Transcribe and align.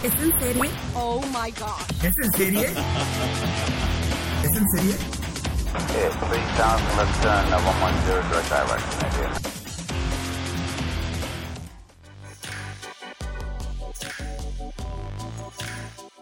¿Es 0.00 0.14
en 0.14 0.30
serie? 0.38 0.70
Oh 0.94 1.20
my 1.32 1.50
gosh. 1.50 2.04
¿Es 2.04 2.16
en 2.18 2.30
serie? 2.30 2.66
¿Es 4.44 4.56
en 4.56 4.68
serie? 4.68 4.94
Okay, 5.74 6.08
3000, 6.30 6.70
left 6.96 7.20
turn, 7.20 7.42
110, 7.50 8.30
direct 8.30 8.48
direction, 8.48 8.94
idea. 9.10 9.32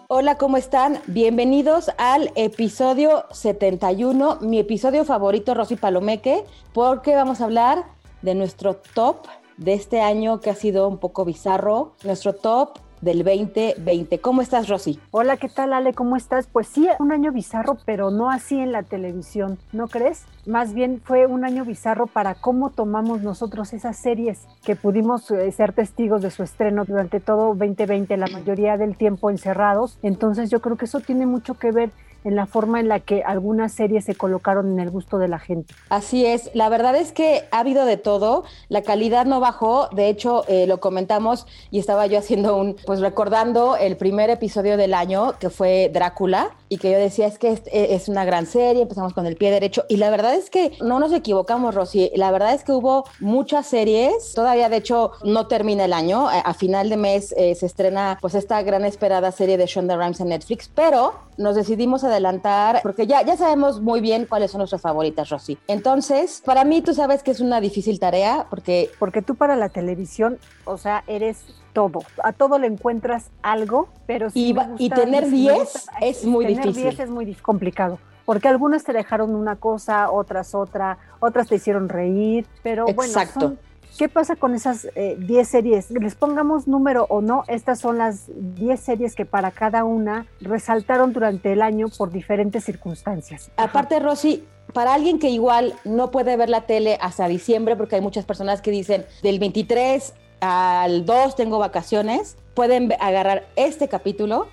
Hola, 0.09 0.39
¿cómo 0.39 0.57
están? 0.57 1.03
Bienvenidos 1.07 1.91
al 1.99 2.33
episodio 2.35 3.27
71, 3.31 4.39
mi 4.41 4.59
episodio 4.59 5.05
favorito, 5.05 5.53
Rosy 5.53 5.77
Palomeque, 5.77 6.47
porque 6.73 7.15
vamos 7.15 7.43
a 7.43 7.45
hablar 7.45 7.85
de 8.23 8.35
nuestro 8.35 8.77
top 8.95 9.27
de 9.59 9.75
este 9.75 10.01
año 10.01 10.41
que 10.41 10.49
ha 10.49 10.55
sido 10.55 10.89
un 10.89 10.97
poco 10.97 11.27
bizarro, 11.27 11.95
nuestro 12.05 12.35
top 12.35 12.86
del 13.07 13.23
2020. 13.25 14.19
¿Cómo 14.19 14.43
estás, 14.43 14.69
Rosy? 14.69 14.99
Hola, 15.13 15.37
¿qué 15.37 15.49
tal, 15.49 15.73
Ale? 15.73 15.95
¿Cómo 15.95 16.17
estás? 16.17 16.49
Pues 16.49 16.67
sí, 16.67 16.89
un 16.99 17.13
año 17.13 17.31
bizarro, 17.31 17.79
pero 17.87 18.11
no 18.11 18.31
así 18.31 18.59
en 18.59 18.73
la 18.73 18.83
televisión, 18.83 19.59
¿no 19.73 19.87
crees? 19.87 20.25
Más 20.45 20.75
bien 20.75 21.01
fue 21.03 21.27
un 21.27 21.45
año 21.45 21.65
bizarro 21.65 22.09
para 22.09 22.35
cómo 22.35 22.71
tomamos 22.71 23.23
nosotros 23.23 23.73
esas 23.73 23.97
series 23.97 24.47
que 24.65 24.75
pudimos 24.75 25.31
eh, 25.31 25.51
ser 25.53 25.73
testigos 25.73 26.21
de 26.21 26.33
su 26.33 26.43
estreno 26.43 26.85
durante 26.85 27.21
todo 27.21 27.55
2020, 27.55 28.17
la 28.17 28.27
mayoría 28.27 28.77
del 28.77 28.97
tiempo 28.97 29.31
encerrados. 29.31 29.99
Entonces 30.03 30.51
yo 30.51 30.61
creo 30.61 30.77
que 30.77 30.87
eso 30.87 30.99
tiene 30.99 31.27
mucho 31.27 31.55
que 31.55 31.71
ver 31.71 31.93
en 32.27 32.35
la 32.35 32.47
forma 32.47 32.81
en 32.81 32.89
la 32.89 32.99
que 32.99 33.23
algunas 33.23 33.73
series 33.73 34.05
se 34.05 34.17
colocaron 34.17 34.73
en 34.73 34.81
el 34.81 34.91
gusto 34.91 35.19
de 35.19 35.29
la 35.29 35.39
gente. 35.39 35.73
Así 35.89 36.27
es, 36.27 36.51
la 36.55 36.69
verdad 36.69 36.97
es 36.97 37.13
que 37.13 37.45
ha 37.53 37.61
habido 37.61 37.85
de 37.85 37.97
todo, 37.97 38.43
la 38.69 38.83
calidad 38.83 39.27
no 39.27 39.39
bajó, 39.39 39.89
de 39.93 40.09
hecho 40.09 40.45
eh, 40.49 40.67
lo 40.67 40.81
comentamos 40.81 41.47
y 41.71 41.79
estaba 41.79 42.07
yo 42.07 42.19
haciendo 42.19 42.57
un, 42.57 42.77
pues 42.85 43.01
recordando 43.01 43.77
el 43.77 43.97
primer 43.97 44.29
episodio 44.29 44.77
del 44.77 44.93
año 44.93 45.35
que 45.39 45.51
fue 45.51 45.89
Drácula 45.93 46.51
y 46.69 46.79
que 46.79 46.91
yo 46.91 46.99
decía 46.99 47.29
es 47.29 47.39
que 47.39 47.53
es, 47.53 47.63
es 47.73 48.09
una 48.09 48.25
gran 48.25 48.47
serie, 48.47 48.83
empezamos 48.83 49.15
con 49.15 49.27
el 49.27 49.37
pie 49.37 49.53
derecho 49.53 49.85
y 49.89 49.99
la 49.99 50.11
verdad 50.11 50.35
es 50.35 50.51
que 50.51 50.73
no 50.83 50.99
nos 50.99 51.13
equivocamos, 51.13 51.77
Rosy, 51.77 52.11
la 52.17 52.33
verdad 52.33 52.55
es 52.55 52.65
que 52.65 52.73
hubo 52.73 53.05
muchas 53.21 53.69
series, 53.69 54.35
todavía 54.35 54.69
de 54.69 54.79
hecho 54.79 55.13
no 55.23 55.47
termina 55.47 55.85
el 55.85 55.93
año, 55.93 56.27
a, 56.27 56.41
a 56.41 56.55
final 56.55 56.89
de 56.89 56.97
mes 56.97 57.33
eh, 57.37 57.55
se 57.55 57.67
estrena 57.67 58.19
pues 58.21 58.35
esta 58.35 58.61
gran 58.63 58.85
esperada 58.85 59.31
serie 59.31 59.57
de 59.57 59.67
Shonda 59.67 59.97
Rhimes 59.97 60.19
en 60.19 60.31
Netflix, 60.31 60.69
pero 60.75 61.15
nos 61.37 61.55
decidimos 61.55 62.03
a 62.03 62.09
adelantar, 62.17 62.81
porque 62.83 63.07
ya, 63.07 63.23
ya 63.23 63.37
sabemos 63.37 63.81
muy 63.81 64.01
bien 64.01 64.27
cuáles 64.27 64.51
son 64.51 64.59
nuestras 64.59 64.83
favoritas, 64.83 65.29
Rosy. 65.29 65.59
Entonces, 65.69 66.43
para 66.45 66.65
mí 66.65 66.83
tú 66.83 66.95
sabes 66.95 67.23
que 67.23 67.31
es 67.31 67.41
una 67.41 67.61
difícil 67.61 68.01
tarea, 68.01 68.47
porque... 68.51 68.91
Porque 68.99 69.23
tú 69.23 69.35
para 69.35 69.57
la 69.57 69.69
televisión, 69.69 70.39
o 70.65 70.79
sea, 70.79 71.05
eres 71.07 71.45
todo. 71.73 72.01
A 72.23 72.33
todo 72.33 72.59
le 72.59 72.67
encuentras 72.67 73.31
algo, 73.43 73.89
pero 74.07 74.31
sí 74.31 74.55
y, 74.79 74.87
y 74.87 74.91
tener 74.91 75.31
10 75.31 75.87
es 76.01 76.25
muy 76.25 76.47
tener 76.47 76.63
difícil. 76.63 76.83
10 76.85 77.01
es 77.01 77.11
muy 77.11 77.35
complicado. 77.35 77.99
Porque 78.25 78.49
algunas 78.49 78.83
te 78.83 78.93
dejaron 78.93 79.35
una 79.35 79.57
cosa, 79.57 80.11
otras 80.11 80.55
otra, 80.55 80.99
otras 81.21 81.47
te 81.49 81.57
hicieron 81.57 81.89
reír, 81.89 82.47
pero 82.63 82.89
Exacto. 82.89 83.41
bueno, 83.41 83.57
son, 83.57 83.66
¿Qué 83.99 84.09
pasa 84.11 84.37
con 84.37 84.55
esas 84.55 84.89
10 84.95 84.95
eh, 84.95 85.45
series? 85.45 85.91
Les 85.91 86.15
pongamos 86.15 86.69
número 86.69 87.07
o 87.09 87.23
no, 87.23 87.45
estas 87.49 87.81
son 87.81 87.99
las 87.99 88.27
10 88.29 88.79
series 88.79 89.15
que 89.15 89.25
para 89.25 89.51
cada 89.53 89.85
una 89.85 90.27
resaltaron 90.41 91.13
durante 91.13 91.53
el 91.53 91.63
año 91.63 91.87
por 91.89 92.11
diferentes 92.11 92.65
circunstancias. 92.65 93.51
Aparte, 93.57 93.99
Rosy, 93.99 94.45
para 94.75 94.93
alguien 94.93 95.19
que 95.19 95.31
igual 95.31 95.75
no 95.85 96.11
puede 96.11 96.37
ver 96.37 96.51
la 96.51 96.63
tele 96.67 96.99
hasta 97.01 97.27
diciembre, 97.29 97.77
porque 97.77 97.97
hay 97.97 98.03
muchas 98.03 98.27
personas 98.27 98.61
que 98.61 98.71
dicen 98.71 99.07
del 99.23 99.39
23 99.39 100.13
al 100.41 101.07
2 101.07 101.37
tengo 101.37 101.59
vacaciones, 101.59 102.37
pueden 102.55 102.93
agarrar 103.01 103.47
este 103.57 103.89
capítulo 103.89 104.49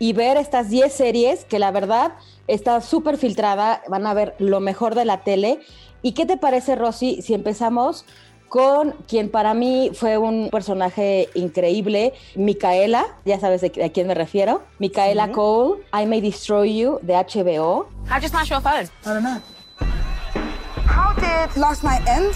y 0.00 0.12
ver 0.12 0.36
estas 0.36 0.70
10 0.70 0.92
series 0.92 1.44
que 1.44 1.58
la 1.58 1.70
verdad 1.70 2.12
está 2.46 2.80
súper 2.80 3.16
filtrada, 3.16 3.82
van 3.88 4.06
a 4.06 4.14
ver 4.14 4.34
lo 4.38 4.60
mejor 4.60 4.94
de 4.94 5.04
la 5.04 5.22
tele. 5.22 5.60
¿Y 6.02 6.12
qué 6.12 6.26
te 6.26 6.36
parece, 6.36 6.76
Rosy, 6.76 7.22
si 7.22 7.34
empezamos 7.34 8.04
con 8.48 8.92
quien 9.06 9.30
para 9.30 9.54
mí 9.54 9.90
fue 9.94 10.18
un 10.18 10.48
personaje 10.50 11.28
increíble, 11.34 12.14
Micaela, 12.34 13.06
ya 13.24 13.38
sabes 13.38 13.60
de, 13.60 13.84
a 13.84 13.90
quién 13.90 14.06
me 14.06 14.14
refiero, 14.14 14.62
Micaela. 14.78 15.30
Cole, 15.32 15.82
I 15.92 16.06
May 16.06 16.20
Destroy 16.20 16.74
You 16.74 16.98
de 17.02 17.14
HBO. 17.14 17.88
How'd 18.08 18.22
you 18.22 18.28
smash 18.28 18.50
your 18.50 18.60
phone? 18.60 18.88
I 19.04 19.14
don't 19.14 19.22
know. 19.22 19.42
How 20.86 21.14
did 21.14 21.56
last 21.56 21.84
night 21.84 22.02
end? 22.08 22.34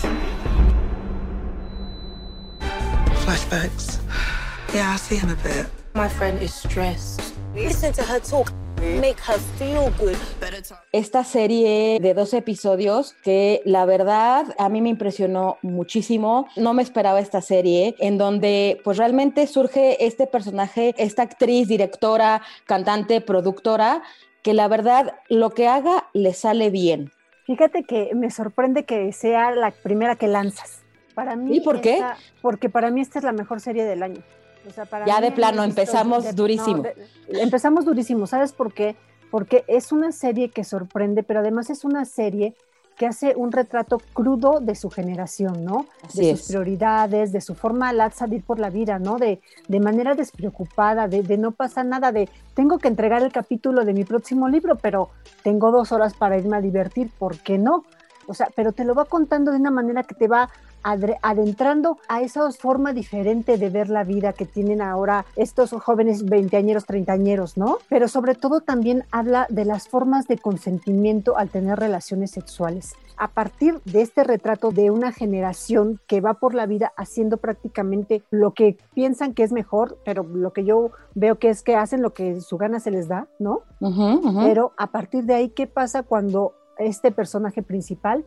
Flashbacks. 3.24 4.00
Yeah, 4.74 4.92
I 4.92 4.96
see 4.96 5.16
him 5.16 5.30
a 5.30 5.36
bit. 5.36 5.66
My 5.94 6.08
friend 6.08 6.40
is 6.42 6.54
stressed. 6.54 7.34
Listen 7.54 7.92
to 7.92 8.02
her 8.02 8.18
talk. 8.20 8.52
Make 8.82 9.20
her 9.28 9.38
feel 9.58 9.92
good. 9.96 10.16
Better 10.40 10.60
time. 10.60 10.80
Esta 10.90 11.22
serie 11.22 11.98
de 12.00 12.14
dos 12.14 12.34
episodios 12.34 13.14
que 13.22 13.62
la 13.64 13.84
verdad 13.84 14.56
a 14.58 14.68
mí 14.68 14.80
me 14.80 14.88
impresionó 14.88 15.56
muchísimo. 15.62 16.48
No 16.56 16.74
me 16.74 16.82
esperaba 16.82 17.20
esta 17.20 17.40
serie 17.42 17.94
en 18.00 18.18
donde 18.18 18.80
pues 18.82 18.98
realmente 18.98 19.46
surge 19.46 20.04
este 20.04 20.26
personaje, 20.26 20.96
esta 20.98 21.22
actriz, 21.22 21.68
directora, 21.68 22.42
cantante, 22.66 23.20
productora, 23.20 24.02
que 24.42 24.52
la 24.52 24.66
verdad 24.66 25.14
lo 25.28 25.50
que 25.50 25.68
haga 25.68 26.08
le 26.12 26.34
sale 26.34 26.70
bien. 26.70 27.12
Fíjate 27.46 27.84
que 27.84 28.10
me 28.16 28.32
sorprende 28.32 28.84
que 28.84 29.12
sea 29.12 29.52
la 29.52 29.70
primera 29.70 30.16
que 30.16 30.26
lanzas. 30.26 30.80
Para 31.14 31.36
mí 31.36 31.56
¿Y 31.56 31.60
por 31.60 31.80
qué? 31.80 31.94
esta- 31.94 32.16
porque 32.40 32.68
para 32.68 32.90
mí 32.90 33.00
esta 33.00 33.20
es 33.20 33.24
la 33.24 33.32
mejor 33.32 33.60
serie 33.60 33.84
del 33.84 34.02
año. 34.02 34.22
O 34.68 34.70
sea, 34.70 34.84
para 34.84 35.06
Ya 35.06 35.20
de 35.20 35.32
plano, 35.32 35.62
empezamos 35.64 36.34
durísimo. 36.34 36.82
de- 36.82 36.94
empezamos 37.40 37.84
durísimo, 37.84 38.26
¿sabes 38.26 38.52
por 38.52 38.72
qué? 38.72 38.96
Porque 39.30 39.64
es 39.66 39.92
una 39.92 40.12
serie 40.12 40.50
que 40.50 40.64
sorprende, 40.64 41.22
pero 41.22 41.40
además 41.40 41.70
es 41.70 41.84
una 41.84 42.04
serie 42.04 42.54
que 42.96 43.06
hace 43.06 43.34
un 43.34 43.50
retrato 43.52 44.00
crudo 44.12 44.60
de 44.60 44.74
su 44.74 44.90
generación, 44.90 45.64
¿no? 45.64 45.86
Así 46.04 46.20
de 46.20 46.30
es. 46.32 46.38
sus 46.40 46.48
prioridades, 46.48 47.32
de 47.32 47.40
su 47.40 47.54
forma 47.54 47.92
de 47.92 48.10
salir 48.10 48.44
por 48.44 48.58
la 48.58 48.68
vida, 48.68 48.98
¿no? 48.98 49.16
De, 49.16 49.40
de 49.66 49.80
manera 49.80 50.14
despreocupada, 50.14 51.08
de, 51.08 51.22
de 51.22 51.38
no 51.38 51.52
pasa 51.52 51.82
nada, 51.84 52.12
de 52.12 52.28
tengo 52.54 52.78
que 52.78 52.88
entregar 52.88 53.22
el 53.22 53.32
capítulo 53.32 53.84
de 53.86 53.94
mi 53.94 54.04
próximo 54.04 54.46
libro, 54.48 54.76
pero 54.76 55.08
tengo 55.42 55.72
dos 55.72 55.90
horas 55.90 56.12
para 56.14 56.36
irme 56.36 56.58
a 56.58 56.60
divertir, 56.60 57.10
¿por 57.18 57.38
qué 57.38 57.56
no? 57.56 57.84
O 58.26 58.34
sea, 58.34 58.50
pero 58.54 58.72
te 58.72 58.84
lo 58.84 58.94
va 58.94 59.06
contando 59.06 59.50
de 59.50 59.56
una 59.56 59.70
manera 59.70 60.02
que 60.04 60.14
te 60.14 60.28
va 60.28 60.50
adentrando 60.82 61.98
a 62.08 62.22
esa 62.22 62.50
forma 62.52 62.92
diferente 62.92 63.58
de 63.58 63.70
ver 63.70 63.88
la 63.88 64.04
vida 64.04 64.32
que 64.32 64.46
tienen 64.46 64.82
ahora 64.82 65.24
estos 65.36 65.72
jóvenes 65.72 66.24
veinteañeros, 66.24 66.86
treintañeros, 66.86 67.56
¿no? 67.56 67.78
Pero 67.88 68.08
sobre 68.08 68.34
todo 68.34 68.60
también 68.60 69.04
habla 69.10 69.46
de 69.48 69.64
las 69.64 69.88
formas 69.88 70.26
de 70.26 70.38
consentimiento 70.38 71.38
al 71.38 71.48
tener 71.50 71.78
relaciones 71.78 72.30
sexuales. 72.30 72.94
A 73.16 73.28
partir 73.28 73.80
de 73.84 74.02
este 74.02 74.24
retrato 74.24 74.72
de 74.72 74.90
una 74.90 75.12
generación 75.12 76.00
que 76.08 76.20
va 76.20 76.34
por 76.34 76.54
la 76.54 76.66
vida 76.66 76.92
haciendo 76.96 77.36
prácticamente 77.36 78.22
lo 78.30 78.52
que 78.52 78.78
piensan 78.94 79.34
que 79.34 79.44
es 79.44 79.52
mejor, 79.52 79.98
pero 80.04 80.24
lo 80.24 80.52
que 80.52 80.64
yo 80.64 80.90
veo 81.14 81.38
que 81.38 81.50
es 81.50 81.62
que 81.62 81.76
hacen 81.76 82.02
lo 82.02 82.14
que 82.14 82.40
su 82.40 82.56
gana 82.56 82.80
se 82.80 82.90
les 82.90 83.06
da, 83.06 83.28
¿no? 83.38 83.60
Pero 84.44 84.72
a 84.76 84.88
partir 84.88 85.24
de 85.24 85.34
ahí, 85.34 85.50
¿qué 85.50 85.66
pasa 85.66 86.02
cuando 86.02 86.54
este 86.78 87.12
personaje 87.12 87.62
principal 87.62 88.24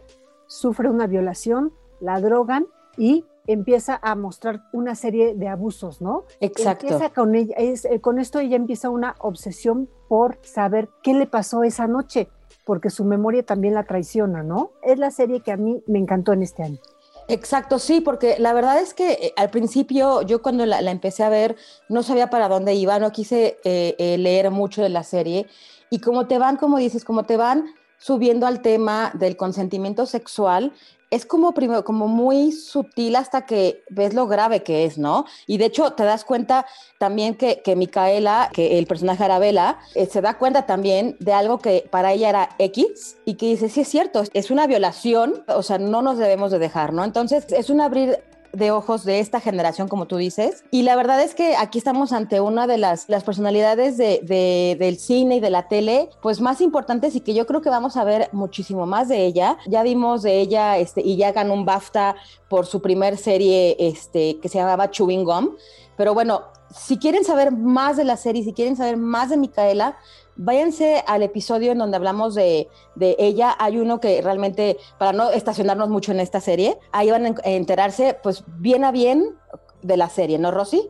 sufre 0.47 0.89
una 0.89 1.07
violación, 1.07 1.73
la 1.99 2.19
drogan 2.19 2.67
y 2.97 3.25
empieza 3.47 3.99
a 4.01 4.15
mostrar 4.15 4.63
una 4.73 4.95
serie 4.95 5.35
de 5.35 5.47
abusos, 5.47 6.01
¿no? 6.01 6.25
Exacto. 6.39 6.87
Empieza 6.87 7.13
con 7.13 7.35
ella, 7.35 7.55
es, 7.57 7.85
eh, 7.85 8.01
con 8.01 8.19
esto 8.19 8.39
ella 8.39 8.55
empieza 8.55 8.89
una 8.89 9.15
obsesión 9.19 9.89
por 10.07 10.39
saber 10.41 10.89
qué 11.03 11.13
le 11.13 11.27
pasó 11.27 11.63
esa 11.63 11.87
noche, 11.87 12.27
porque 12.65 12.89
su 12.89 13.05
memoria 13.05 13.43
también 13.43 13.73
la 13.73 13.83
traiciona, 13.83 14.43
¿no? 14.43 14.71
Es 14.81 14.97
la 14.97 15.11
serie 15.11 15.41
que 15.41 15.51
a 15.51 15.57
mí 15.57 15.83
me 15.87 15.99
encantó 15.99 16.33
en 16.33 16.43
este 16.43 16.63
año. 16.63 16.79
Exacto, 17.27 17.79
sí, 17.79 18.01
porque 18.01 18.35
la 18.37 18.53
verdad 18.53 18.79
es 18.79 18.93
que 18.93 19.13
eh, 19.13 19.33
al 19.35 19.49
principio 19.49 20.21
yo 20.21 20.41
cuando 20.41 20.65
la, 20.65 20.81
la 20.81 20.91
empecé 20.91 21.23
a 21.23 21.29
ver 21.29 21.55
no 21.89 22.03
sabía 22.03 22.29
para 22.29 22.47
dónde 22.47 22.75
iba, 22.75 22.99
no 22.99 23.11
quise 23.11 23.57
eh, 23.63 23.95
eh, 23.97 24.17
leer 24.17 24.51
mucho 24.51 24.83
de 24.83 24.89
la 24.89 25.03
serie 25.03 25.47
y 25.89 25.99
como 25.99 26.27
te 26.27 26.37
van, 26.37 26.57
como 26.57 26.77
dices, 26.77 27.03
como 27.03 27.23
te 27.23 27.37
van 27.37 27.65
subiendo 27.97 28.45
al 28.45 28.61
tema 28.61 29.11
del 29.15 29.37
consentimiento 29.37 30.05
sexual, 30.05 30.73
es 31.11 31.25
como 31.25 31.53
primero, 31.53 31.83
como 31.83 32.07
muy 32.07 32.51
sutil 32.51 33.15
hasta 33.15 33.45
que 33.45 33.83
ves 33.89 34.13
lo 34.13 34.27
grave 34.27 34.63
que 34.63 34.85
es, 34.85 34.97
¿no? 34.97 35.25
Y 35.47 35.57
de 35.57 35.65
hecho 35.65 35.93
te 35.93 36.03
das 36.03 36.25
cuenta 36.25 36.65
también 36.97 37.35
que, 37.35 37.61
que 37.61 37.75
Micaela, 37.75 38.49
que 38.53 38.77
el 38.79 38.87
personaje 38.87 39.23
Arabella, 39.23 39.77
eh, 39.93 40.07
se 40.07 40.21
da 40.21 40.37
cuenta 40.37 40.65
también 40.65 41.15
de 41.19 41.33
algo 41.33 41.59
que 41.59 41.87
para 41.89 42.13
ella 42.13 42.29
era 42.29 42.49
X 42.57 43.17
y 43.25 43.35
que 43.35 43.47
dice, 43.47 43.69
sí 43.69 43.81
es 43.81 43.87
cierto, 43.87 44.23
es 44.33 44.51
una 44.51 44.67
violación, 44.67 45.43
o 45.47 45.63
sea, 45.63 45.77
no 45.77 46.01
nos 46.01 46.17
debemos 46.17 46.51
de 46.51 46.59
dejar, 46.59 46.93
¿no? 46.93 47.03
Entonces 47.03 47.45
es 47.49 47.69
un 47.69 47.81
abrir 47.81 48.19
de 48.55 48.71
ojos 48.71 49.03
de 49.03 49.19
esta 49.19 49.39
generación, 49.39 49.87
como 49.87 50.05
tú 50.05 50.17
dices. 50.17 50.63
Y 50.71 50.83
la 50.83 50.95
verdad 50.95 51.21
es 51.21 51.35
que 51.35 51.55
aquí 51.55 51.77
estamos 51.77 52.11
ante 52.11 52.41
una 52.41 52.67
de 52.67 52.77
las, 52.77 53.09
las 53.09 53.23
personalidades 53.23 53.97
de, 53.97 54.21
de, 54.23 54.77
del 54.79 54.97
cine 54.97 55.37
y 55.37 55.39
de 55.39 55.49
la 55.49 55.67
tele, 55.67 56.09
pues 56.21 56.41
más 56.41 56.61
importantes 56.61 57.15
y 57.15 57.21
que 57.21 57.33
yo 57.33 57.45
creo 57.45 57.61
que 57.61 57.69
vamos 57.69 57.97
a 57.97 58.03
ver 58.03 58.29
muchísimo 58.31 58.85
más 58.85 59.09
de 59.09 59.25
ella. 59.25 59.57
Ya 59.67 59.83
vimos 59.83 60.23
de 60.23 60.39
ella 60.39 60.77
este, 60.77 61.01
y 61.01 61.17
ya 61.17 61.31
ganó 61.31 61.53
un 61.53 61.65
BAFTA 61.65 62.15
por 62.49 62.65
su 62.65 62.81
primer 62.81 63.17
serie 63.17 63.75
este, 63.79 64.39
que 64.39 64.49
se 64.49 64.57
llamaba 64.57 64.91
Chewing 64.91 65.23
Gum. 65.23 65.55
Pero 65.97 66.13
bueno, 66.13 66.43
si 66.75 66.97
quieren 66.97 67.23
saber 67.23 67.51
más 67.51 67.97
de 67.97 68.03
la 68.03 68.17
serie, 68.17 68.43
si 68.43 68.53
quieren 68.53 68.75
saber 68.75 68.97
más 68.97 69.29
de 69.29 69.37
Micaela, 69.37 69.97
váyanse 70.35 71.03
al 71.07 71.23
episodio 71.23 71.71
en 71.71 71.77
donde 71.77 71.97
hablamos 71.97 72.35
de, 72.35 72.67
de, 72.95 73.15
ella. 73.19 73.55
Hay 73.59 73.77
uno 73.77 73.99
que 73.99 74.21
realmente, 74.21 74.77
para 74.97 75.13
no 75.13 75.31
estacionarnos 75.31 75.89
mucho 75.89 76.11
en 76.11 76.19
esta 76.19 76.41
serie, 76.41 76.77
ahí 76.91 77.11
van 77.11 77.25
a 77.25 77.35
enterarse, 77.43 78.17
pues 78.21 78.43
bien 78.59 78.83
a 78.83 78.91
bien 78.91 79.35
de 79.81 79.97
la 79.97 80.09
serie, 80.09 80.39
¿no, 80.39 80.51
Rosy? 80.51 80.89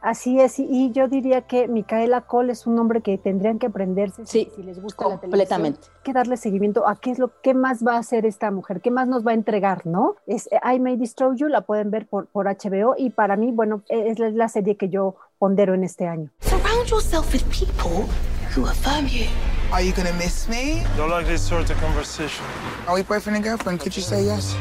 Así 0.00 0.40
es, 0.40 0.60
y 0.60 0.92
yo 0.92 1.08
diría 1.08 1.42
que 1.42 1.66
Micaela 1.66 2.20
Cole 2.20 2.52
es 2.52 2.68
un 2.68 2.76
nombre 2.76 3.00
que 3.00 3.18
tendrían 3.18 3.58
que 3.58 3.66
aprenderse 3.66 4.24
sí, 4.26 4.48
si, 4.48 4.56
si, 4.56 4.62
les 4.62 4.80
gusta 4.80 5.02
completamente. 5.02 5.36
la 5.36 5.46
televisión. 5.56 5.92
Hay 5.96 6.02
que 6.04 6.12
darle 6.12 6.36
seguimiento 6.36 6.86
a 6.86 6.94
qué 6.96 7.10
es 7.10 7.18
lo 7.18 7.32
que 7.42 7.52
más 7.52 7.84
va 7.84 7.94
a 7.94 7.98
hacer 7.98 8.24
esta 8.24 8.52
mujer, 8.52 8.80
qué 8.80 8.92
más 8.92 9.08
nos 9.08 9.26
va 9.26 9.32
a 9.32 9.34
entregar, 9.34 9.86
¿no? 9.86 10.14
Es 10.26 10.48
I 10.52 10.78
May 10.78 10.96
Destroy 10.96 11.36
You, 11.36 11.48
la 11.48 11.62
pueden 11.62 11.90
ver 11.90 12.06
por, 12.06 12.28
por 12.28 12.46
HBO 12.46 12.94
y 12.96 13.10
para 13.10 13.36
mí, 13.36 13.50
bueno, 13.50 13.82
es 13.88 14.20
la, 14.20 14.30
la 14.30 14.48
serie 14.48 14.76
que 14.76 14.88
yo 14.88 15.16
pondero 15.38 15.74
en 15.74 15.82
este 15.82 16.06
año. 16.06 16.30
Surround 16.42 16.86
yourself 16.86 17.32
with 17.32 17.42
people 17.50 18.06
who 18.54 18.66
affirm 18.66 19.06
you. 19.06 19.26
Are 19.72 19.82
you 19.82 19.92
gonna 19.92 20.12
miss 20.14 20.48
me? 20.48 20.82
Don't 20.96 21.10
like 21.10 21.26
this 21.26 21.42
sort 21.42 21.68
of 21.70 21.76
conversation. 21.80 22.44
Are 22.86 22.94
we 22.94 23.02
boyfriend 23.02 23.36
and 23.36 23.44
girlfriend? 23.44 23.80
Could 23.80 23.94
you 23.96 24.02
say 24.02 24.24
yes? 24.24 24.54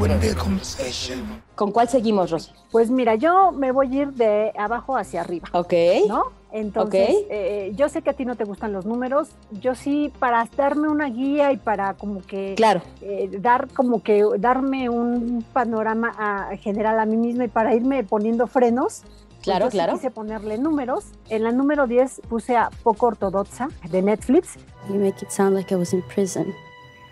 Wouldn't 0.00 0.20
be 0.20 0.28
a 0.28 0.34
conversation. 0.34 1.40
¿Con 1.54 1.70
cuál 1.70 1.88
seguimos, 1.88 2.30
Rosy? 2.32 2.50
Pues 2.72 2.90
mira, 2.90 3.14
yo 3.14 3.52
me 3.52 3.70
voy 3.70 3.96
a 3.96 4.02
ir 4.02 4.08
de 4.12 4.52
abajo 4.58 4.96
hacia 4.96 5.20
arriba. 5.20 5.48
Ok. 5.52 5.72
¿No? 6.08 6.24
Entonces, 6.52 7.10
Ok. 7.10 7.26
eh, 7.30 7.72
yo 7.76 7.88
sé 7.88 8.02
que 8.02 8.10
a 8.10 8.12
ti 8.12 8.24
no 8.24 8.34
te 8.34 8.42
gustan 8.44 8.72
los 8.72 8.86
números. 8.86 9.28
Yo 9.52 9.74
sí, 9.76 10.12
para 10.18 10.48
darme 10.56 10.88
una 10.88 11.06
guía 11.08 11.52
y 11.52 11.56
para 11.56 11.94
como 11.94 12.22
que 12.22 12.54
Claro. 12.56 12.80
eh, 13.02 13.28
dar 13.40 13.68
como 13.72 14.02
que 14.02 14.24
darme 14.38 14.88
un 14.88 15.44
panorama 15.52 16.12
a- 16.18 16.56
general 16.56 16.98
a 16.98 17.06
mí 17.06 17.16
misma 17.16 17.44
y 17.44 17.48
para 17.48 17.72
irme 17.74 18.02
poniendo 18.02 18.46
frenos. 18.48 19.02
Pues 19.44 19.56
Claro, 19.56 19.66
yo 19.66 19.70
sí 19.70 19.76
claro. 19.76 19.92
quise 19.94 20.10
ponerle 20.10 20.58
números. 20.58 21.04
En 21.28 21.42
la 21.42 21.52
número 21.52 21.86
10 21.86 22.22
puse 22.28 22.56
a 22.56 22.70
Poco 22.82 23.06
Ortodoxa 23.06 23.68
de 23.90 24.02
Netflix. 24.02 24.56
You 24.88 24.96
make 24.96 25.22
it 25.22 25.30
sound 25.30 25.54
like 25.54 25.72
I 25.72 25.76
was 25.76 25.92
in 25.92 26.02
prison. 26.02 26.54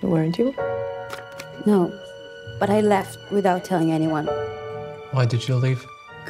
Weren't 0.02 0.36
you? 0.38 0.52
No, 1.66 1.90
but 2.58 2.70
I 2.70 2.80
left 2.82 3.18
without 3.30 3.62
telling 3.64 3.92
anyone. 3.92 4.28
Why 5.12 5.26
did 5.26 5.46
you 5.46 5.56
leave? 5.56 5.80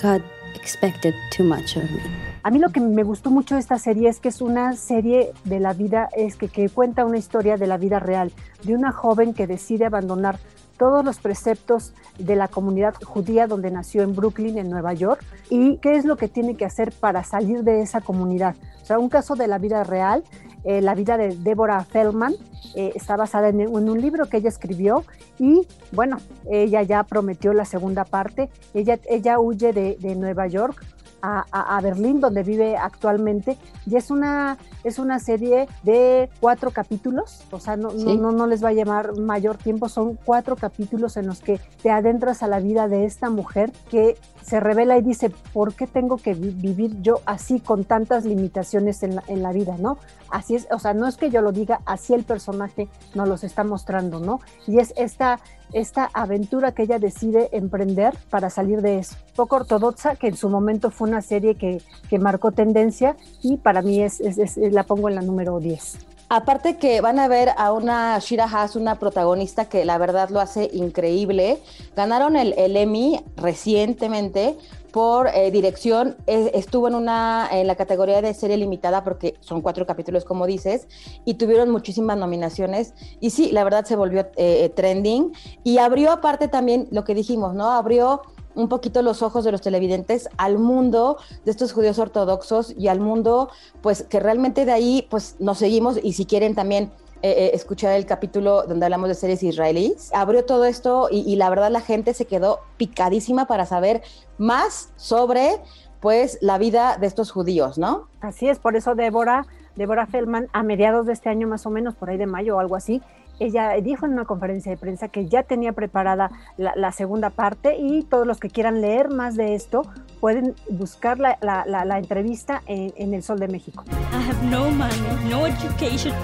God 0.03 0.23
expected 0.55 1.15
too 1.37 1.45
much 1.45 1.77
of 1.77 1.85
me. 1.91 2.01
A 2.43 2.51
mí 2.51 2.59
lo 2.59 2.71
que 2.71 2.81
me 2.81 3.05
gustó 3.05 3.31
mucho 3.31 3.55
de 3.55 3.61
esta 3.61 3.79
serie 3.79 4.09
es 4.09 4.19
que 4.19 4.29
es 4.29 4.41
una 4.43 4.75
serie 4.75 5.33
de 5.45 5.61
la 5.61 5.73
vida, 5.73 6.09
es 6.17 6.37
que, 6.37 6.49
que 6.49 6.69
cuenta 6.69 7.05
una 7.05 7.17
historia 7.17 7.57
de 7.57 7.67
la 7.67 7.79
vida 7.79 8.01
real, 8.01 8.33
de 8.65 8.75
una 8.75 8.91
joven 8.93 9.33
que 9.33 9.47
decide 9.47 9.87
abandonar 9.87 10.39
todos 10.83 11.05
los 11.05 11.21
preceptos 11.21 11.95
de 12.19 12.35
la 12.35 12.49
comunidad 12.49 12.95
judía 13.05 13.47
donde 13.47 13.71
nació 13.71 14.03
en 14.03 14.17
Brooklyn, 14.17 14.59
en 14.59 14.69
Nueva 14.69 14.95
York, 14.95 15.25
y 15.49 15.77
qué 15.77 15.93
es 15.93 16.05
lo 16.05 16.17
que 16.17 16.27
tiene 16.27 16.57
que 16.57 16.65
hacer 16.65 16.91
para 16.91 17.23
salir 17.23 17.63
de 17.63 17.83
esa 17.83 18.01
comunidad. 18.01 18.57
O 18.83 18.85
sea, 18.85 18.99
un 18.99 19.09
caso 19.09 19.37
de 19.37 19.47
la 19.47 19.59
vida 19.59 19.85
real, 19.85 20.25
eh, 20.65 20.81
la 20.81 20.97
vida 20.97 21.17
de 21.17 21.37
Deborah 21.37 21.85
Feldman, 21.85 22.35
eh, 22.75 22.91
está 22.97 23.15
basada 23.17 23.51
en, 23.51 23.69
un 23.69 24.01
libro 24.01 24.29
que 24.29 24.39
ella 24.39 24.49
escribió 24.49 25.05
y 25.39 25.69
bueno, 25.93 26.17
ella 26.51 26.83
ya 26.83 27.05
prometió 27.05 27.53
la 27.53 27.65
segunda 27.65 28.05
parte, 28.05 28.51
ella, 28.75 28.99
ella 29.09 29.39
huye 29.39 29.73
de 29.73 30.17
Nueva 30.17 30.49
York 30.49 30.85
a, 31.23 31.45
a, 31.53 31.77
a, 31.77 31.81
Berlín, 31.81 32.21
donde 32.21 32.43
vive 32.43 32.77
actualmente, 32.77 33.57
y 33.87 33.97
es 33.97 34.11
una, 34.11 34.59
es 34.85 34.99
una 34.99 35.19
serie 35.21 35.69
de 35.83 36.29
cuatro 36.41 36.71
capítulos, 36.73 37.45
o 37.51 37.61
sea, 37.61 37.77
no, 37.77 37.91
Sí. 37.93 38.05
no, 38.05 38.15
no, 38.17 38.33
no 38.33 38.47
les 38.47 38.63
va 38.65 38.69
a 38.71 38.73
llevar 38.73 39.17
mayor 39.19 39.57
tiempo, 39.57 39.89
son 39.89 40.19
cuatro 40.25 40.57
capítulos 40.57 41.17
en 41.17 41.27
los 41.27 41.41
que 41.41 41.61
te 41.83 41.91
adentras 41.91 42.43
a 42.43 42.49
la 42.49 42.59
vida 42.61 42.89
de 42.89 43.05
esta 43.05 43.31
mujer 43.31 43.73
que 43.91 44.17
se 44.43 44.59
revela 44.59 44.99
y 44.99 45.03
dice, 45.03 45.31
¿por 45.53 45.75
qué 45.75 45.87
tengo 45.87 46.17
que 46.17 46.35
vi- 46.35 46.51
vivir 46.51 47.01
yo 47.03 47.21
así 47.27 47.61
con 47.61 47.85
tantas 47.85 48.25
limitaciones 48.25 49.03
en 49.05 49.15
la, 49.17 49.23
en 49.29 49.43
la 49.43 49.53
vida, 49.53 49.77
no? 49.79 49.99
Así 50.31 50.57
es, 50.57 50.67
o 50.73 50.79
sea, 50.79 50.95
no 50.95 51.07
es 51.07 51.17
que 51.17 51.31
yo 51.31 51.41
lo 51.43 51.53
diga, 51.53 51.81
así 51.87 52.15
el 52.15 52.25
personaje 52.25 52.89
nos 53.15 53.29
los 53.29 53.45
está 53.45 53.63
mostrando, 53.65 54.19
¿no? 54.19 54.41
Y 54.67 54.79
es 54.81 54.93
esta, 54.97 55.39
esta 55.73 56.11
aventura 56.13 56.73
que 56.73 56.83
ella 56.83 56.99
decide 56.99 57.49
emprender 57.53 58.15
para 58.31 58.51
salir 58.51 58.83
de 58.83 58.99
eso. 58.99 59.17
Poco 59.37 59.57
ortodoxa, 59.57 60.17
que 60.17 60.29
en 60.29 60.37
su 60.37 60.49
momento 60.49 60.91
fue 60.91 61.09
una 61.09 61.23
serie 61.23 61.55
que, 61.55 61.83
que 62.09 62.19
marcó 62.19 62.53
tendencia 62.53 63.17
y 63.43 63.57
para 63.57 63.83
mí 63.83 64.03
es, 64.03 64.21
la 64.57 64.85
pongo 64.85 65.09
en 65.09 65.15
la 65.15 65.23
número 65.23 65.59
10. 65.59 66.07
Aparte 66.29 66.79
que 66.79 67.03
van 67.03 67.19
a 67.19 67.29
ver 67.29 67.51
a 67.59 67.73
una 67.73 68.19
Shira 68.19 68.45
Haas, 68.45 68.75
una 68.75 68.99
protagonista 68.99 69.67
que 69.67 69.85
la 69.85 69.99
verdad 69.99 70.31
lo 70.31 70.41
hace 70.41 70.71
increíble. 70.73 71.59
Ganaron 71.95 72.37
el, 72.37 72.55
el 72.57 72.75
Emmy 72.77 73.21
recientemente 73.37 74.57
por 74.93 75.29
eh, 75.29 75.51
dirección. 75.51 76.17
Eh, 76.27 76.51
estuvo 76.55 76.87
en 76.87 76.95
una 76.95 77.49
en 77.51 77.67
la 77.67 77.75
categoría 77.75 78.23
de 78.23 78.35
serie 78.35 78.57
limitada 78.57 79.03
porque 79.03 79.35
son 79.41 79.63
cuatro 79.63 79.87
capítulos 79.87 80.25
como 80.25 80.47
dices 80.47 80.87
y 81.25 81.35
tuvieron 81.35 81.71
muchísimas 81.71 82.17
nominaciones 82.19 82.95
y 83.21 83.31
sí, 83.31 83.51
la 83.51 83.65
verdad 83.65 83.85
se 83.85 83.97
volvió 83.97 84.29
eh, 84.37 84.71
trending 84.75 85.33
y 85.65 85.79
abrió 85.79 86.13
aparte 86.13 86.49
también 86.49 86.89
lo 86.91 87.05
que 87.05 87.15
dijimos, 87.15 87.55
¿no? 87.55 87.71
Abrió 87.71 88.23
un 88.55 88.69
poquito 88.69 89.03
los 89.03 89.23
ojos 89.23 89.45
de 89.45 89.53
los 89.53 89.63
televidentes 89.63 90.29
al 90.37 90.59
mundo 90.59 91.17
de 91.45 91.51
estos 91.51 91.73
judíos 91.73 91.99
ortodoxos 91.99 92.75
y 92.77 92.89
al 92.89 93.01
mundo, 93.01 93.49
pues 93.81 94.03
que 94.03 94.21
realmente 94.21 94.65
de 94.67 94.73
ahí, 94.73 95.07
pues 95.11 95.37
nos 95.39 95.59
seguimos 95.59 95.99
y 96.03 96.13
si 96.13 96.27
quieren 96.27 96.55
también 96.55 96.93
eh, 97.23 97.31
eh, 97.31 97.51
escuchar 97.55 97.93
el 97.93 98.05
capítulo 98.05 98.65
donde 98.67 98.85
hablamos 98.85 99.09
de 99.09 99.15
series 99.15 99.43
israelíes, 99.45 100.11
abrió 100.13 100.45
todo 100.45 100.65
esto 100.65 101.09
y, 101.09 101.37
la 101.37 101.49
verdad 101.51 101.71
la 101.71 101.81
gente 101.81 102.15
se 102.15 102.25
quedó 102.25 102.59
picadísima 102.77 103.47
para 103.47 103.65
saber 103.65 104.03
más 104.39 104.91
sobre, 104.97 105.61
pues, 106.01 106.39
la 106.41 106.59
vida 106.59 106.97
de 106.99 107.07
estos 107.07 107.31
judíos, 107.31 107.79
¿no? 107.79 108.09
Así 108.21 108.49
es, 108.49 108.59
por 108.59 108.75
eso 108.75 108.97
Débora, 108.97 109.47
Débora 109.77 110.07
Feldman, 110.07 110.49
a 110.53 110.65
mediados 110.65 111.07
de 111.07 111.13
este 111.13 111.29
año 111.29 111.47
más 111.47 111.65
o 111.65 111.71
menos, 111.71 111.95
por 111.95 112.11
ahí 112.11 112.17
de 112.17 112.27
mayo 112.27 112.57
o 112.57 112.59
algo 112.59 112.75
así, 112.75 113.01
ella 113.39 113.73
dijo 113.83 114.07
en 114.07 114.13
una 114.13 114.25
conferencia 114.25 114.71
de 114.71 114.77
prensa 114.77 115.09
que 115.09 115.27
ya 115.27 115.43
tenía 115.43 115.73
preparada 115.73 116.31
la, 116.57 116.73
la 116.77 116.93
segunda 116.93 117.31
parte 117.31 117.77
y 117.77 118.03
todos 118.03 118.27
los 118.27 118.39
que 118.39 118.51
quieran 118.51 118.81
leer 118.81 119.09
más 119.11 119.37
de 119.37 119.55
esto 119.55 119.83
pueden 120.21 120.55
buscar 120.71 121.19
la, 121.19 121.39
la, 121.41 121.65
la, 121.67 121.85
la 121.85 121.99
entrevista 121.99 122.63
en, 122.67 122.93
en, 122.97 123.15
El 123.15 123.23
Sol 123.23 123.39
de 123.41 123.49
México. 123.49 123.85
I 123.91 124.31
have 124.31 124.43
no 124.45 124.71
money, 124.71 124.95
no 125.29 125.47
education. 125.47 126.15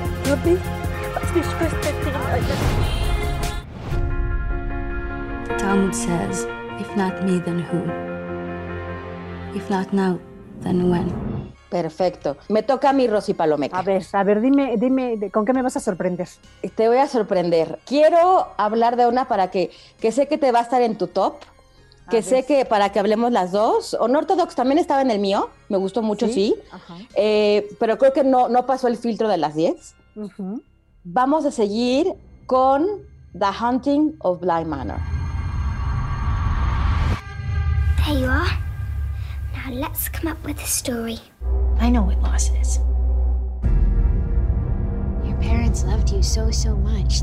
Talmud 5.59 5.95
says, 5.95 6.47
if 6.79 6.97
not 6.97 7.25
me, 7.25 7.41
then 7.41 7.59
who? 7.59 7.83
If 9.57 9.69
not 9.69 9.93
now, 9.93 10.19
then 10.61 10.89
when? 10.89 11.38
Perfecto. 11.69 12.37
Me 12.49 12.63
toca 12.63 12.91
a 12.91 12.93
mí, 12.93 13.07
Rosy 13.07 13.35
Palomeca. 13.35 13.79
A 13.79 13.83
ver, 13.83 14.03
a 14.13 14.25
ver, 14.25 14.41
dime, 14.41 14.77
dime, 14.79 15.31
¿con 15.31 15.45
qué 15.45 15.53
me 15.53 15.63
vas 15.63 15.77
a 15.77 15.81
sorprender? 15.81 16.29
Te 16.75 16.89
voy 16.89 16.97
a 16.97 17.07
sorprender. 17.07 17.79
Quiero 17.85 18.49
hablar 18.57 18.97
de 18.97 19.07
una 19.07 19.29
para 19.29 19.51
que, 19.51 19.71
que 20.01 20.11
sé 20.11 20.29
que 20.29 20.39
te 20.39 20.51
va 20.51 20.61
a 20.61 20.63
estar 20.63 20.81
en 20.81 20.97
tu 20.97 21.09
top, 21.09 21.37
que 22.09 22.23
sé 22.23 22.47
que 22.47 22.65
para 22.65 22.91
que 22.91 22.99
hablemos 22.99 23.33
las 23.33 23.53
dos. 23.53 23.97
Unorthodox 24.01 24.55
también 24.55 24.79
estaba 24.79 25.03
en 25.03 25.11
el 25.11 25.19
mío, 25.19 25.51
me 25.69 25.77
gustó 25.77 26.01
mucho, 26.01 26.27
sí, 26.27 26.55
Ajá. 26.73 26.97
Eh, 27.15 27.69
pero 27.79 27.99
creo 27.99 28.15
que 28.15 28.25
no, 28.25 28.49
no 28.49 28.65
pasó 28.65 28.89
el 28.89 28.97
filtro 28.97 29.29
de 29.29 29.37
las 29.37 29.55
10. 29.55 29.95
Ujú. 30.17 30.63
Vamos 31.05 31.45
a 31.45 31.51
seguir 31.51 32.15
con 32.47 32.87
The 33.39 33.47
Hunting 33.63 34.17
of 34.21 34.41
Bly 34.41 34.65
Manor. 34.65 34.99
There 38.07 38.19
you 38.19 38.27
are. 38.27 38.49
Now 39.53 39.71
let's 39.71 40.09
come 40.09 40.29
up 40.31 40.39
with 40.47 40.59
a 40.61 40.67
story. 40.67 41.19
I 41.81 41.91
know 41.91 42.03
what 42.03 42.21
loss 42.23 42.51
is. 42.61 42.81
Your 45.27 45.37
parents 45.41 45.85
loved 45.85 46.11
you 46.11 46.23
so, 46.23 46.51
so 46.51 46.77
much. 46.77 47.23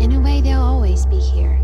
In 0.00 0.12
a 0.12 0.20
way, 0.20 0.40
they'll 0.40 0.62
always 0.62 1.06
be 1.06 1.18
here. 1.18 1.58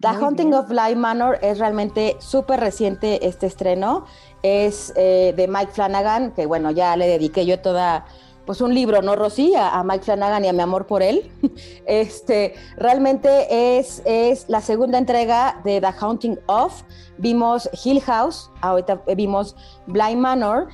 The 0.00 0.12
bien. 0.36 0.52
of 0.52 0.68
Bly 0.68 0.96
Manor 0.96 1.38
es 1.40 1.58
realmente 1.58 2.16
súper 2.18 2.60
reciente 2.60 3.26
este 3.26 3.46
estreno. 3.46 4.04
Es 4.42 4.92
eh, 4.96 5.32
de 5.34 5.48
Mike 5.48 5.72
Flanagan, 5.72 6.32
que 6.32 6.44
bueno, 6.44 6.70
ya 6.70 6.94
le 6.96 7.06
dediqué 7.06 7.46
yo 7.46 7.60
toda 7.60 8.04
pues 8.46 8.60
un 8.60 8.74
libro, 8.74 9.02
¿no, 9.02 9.16
Rosy? 9.16 9.54
A, 9.56 9.82
Mike 9.84 10.04
Flanagan 10.04 10.44
y 10.44 10.48
a 10.48 10.52
mi 10.52 10.60
amor 10.60 10.86
por 10.86 11.02
él. 11.02 11.30
Este, 11.86 12.54
realmente 12.76 13.78
es, 13.78 14.02
es 14.04 14.48
la 14.48 14.60
segunda 14.60 14.98
entrega 14.98 15.60
de 15.64 15.80
The 15.80 15.94
Haunting 16.00 16.38
of. 16.46 16.82
Vimos 17.18 17.68
Hill 17.84 18.00
House, 18.00 18.50
ahorita 18.60 19.02
vimos 19.16 19.54
Blind 19.86 20.18
Manor. 20.18 20.68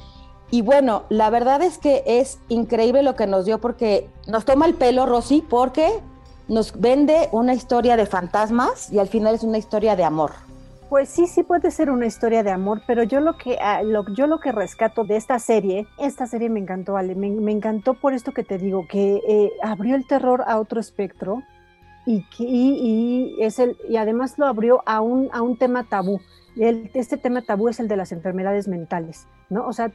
Y 0.50 0.62
bueno, 0.62 1.04
la 1.08 1.30
verdad 1.30 1.62
es 1.62 1.78
que 1.78 2.02
es 2.06 2.38
increíble 2.48 3.02
lo 3.02 3.14
que 3.14 3.26
nos 3.26 3.44
dio 3.44 3.60
porque 3.60 4.08
nos 4.26 4.44
toma 4.44 4.66
el 4.66 4.74
pelo, 4.74 5.06
Rosy, 5.06 5.42
porque 5.42 6.00
nos 6.48 6.78
vende 6.80 7.28
una 7.30 7.54
historia 7.54 7.96
de 7.96 8.06
fantasmas 8.06 8.90
y 8.92 8.98
al 8.98 9.08
final 9.08 9.34
es 9.34 9.44
una 9.44 9.58
historia 9.58 9.94
de 9.94 10.04
amor. 10.04 10.32
Pues 10.90 11.08
sí, 11.08 11.28
sí 11.28 11.44
puede 11.44 11.70
ser 11.70 11.88
una 11.88 12.06
historia 12.06 12.42
de 12.42 12.50
amor, 12.50 12.82
pero 12.84 13.04
yo 13.04 13.20
lo 13.20 13.38
que, 13.38 13.56
ah, 13.62 13.80
yo 14.12 14.26
lo 14.26 14.40
que 14.40 14.50
rescato 14.50 15.04
de 15.04 15.14
esta 15.14 15.38
serie, 15.38 15.86
esta 15.98 16.26
serie 16.26 16.50
me 16.50 16.58
encantó, 16.58 16.96
Ale, 16.96 17.14
me, 17.14 17.52
encantó 17.52 17.94
por 17.94 18.12
esto 18.12 18.32
que 18.32 18.42
te 18.42 18.58
digo, 18.58 18.88
que 18.88 19.20
eh, 19.28 19.52
abrió 19.62 19.94
el 19.94 20.04
terror 20.08 20.42
a 20.48 20.58
otro 20.58 20.80
espectro 20.80 21.44
y, 22.06 22.26
y, 22.40 23.36
es 23.38 23.60
el, 23.60 23.76
y 23.88 23.98
además 23.98 24.36
lo 24.36 24.46
abrió 24.46 24.82
a 24.84 25.00
un, 25.00 25.28
a 25.32 25.42
un 25.42 25.56
tema 25.56 25.84
tabú. 25.84 26.20
El, 26.56 26.90
este 26.94 27.16
tema 27.16 27.42
tabú 27.42 27.68
es 27.68 27.78
el 27.78 27.86
de 27.86 27.96
las 27.96 28.10
enfermedades 28.10 28.66
mentales, 28.66 29.28
¿no? 29.48 29.68
O 29.68 29.72
sea, 29.72 29.92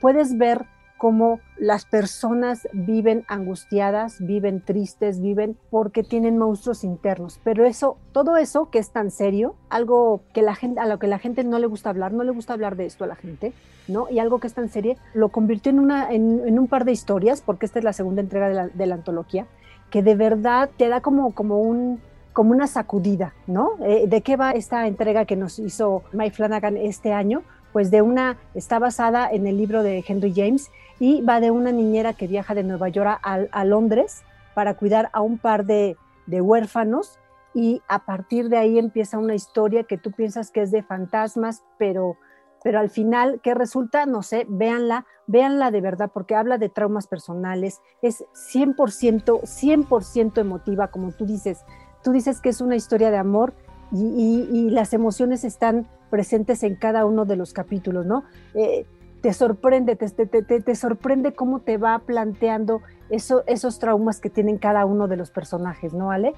puedes 0.00 0.38
ver 0.38 0.66
cómo 0.98 1.40
las 1.56 1.86
personas 1.86 2.68
viven 2.72 3.24
angustiadas, 3.28 4.16
viven 4.20 4.60
tristes, 4.60 5.20
viven 5.20 5.56
porque 5.70 6.02
tienen 6.02 6.36
monstruos 6.36 6.84
internos. 6.84 7.40
Pero 7.42 7.64
eso, 7.64 7.96
todo 8.12 8.36
eso 8.36 8.68
que 8.70 8.78
es 8.78 8.90
tan 8.90 9.10
serio, 9.10 9.54
algo 9.70 10.20
que 10.34 10.42
la 10.42 10.54
gente, 10.54 10.80
a 10.80 10.86
lo 10.86 10.98
que 10.98 11.06
la 11.06 11.18
gente 11.18 11.44
no 11.44 11.58
le 11.58 11.66
gusta 11.66 11.90
hablar, 11.90 12.12
no 12.12 12.24
le 12.24 12.32
gusta 12.32 12.52
hablar 12.52 12.76
de 12.76 12.86
esto 12.86 13.04
a 13.04 13.06
la 13.06 13.16
gente, 13.16 13.52
¿no? 13.86 14.08
Y 14.10 14.18
algo 14.18 14.40
que 14.40 14.48
es 14.48 14.54
tan 14.54 14.68
serio, 14.68 14.96
lo 15.14 15.30
convirtió 15.30 15.70
en, 15.70 15.78
una, 15.78 16.12
en, 16.12 16.58
un 16.58 16.66
par 16.66 16.84
de 16.84 16.92
historias, 16.92 17.40
porque 17.40 17.64
esta 17.64 17.78
es 17.78 17.84
la 17.84 17.92
segunda 17.92 18.20
entrega 18.20 18.48
de 18.48 18.54
la, 18.54 18.68
de 18.68 18.86
la 18.86 18.96
antología, 18.96 19.46
que 19.90 20.02
de 20.02 20.14
verdad 20.14 20.68
te 20.76 20.88
da 20.88 21.00
como, 21.00 21.32
como 21.32 21.60
un, 21.60 22.00
como 22.32 22.52
una 22.52 22.66
sacudida, 22.66 23.34
¿no? 23.46 23.72
Eh, 23.80 24.04
¿De 24.06 24.20
qué 24.20 24.36
va 24.36 24.52
esta 24.52 24.86
entrega 24.86 25.24
que 25.24 25.36
nos 25.36 25.58
hizo 25.58 26.02
Mike 26.12 26.36
Flanagan 26.36 26.76
este 26.76 27.12
año? 27.12 27.42
Pues 27.72 27.90
de 27.90 28.00
una, 28.02 28.36
está 28.54 28.78
basada 28.78 29.28
en 29.30 29.46
el 29.46 29.56
libro 29.56 29.82
de 29.82 30.04
Henry 30.06 30.32
James 30.34 30.70
y 31.00 31.22
va 31.22 31.40
de 31.40 31.50
una 31.50 31.72
niñera 31.72 32.12
que 32.12 32.26
viaja 32.26 32.54
de 32.54 32.64
Nueva 32.64 32.88
York 32.88 33.20
a, 33.22 33.64
Londres 33.64 34.22
para 34.54 34.74
cuidar 34.74 35.10
a 35.12 35.20
un 35.20 35.38
par 35.38 35.64
de, 35.64 35.96
huérfanos 36.26 37.18
y 37.54 37.82
a 37.88 38.04
partir 38.04 38.48
de 38.48 38.58
ahí 38.58 38.78
empieza 38.78 39.18
una 39.18 39.34
historia 39.34 39.84
que 39.84 39.98
tú 39.98 40.12
piensas 40.12 40.50
que 40.50 40.62
es 40.62 40.70
de 40.70 40.82
fantasmas, 40.82 41.64
pero, 41.78 42.16
pero 42.62 42.78
al 42.78 42.90
final, 42.90 43.40
¿qué 43.42 43.54
resulta? 43.54 44.06
No 44.06 44.22
sé, 44.22 44.46
véanla, 44.48 45.06
véanla 45.26 45.70
de 45.70 45.80
verdad 45.80 46.10
porque 46.12 46.34
habla 46.34 46.58
de 46.58 46.68
traumas 46.68 47.06
personales, 47.06 47.80
es 48.02 48.24
100%, 48.52 49.42
100% 49.42 50.40
emotiva, 50.40 50.88
como 50.88 51.12
tú 51.12 51.24
dices, 51.24 51.64
tú 52.02 52.12
dices 52.12 52.40
que 52.40 52.50
es 52.50 52.60
una 52.60 52.76
historia 52.76 53.10
de 53.10 53.16
amor 53.16 53.54
y, 53.90 54.68
las 54.70 54.92
emociones 54.92 55.44
están 55.44 55.88
presentes 56.10 56.62
en 56.62 56.76
cada 56.76 57.06
uno 57.06 57.24
de 57.24 57.36
los 57.36 57.52
capítulos, 57.52 58.04
¿no? 58.04 58.24
Eh, 58.54 58.86
te 59.20 59.32
sorprende, 59.32 59.96
te, 59.96 60.08
te, 60.08 60.42
te, 60.42 60.74
sorprende 60.74 61.32
cómo 61.32 61.60
te 61.60 61.76
va 61.76 61.98
planteando 62.00 62.82
eso, 63.10 63.42
esos 63.46 63.78
traumas 63.78 64.20
que 64.20 64.30
tienen 64.30 64.58
cada 64.58 64.84
uno 64.84 65.08
de 65.08 65.16
los 65.16 65.30
personajes, 65.30 65.92
¿no, 65.92 66.10
Ale? 66.10 66.34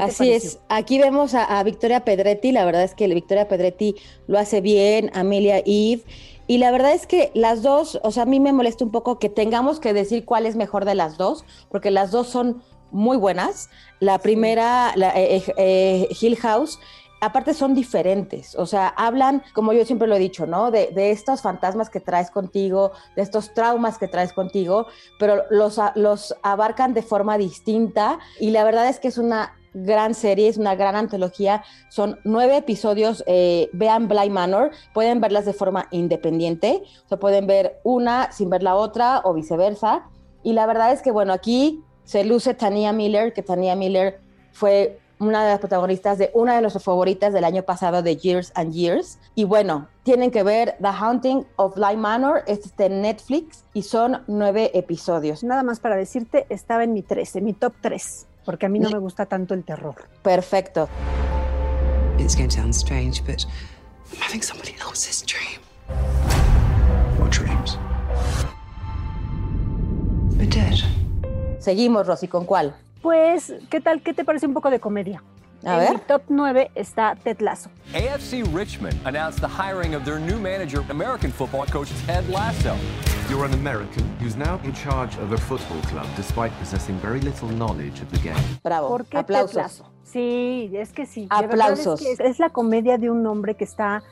Así 0.00 0.30
es, 0.30 0.60
aquí 0.68 0.98
vemos 0.98 1.34
a, 1.34 1.62
Victoria 1.62 2.04
Pedretti, 2.04 2.52
la 2.52 2.66
verdad 2.66 2.82
es 2.82 2.94
que 2.94 3.08
Victoria 3.08 3.48
Pedretti 3.48 3.96
lo 4.26 4.38
hace 4.38 4.60
bien, 4.60 5.10
Amelia 5.14 5.58
Eve, 5.64 6.02
y 6.46 6.58
la 6.58 6.70
verdad 6.70 6.92
es 6.92 7.06
que 7.06 7.30
las 7.34 7.62
dos, 7.62 7.98
o 8.02 8.10
sea, 8.10 8.24
a 8.24 8.26
mí 8.26 8.38
me 8.38 8.52
molesta 8.52 8.84
un 8.84 8.90
poco 8.90 9.18
que 9.18 9.30
tengamos 9.30 9.80
que 9.80 9.94
decir 9.94 10.26
cuál 10.26 10.44
es 10.44 10.56
mejor 10.56 10.84
de 10.84 10.94
las 10.94 11.16
dos, 11.16 11.46
porque 11.70 11.90
las 11.90 12.10
dos 12.10 12.28
son 12.28 12.62
muy 12.92 13.16
buenas. 13.16 13.70
La 14.00 14.18
primera, 14.18 14.92
la, 14.94 15.10
eh, 15.18 15.36
eh, 15.36 15.54
eh, 15.56 16.08
Hill 16.20 16.36
House, 16.36 16.78
aparte 17.22 17.54
son 17.54 17.72
diferentes, 17.72 18.56
o 18.56 18.66
sea, 18.66 18.88
hablan, 18.88 19.44
como 19.54 19.72
yo 19.72 19.84
siempre 19.84 20.08
lo 20.08 20.16
he 20.16 20.18
dicho, 20.18 20.44
¿no? 20.44 20.72
De, 20.72 20.90
estos 21.12 21.40
fantasmas 21.40 21.88
que 21.88 22.00
traes 22.00 22.32
contigo, 22.32 22.90
de 23.14 23.22
estos 23.22 23.54
traumas 23.54 23.96
que 23.96 24.08
traes 24.08 24.32
contigo, 24.32 24.86
pero 25.20 25.44
los, 25.48 25.80
los 25.94 26.34
abarcan 26.42 26.94
de 26.94 27.02
forma 27.02 27.38
distinta 27.38 28.18
y 28.40 28.50
la 28.50 28.64
verdad 28.64 28.88
es 28.88 28.98
que 28.98 29.06
es 29.06 29.18
una 29.18 29.54
gran 29.72 30.14
serie, 30.14 30.48
es 30.48 30.56
una 30.56 30.74
gran 30.74 30.96
antología, 30.96 31.62
son 31.90 32.18
nueve 32.24 32.56
episodios, 32.56 33.22
eh, 33.28 33.70
vean 33.72 34.08
Blind 34.08 34.32
Manor, 34.32 34.72
pueden 34.92 35.20
verlas 35.20 35.46
de 35.46 35.52
forma 35.52 35.86
independiente, 35.92 36.82
o 37.08 37.16
pueden 37.18 37.46
ver 37.46 37.78
una 37.84 38.32
sin 38.32 38.50
ver 38.50 38.64
la 38.64 38.74
otra 38.74 39.20
o 39.24 39.32
viceversa, 39.32 40.08
y 40.42 40.54
la 40.54 40.66
verdad 40.66 40.92
es 40.92 41.02
que, 41.02 41.12
bueno, 41.12 41.32
aquí 41.32 41.84
se 42.02 42.24
luce 42.24 42.54
Tania 42.54 42.92
Miller, 42.92 43.32
que 43.32 43.44
Tania 43.44 43.76
Miller 43.76 44.20
fue 44.50 44.98
una 45.28 45.44
de 45.44 45.50
las 45.50 45.60
protagonistas 45.60 46.18
de 46.18 46.30
una 46.34 46.54
de 46.54 46.60
nuestras 46.62 46.84
favoritas 46.84 47.32
del 47.32 47.44
año 47.44 47.62
pasado 47.62 48.02
de 48.02 48.16
Years 48.16 48.52
and 48.54 48.72
Years. 48.72 49.18
Y 49.34 49.44
bueno, 49.44 49.88
tienen 50.02 50.30
que 50.30 50.42
ver 50.42 50.76
The 50.80 50.88
Haunting 50.88 51.46
of 51.56 51.76
Light 51.76 51.98
Manor, 51.98 52.42
este 52.46 52.68
está 52.68 52.86
en 52.86 53.02
Netflix 53.02 53.64
y 53.72 53.82
son 53.82 54.22
nueve 54.26 54.70
episodios. 54.74 55.44
Nada 55.44 55.62
más 55.62 55.80
para 55.80 55.96
decirte, 55.96 56.46
estaba 56.48 56.84
en 56.84 56.92
mi 56.92 57.02
13, 57.02 57.40
mi 57.40 57.52
top 57.52 57.74
3, 57.80 58.26
porque 58.44 58.66
a 58.66 58.68
mí 58.68 58.78
no 58.78 58.90
me 58.90 58.98
gusta 58.98 59.26
tanto 59.26 59.54
el 59.54 59.64
terror. 59.64 59.94
Perfecto. 60.22 60.88
It's 62.18 62.36
going 62.36 62.48
to 62.48 62.56
sound 62.56 62.74
strange, 62.74 63.22
but 63.24 63.46
I'm 64.12 64.20
having 64.20 64.42
somebody 64.42 64.74
else's 64.80 65.24
dream. 65.24 65.60
What 67.18 67.30
dreams? 67.30 67.78
We're 70.36 70.48
dead. 70.48 70.80
Seguimos, 71.60 72.06
Rosy, 72.06 72.26
¿con 72.26 72.44
cuál? 72.44 72.74
Pues, 73.02 73.52
¿qué 73.68 73.80
tal? 73.80 74.00
¿Qué 74.00 74.14
te 74.14 74.24
parece 74.24 74.46
un 74.46 74.54
poco 74.54 74.70
de 74.70 74.78
comedia? 74.78 75.24
A 75.64 75.74
en 75.74 75.80
ver. 75.80 75.92
mi 75.94 75.98
top 76.06 76.22
9 76.28 76.70
está 76.76 77.16
Ted 77.16 77.40
Lasso. 77.40 77.68
AFC 77.94 78.44
Richmond 78.54 78.94
announced 79.04 79.40
the 79.40 79.48
hiring 79.48 79.96
of 79.96 80.04
their 80.04 80.20
new 80.20 80.38
manager, 80.38 80.84
American 80.88 81.32
football 81.32 81.66
coach 81.66 81.88
Ted 82.06 82.28
Lasso. 82.30 82.76
You're 83.28 83.44
an 83.44 83.54
American 83.54 84.04
who's 84.20 84.36
now 84.36 84.60
in 84.62 84.72
charge 84.72 85.16
of 85.18 85.32
a 85.32 85.36
football 85.36 85.80
club 85.90 86.06
despite 86.16 86.52
possessing 86.60 86.96
very 87.00 87.20
little 87.20 87.48
knowledge 87.48 88.00
of 88.00 88.10
the 88.12 88.18
game. 88.20 88.38
Bravo. 88.62 88.88
¿Por 88.88 89.04
qué 89.06 89.18
Aplausos. 89.18 89.52
Ted 89.52 89.62
Lasso? 89.62 89.84
Sí, 90.04 90.70
es 90.72 90.92
que 90.92 91.06
sí. 91.06 91.26
Aplausos. 91.30 92.00
Es, 92.02 92.18
que 92.18 92.28
es, 92.28 92.38
la 92.38 92.50
comedia 92.50 92.98
de 92.98 93.10
un 93.10 93.26
hombre 93.26 93.56
que 93.56 93.64
está 93.64 94.04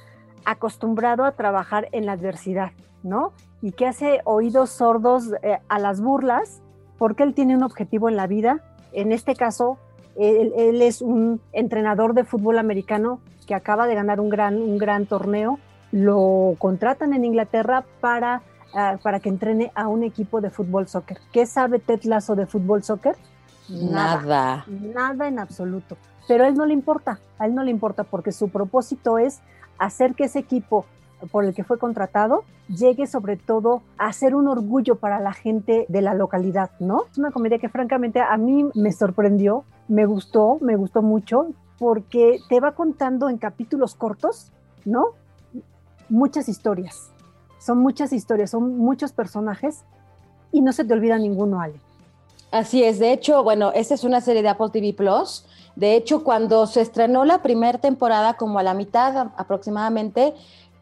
acostumbrado 0.45 1.25
a 1.25 1.33
trabajar 1.33 1.89
en 1.93 2.07
la 2.07 2.13
adversidad, 2.13 2.73
¿no? 3.05 3.35
Y 3.63 3.71
que 3.71 3.87
hace 3.87 4.21
oídos 4.25 4.71
sordos 4.71 5.33
eh, 5.43 5.59
a 5.69 5.79
las 5.79 6.01
burlas 6.01 6.61
porque 7.01 7.23
él 7.23 7.35
tiene 7.35 7.57
un 7.57 7.63
objetivo 7.63 8.11
en 8.11 8.17
la 8.17 8.27
vida 8.27 8.63
en 8.93 9.13
este 9.13 9.35
caso, 9.35 9.79
él, 10.17 10.83
es 10.83 11.03
un 11.03 11.41
entrenador 11.53 12.15
de 12.15 12.25
fútbol 12.25 12.59
americano 12.59 13.21
que 13.47 13.55
acaba 13.55 13.87
de 13.87 13.95
ganar 13.95 14.21
un 14.21 14.29
gran, 14.29 14.57
un 14.57 14.79
gran 14.79 15.07
torneo. 15.07 15.59
Lo 15.93 16.55
contratan 16.59 17.13
en 17.15 17.25
Inglaterra 17.25 17.85
para, 18.01 18.43
ah, 18.75 18.99
para 19.03 19.21
que 19.21 19.29
entrene 19.29 19.73
a 19.75 19.89
un 19.89 20.03
equipo 20.03 20.41
de 20.41 20.51
fútbol 20.51 20.89
soccer. 20.89 21.19
¿Qué 21.33 21.47
sabe 21.47 21.79
Ted 21.79 22.03
Lasso 22.05 22.37
de 22.37 22.47
fútbol 22.47 22.83
soccer? 22.83 23.17
Nada. 23.69 24.65
Nada 24.69 25.29
en 25.29 25.39
absoluto. 25.39 25.97
Pero 26.29 26.45
a 26.45 26.49
él 26.49 26.55
no 26.55 26.67
le 26.67 26.75
importa, 26.75 27.19
a 27.39 27.47
él 27.47 27.55
no 27.55 27.65
le 27.65 27.71
importa 27.71 28.05
porque 28.05 28.31
su 28.31 28.51
propósito 28.51 29.19
es 29.19 29.41
hacer 29.79 30.15
que 30.15 30.25
ese 30.25 30.39
equipo 30.39 30.87
por 31.31 31.45
el 31.45 31.55
que 31.55 31.65
fue 31.65 31.79
contratado 31.79 32.45
llegue 32.69 33.07
sobre 33.07 33.37
todo 33.37 33.83
a 33.99 34.13
ser 34.13 34.35
un 34.35 34.49
orgullo 34.49 34.97
para 34.97 35.21
la 35.21 35.33
gente 35.33 35.87
de 35.89 36.03
la 36.03 36.15
localidad, 36.15 36.71
¿no? 36.79 37.05
Es 37.11 37.19
una 37.19 37.31
comedia 37.31 37.59
que 37.59 37.69
francamente 37.69 38.21
a 38.21 38.37
mí 38.37 38.67
me 38.75 38.93
sorprendió, 38.93 39.65
me 39.89 40.07
gustó, 40.07 40.59
me 40.61 40.77
gustó 40.77 41.03
mucho, 41.03 41.49
porque 41.79 42.41
te 42.49 42.61
va 42.61 42.73
contando 42.73 43.29
en 43.29 43.39
capítulos 43.39 43.95
cortos, 43.95 44.53
¿no? 44.85 45.07
Muchas 46.09 46.49
historias. 46.49 47.11
Son 47.59 47.79
muchas 47.79 48.13
historias, 48.13 48.51
son 48.51 48.77
muchos 48.79 49.13
personajes 49.13 49.85
y 50.53 50.61
no 50.61 50.73
se 50.73 50.85
te 50.85 50.93
olvida 50.93 51.19
ninguno, 51.19 51.61
Ale. 51.61 51.81
Así 52.51 52.83
es, 52.83 52.99
de 52.99 53.13
hecho, 53.13 53.45
bueno, 53.45 53.71
esta 53.75 53.95
es 53.95 54.03
una 54.03 54.21
serie 54.21 54.43
de 54.43 54.49
Apple 54.49 54.71
TV 54.73 54.93
Plus. 54.93 55.47
De 55.77 55.95
hecho, 55.95 56.25
cuando 56.25 56.67
se 56.67 56.81
estrenó 56.81 57.25
la 57.25 57.43
primera 57.43 57.79
temporada, 57.79 58.35
como 58.35 58.59
a 58.59 58.63
la 58.63 58.75
mitad 58.75 59.29
aproximadamente, 59.37 60.35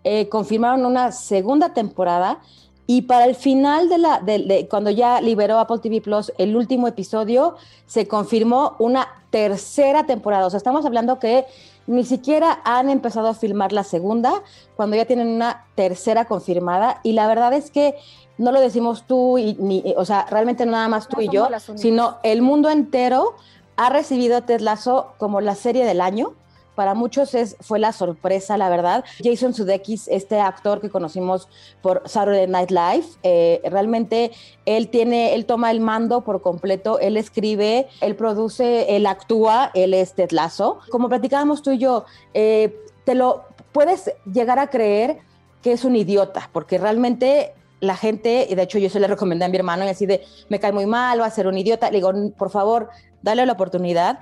eh, 0.09 0.29
confirmaron 0.31 0.87
una 0.87 1.13
segunda 1.13 1.75
temporada 1.75 2.41
y 2.87 3.03
para 3.03 3.27
el 3.27 3.35
final 3.35 3.91
de 3.91 3.99
la, 3.99 4.21
de, 4.21 4.67
cuando 4.71 4.89
ya 4.89 5.21
liberó 5.21 5.59
Apple 5.59 5.81
TV 5.83 6.01
Plus 6.01 6.33
el 6.39 6.57
último 6.57 6.89
episodio, 6.89 7.57
se 7.85 8.09
confirmó 8.09 8.77
una 8.79 9.07
tercera 9.29 10.07
temporada. 10.07 10.47
O 10.47 10.51
sea, 10.51 10.57
estamos 10.57 10.87
hablando 10.87 11.19
que 11.19 11.45
ni 11.87 12.05
siquiera 12.05 12.63
han 12.65 12.89
empezado 12.89 13.29
a 13.29 13.35
filmar 13.35 13.73
la 13.73 13.85
segunda, 13.85 14.43
cuando 14.75 14.97
ya 14.97 15.05
tienen 15.05 15.29
una 15.29 15.67
tercera 15.75 16.25
confirmada. 16.25 17.01
Y 17.03 17.13
la 17.13 17.27
verdad 17.27 17.53
es 17.53 17.71
que 17.71 17.95
no 18.39 18.53
lo 18.53 18.61
decimos 18.61 19.05
tú 19.07 19.37
y 19.37 19.55
ni, 19.59 19.85
o 19.99 20.07
sea, 20.07 20.25
realmente 20.31 20.65
nada 20.65 20.89
más 20.89 21.09
tú 21.09 21.21
y 21.21 21.29
yo, 21.29 21.47
sino 21.77 22.17
el 22.23 22.41
mundo 22.41 22.71
entero 22.71 23.35
ha 23.77 23.91
recibido 23.91 24.43
Ted 24.45 24.61
Lasso 24.61 25.09
como 25.19 25.43
la 25.43 25.55
serie 25.55 25.85
del 25.85 26.01
año 26.01 26.33
para 26.79 26.95
muchos 26.95 27.35
es, 27.35 27.57
fue 27.61 27.81
la 27.81 27.93
sorpresa, 27.93 28.57
la 28.57 28.69
verdad. 28.69 29.05
Jason 29.21 29.53
Sudeikis, 29.53 30.07
este 30.07 30.39
actor 30.39 30.81
que 30.81 30.91
conocimos 30.91 31.49
por 31.83 32.03
Saturday 32.05 32.47
Night 32.47 32.71
Live, 32.71 33.05
eh, 33.25 33.61
realmente 33.65 34.31
él 34.65 34.89
tiene, 34.89 35.35
él 35.35 35.45
toma 35.45 35.73
el 35.73 35.81
mando 35.81 36.23
por 36.23 36.41
completo, 36.41 37.01
él 37.01 37.17
escribe, 37.17 37.89
él 38.01 38.15
produce, 38.15 38.95
él 38.95 39.07
actúa, 39.07 39.73
él 39.75 39.93
es 39.93 40.13
Ted 40.15 40.31
Lasso. 40.31 40.79
Como 40.89 41.09
platicábamos 41.09 41.63
tú 41.63 41.73
y 41.73 41.79
yo, 41.79 42.05
eh, 42.33 42.79
te 43.03 43.17
lo 43.17 43.47
puedes 43.73 44.13
llegar 44.33 44.61
a 44.61 44.71
creer 44.71 45.19
que 45.63 45.73
es 45.73 45.85
un 45.85 45.97
idiota, 45.97 46.49
porque 46.53 46.79
realmente 46.79 47.55
la 47.81 47.97
gente, 47.97 48.47
y 48.49 48.55
de 48.55 48.63
hecho 48.63 48.79
yo 48.79 48.89
se 48.89 49.01
le 49.01 49.09
recomendé 49.09 49.47
a 49.47 49.49
mi 49.49 49.57
hermano 49.57 49.85
y 49.85 49.89
así 49.89 50.07
de, 50.07 50.23
me 50.49 50.61
cae 50.61 50.71
muy 50.71 50.87
mal, 50.87 51.21
va 51.21 51.27
a 51.27 51.31
ser 51.31 51.49
un 51.49 51.59
idiota, 51.59 51.91
le 51.91 51.97
digo, 51.97 52.13
por 52.37 52.51
favor, 52.51 52.89
dale 53.21 53.45
la 53.47 53.55
oportunidad. 53.55 54.21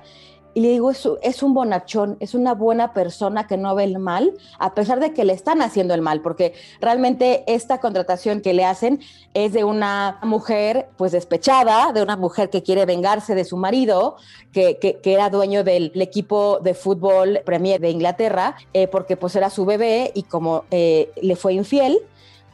Y 0.56 0.60
le 0.60 0.70
digo, 0.70 0.90
es, 0.90 1.06
es 1.20 1.42
un 1.42 1.52
bonachón, 1.52 2.16
es 2.18 2.34
una 2.34 2.54
buena 2.54 2.94
persona 2.94 3.46
que 3.46 3.58
no 3.58 3.74
ve 3.74 3.84
el 3.84 3.98
mal, 3.98 4.32
a 4.58 4.72
pesar 4.72 5.00
de 5.00 5.12
que 5.12 5.26
le 5.26 5.34
están 5.34 5.60
haciendo 5.60 5.92
el 5.92 6.00
mal, 6.00 6.22
porque 6.22 6.54
realmente 6.80 7.44
esta 7.46 7.78
contratación 7.78 8.40
que 8.40 8.54
le 8.54 8.64
hacen 8.64 9.00
es 9.34 9.52
de 9.52 9.64
una 9.64 10.18
mujer 10.22 10.88
pues 10.96 11.12
despechada, 11.12 11.92
de 11.92 12.02
una 12.02 12.16
mujer 12.16 12.48
que 12.48 12.62
quiere 12.62 12.86
vengarse 12.86 13.34
de 13.34 13.44
su 13.44 13.58
marido, 13.58 14.16
que, 14.50 14.78
que, 14.78 14.96
que 14.96 15.12
era 15.12 15.28
dueño 15.28 15.62
del 15.62 15.92
equipo 16.00 16.58
de 16.60 16.72
fútbol 16.72 17.42
Premier 17.44 17.78
de 17.78 17.90
Inglaterra, 17.90 18.56
eh, 18.72 18.88
porque 18.88 19.18
pues 19.18 19.36
era 19.36 19.50
su 19.50 19.66
bebé 19.66 20.10
y 20.14 20.22
como 20.22 20.64
eh, 20.70 21.10
le 21.20 21.36
fue 21.36 21.52
infiel, 21.52 21.98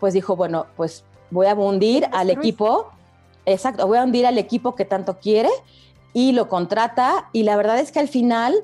pues 0.00 0.12
dijo, 0.12 0.34
bueno, 0.34 0.66
pues 0.76 1.04
voy 1.30 1.46
a 1.46 1.54
hundir 1.54 2.08
al 2.10 2.30
equipo, 2.30 2.88
exacto, 3.46 3.86
voy 3.86 3.98
a 3.98 4.02
hundir 4.02 4.26
al 4.26 4.38
equipo 4.38 4.74
que 4.74 4.84
tanto 4.84 5.20
quiere 5.20 5.50
y 6.12 6.32
lo 6.32 6.48
contrata 6.48 7.28
y 7.32 7.42
la 7.44 7.56
verdad 7.56 7.78
es 7.78 7.92
que 7.92 8.00
al 8.00 8.08
final, 8.08 8.54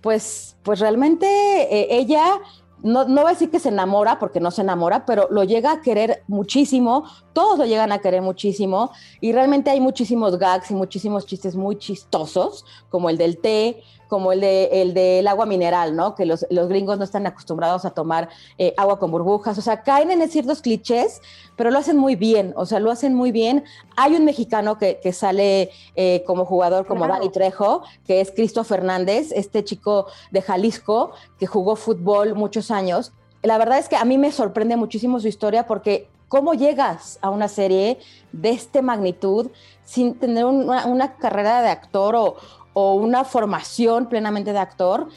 pues, 0.00 0.56
pues 0.62 0.80
realmente 0.80 1.26
eh, 1.26 1.88
ella 1.90 2.40
no, 2.82 3.04
no 3.04 3.22
voy 3.22 3.30
a 3.30 3.34
decir 3.34 3.50
que 3.50 3.60
se 3.60 3.68
enamora, 3.68 4.18
porque 4.18 4.40
no 4.40 4.50
se 4.50 4.62
enamora, 4.62 5.06
pero 5.06 5.28
lo 5.30 5.44
llega 5.44 5.72
a 5.72 5.80
querer 5.80 6.22
muchísimo, 6.26 7.04
todos 7.32 7.58
lo 7.58 7.64
llegan 7.64 7.92
a 7.92 7.98
querer 7.98 8.22
muchísimo, 8.22 8.90
y 9.20 9.32
realmente 9.32 9.70
hay 9.70 9.80
muchísimos 9.80 10.38
gags 10.38 10.70
y 10.70 10.74
muchísimos 10.74 11.26
chistes 11.26 11.54
muy 11.54 11.78
chistosos, 11.78 12.64
como 12.90 13.08
el 13.08 13.18
del 13.18 13.38
té, 13.38 13.82
como 14.12 14.30
el, 14.30 14.42
de, 14.42 14.82
el 14.82 14.92
del 14.92 15.26
agua 15.26 15.46
mineral, 15.46 15.96
¿no? 15.96 16.14
Que 16.14 16.26
los, 16.26 16.44
los, 16.50 16.68
gringos 16.68 16.98
no 16.98 17.04
están 17.04 17.26
acostumbrados 17.26 17.86
a 17.86 17.92
tomar 17.92 18.28
eh, 18.58 18.74
agua 18.76 18.98
con 18.98 19.10
burbujas, 19.10 19.56
o 19.56 19.62
sea, 19.62 19.82
caen 19.82 20.10
en 20.10 20.28
ciertos 20.28 20.60
clichés, 20.60 21.22
pero 21.56 21.70
lo 21.70 21.78
hacen 21.78 21.96
muy 21.96 22.14
bien, 22.14 22.52
o 22.54 22.66
sea, 22.66 22.78
lo 22.78 22.90
hacen 22.90 23.14
muy 23.14 23.32
bien. 23.32 23.64
Hay 23.96 24.14
un 24.14 24.26
mexicano 24.26 24.76
que, 24.76 25.00
que 25.02 25.14
sale 25.14 25.70
eh, 25.96 26.24
como 26.26 26.44
jugador, 26.44 26.86
como 26.86 27.06
claro. 27.06 27.14
Dani 27.14 27.30
Trejo, 27.30 27.84
que 28.06 28.20
es 28.20 28.30
Cristo 28.32 28.64
Fernández, 28.64 29.32
este 29.32 29.64
chico 29.64 30.08
de 30.30 30.42
Jalisco 30.42 31.12
que 31.38 31.46
jugó 31.46 31.74
fútbol 31.74 32.34
muchos 32.34 32.70
años. 32.70 33.12
La 33.42 33.56
verdad 33.56 33.78
es 33.78 33.88
que 33.88 33.96
a 33.96 34.04
mí 34.04 34.18
me 34.18 34.30
sorprende 34.30 34.76
muchísimo 34.76 35.20
su 35.20 35.28
historia 35.28 35.66
porque 35.66 36.06
¿Cómo 36.32 36.54
llegas 36.54 37.18
a 37.20 37.28
una 37.28 37.46
serie 37.46 37.98
de 38.32 38.52
esta 38.52 38.80
magnitud 38.80 39.50
sin 39.84 40.14
tener 40.14 40.46
una, 40.46 40.86
una 40.86 41.16
carrera 41.16 41.60
de 41.60 41.68
actor 41.68 42.16
o, 42.16 42.36
o 42.72 42.94
una 42.94 43.24
formación 43.24 44.06
plenamente 44.06 44.52
de 44.52 44.58
actor. 44.58 45.08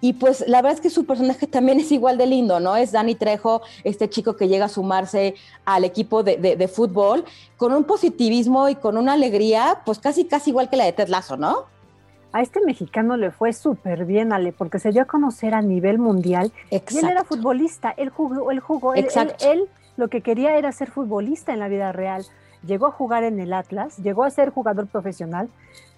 Y 0.00 0.14
pues 0.14 0.44
la 0.48 0.60
verdad 0.62 0.78
es 0.78 0.80
que 0.80 0.90
su 0.90 1.06
personaje 1.06 1.46
también 1.46 1.78
es 1.78 1.92
igual 1.92 2.18
de 2.18 2.26
lindo, 2.26 2.58
¿no? 2.58 2.74
Es 2.74 2.90
Dani 2.90 3.14
Trejo, 3.14 3.62
este 3.84 4.10
chico 4.10 4.34
que 4.34 4.48
llega 4.48 4.64
a 4.64 4.68
sumarse 4.68 5.36
al 5.64 5.84
equipo 5.84 6.24
de, 6.24 6.38
de, 6.38 6.56
de, 6.56 6.68
fútbol 6.68 7.24
con 7.56 7.72
un 7.72 7.84
positivismo 7.84 8.68
y 8.68 8.74
con 8.74 8.96
una 8.96 9.12
alegría, 9.12 9.82
pues 9.84 10.00
casi, 10.00 10.24
casi 10.24 10.50
igual 10.50 10.68
que 10.68 10.76
la 10.76 10.86
de 10.86 10.92
Ted 10.92 11.08
Lasso, 11.08 11.36
¿no? 11.36 11.66
A 12.32 12.40
este 12.40 12.60
mexicano 12.64 13.16
le 13.16 13.30
fue 13.30 13.52
súper 13.52 14.04
bien, 14.04 14.32
Ale, 14.32 14.52
porque 14.52 14.80
se 14.80 14.90
dio 14.90 15.02
a 15.02 15.04
conocer 15.04 15.54
a 15.54 15.62
nivel 15.62 15.98
mundial. 15.98 16.50
Exacto. 16.70 16.94
Y 16.94 16.98
él 16.98 17.10
era 17.10 17.24
futbolista, 17.24 17.94
él 17.96 18.08
jugó, 18.08 18.50
él 18.50 18.58
jugó, 18.58 18.94
él, 18.94 19.06
él, 19.14 19.34
él 19.40 19.68
lo 19.96 20.08
que 20.08 20.22
quería 20.22 20.56
era 20.56 20.72
ser 20.72 20.90
futbolista 20.90 21.52
en 21.52 21.60
la 21.60 21.68
vida 21.68 21.92
real. 21.92 22.24
Llegó 22.66 22.86
a 22.86 22.90
jugar 22.90 23.22
en 23.22 23.38
el 23.38 23.52
Atlas, 23.52 23.98
llegó 23.98 24.24
a 24.24 24.30
ser 24.30 24.50
jugador 24.50 24.86
profesional, 24.86 25.48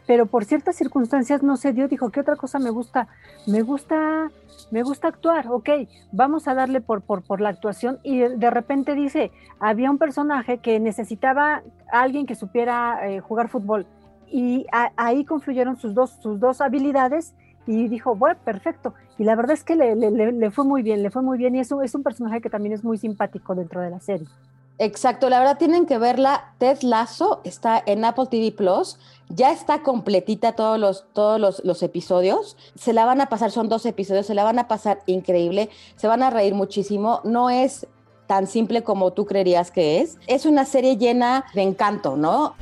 pero 0.07 0.27
por 0.27 0.45
ciertas 0.45 0.77
circunstancias 0.77 1.43
no 1.43 1.57
se 1.57 1.73
dio, 1.73 1.89
dijo, 1.89 2.11
¿qué 2.11 2.21
otra 2.21 2.37
cosa 2.37 2.59
me 2.59 2.71
gusta? 2.71 3.09
Me 3.47 3.63
gusta, 3.63 4.31
me 4.71 4.83
gusta 4.83 5.09
actuar, 5.09 5.49
ok, 5.49 5.71
vamos 6.13 6.49
a 6.49 6.55
darle 6.55 6.81
por, 6.81 7.03
por, 7.03 7.23
por 7.23 7.41
la 7.41 7.49
actuación 7.49 7.99
y 8.03 8.19
de 8.19 8.51
repente 8.51 8.95
dice, 8.95 9.31
había 9.61 9.91
un 9.91 9.99
personaje 9.99 10.59
que 10.59 10.79
necesitaba 10.81 11.63
a 11.93 12.03
alguien 12.03 12.27
que 12.27 12.35
supiera 12.35 13.09
eh, 13.09 13.21
jugar 13.21 13.49
fútbol 13.49 13.87
y 14.27 14.67
ahí 14.97 15.25
confluyeron 15.25 15.77
sus 15.77 15.95
dos, 15.95 16.11
sus 16.21 16.41
dos 16.41 16.61
habilidades 16.61 17.35
y 17.67 17.89
dijo, 17.89 18.15
bueno, 18.15 18.39
perfecto. 18.45 18.95
Y 19.19 19.25
la 19.25 19.37
verdad 19.37 19.53
es 19.53 19.65
que 19.65 19.77
le, 19.77 19.95
le, 19.95 20.33
le, 20.33 20.51
fue 20.51 20.65
muy 20.65 20.83
bien, 20.83 21.03
le 21.03 21.11
fue 21.11 21.23
muy 21.23 21.39
bien 21.39 21.55
y 21.55 21.61
eso 21.61 21.83
es 21.83 21.95
un 21.95 22.03
personaje 22.03 22.41
que 22.41 22.51
también 22.51 22.75
es 22.75 22.85
muy 22.85 22.99
simpático 22.99 23.55
dentro 23.55 23.81
de 23.81 23.91
la 23.91 24.01
serie. 24.01 24.27
Exacto, 24.79 25.31
la 25.31 25.39
verdad 25.39 25.57
tienen 25.57 25.87
que 25.87 25.99
verla. 25.99 26.53
Ted 26.59 26.79
Lasso 26.83 27.41
está 27.45 27.81
en 27.87 28.05
Apple 28.05 28.27
TV 28.29 28.51
Plus. 28.51 28.99
Ya 29.29 29.53
está 29.53 29.83
completita 29.83 30.53
todos 30.53 30.79
los, 30.79 31.07
todos 31.13 31.41
los, 31.41 31.65
los, 31.65 31.83
episodios. 31.83 32.57
Se 32.75 32.93
la 32.93 33.05
van 33.05 33.21
a 33.21 33.29
pasar, 33.29 33.51
son 33.51 33.69
dos 33.69 33.87
episodios, 33.87 34.27
se 34.27 34.35
la 34.35 34.45
van 34.45 34.59
a 34.59 34.69
pasar 34.69 35.01
increíble. 35.07 35.71
Se 35.97 36.07
van 36.07 36.23
a 36.23 36.31
reír 36.31 36.55
muchísimo. 36.55 37.21
No 37.25 37.51
es 37.51 37.87
tan 38.27 38.47
simple 38.47 38.83
como 38.83 39.13
tú 39.13 39.27
creerías 39.27 39.71
que 39.71 40.01
es. 40.01 40.19
Es 40.27 40.47
una 40.47 40.65
serie 40.65 40.97
llena 40.97 41.45
de 41.55 41.63
encanto, 41.63 42.17
¿no? 42.17 42.55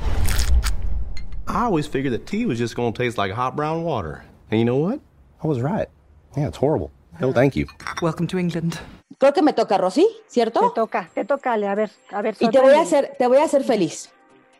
I 1.48 1.64
always 1.64 1.88
figured 1.88 2.12
that 2.12 2.26
tea 2.26 2.46
was 2.46 2.58
just 2.58 2.74
going 2.76 2.92
to 2.92 2.96
taste 2.96 3.18
like 3.18 3.32
hot 3.32 3.56
brown 3.56 3.84
water. 3.84 4.24
And 4.50 4.58
you 4.58 4.64
know 4.64 4.76
what? 4.76 5.00
I 5.42 5.46
was 5.46 5.60
right. 5.60 5.88
Yeah, 6.36 6.48
it's 6.48 6.56
horrible. 6.56 6.90
No, 7.20 7.32
thank 7.32 7.54
you. 7.56 7.66
Welcome 8.00 8.26
to 8.28 8.38
England. 8.38 8.78
Creo 9.18 9.32
que 9.32 9.42
me 9.42 9.52
toca, 9.52 9.78
Rosy, 9.78 10.06
¿cierto? 10.26 10.60
Te 10.60 10.74
toca, 10.74 11.10
te 11.14 11.24
toca, 11.24 11.52
Ale, 11.52 11.68
a 11.68 11.74
ver, 11.74 11.90
a 12.10 12.22
ver. 12.22 12.36
Y 12.40 12.48
te 12.48 12.60
voy 12.60 12.74
a 12.74 12.80
hacer, 12.80 13.14
te 13.18 13.26
voy 13.26 13.38
a 13.38 13.44
hacer 13.44 13.62
feliz, 13.62 14.10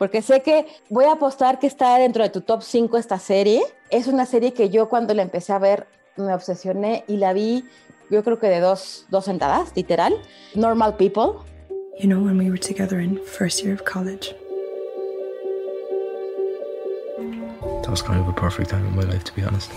porque 0.03 0.21
sé 0.21 0.43
que 0.43 0.67
voy 0.91 1.05
a 1.05 1.13
apostar 1.13 1.61
que 1.61 1.69
está 1.69 1.97
dentro 1.97 2.25
de 2.25 2.29
tu 2.29 2.41
top 2.41 2.63
5 2.63 2.99
esta 2.99 3.21
serie. 3.21 3.63
Es 3.89 4.09
una 4.09 4.27
serie 4.27 4.53
que 4.53 4.69
yo 4.69 4.89
cuando 4.89 5.15
la 5.15 5.23
empecé 5.23 5.53
a 5.53 5.61
ver 5.61 5.87
me 6.17 6.35
obsesioné 6.35 7.05
y 7.07 7.19
la 7.19 7.33
vi, 7.33 7.65
yo 8.11 8.25
creo 8.25 8.41
que 8.41 8.49
de 8.49 8.59
dos, 8.59 9.07
dos 9.11 9.27
sentadas, 9.27 9.71
literal. 9.77 10.13
Normal 10.57 10.97
People. 10.97 11.45
You 12.01 12.09
know, 12.09 12.21
when 12.21 12.37
we 12.37 12.51
were 12.51 12.59
together 12.59 12.99
in 12.99 13.17
first 13.25 13.63
year 13.63 13.73
of 13.73 13.85
college. 13.85 14.35
That 17.83 17.89
was 17.89 18.03
kind 18.03 18.19
of 18.19 18.27
a 18.27 18.33
perfect 18.33 18.71
time 18.71 18.85
in 18.85 18.97
my 18.97 19.05
life, 19.05 19.23
to 19.23 19.33
be 19.35 19.45
honest. 19.45 19.71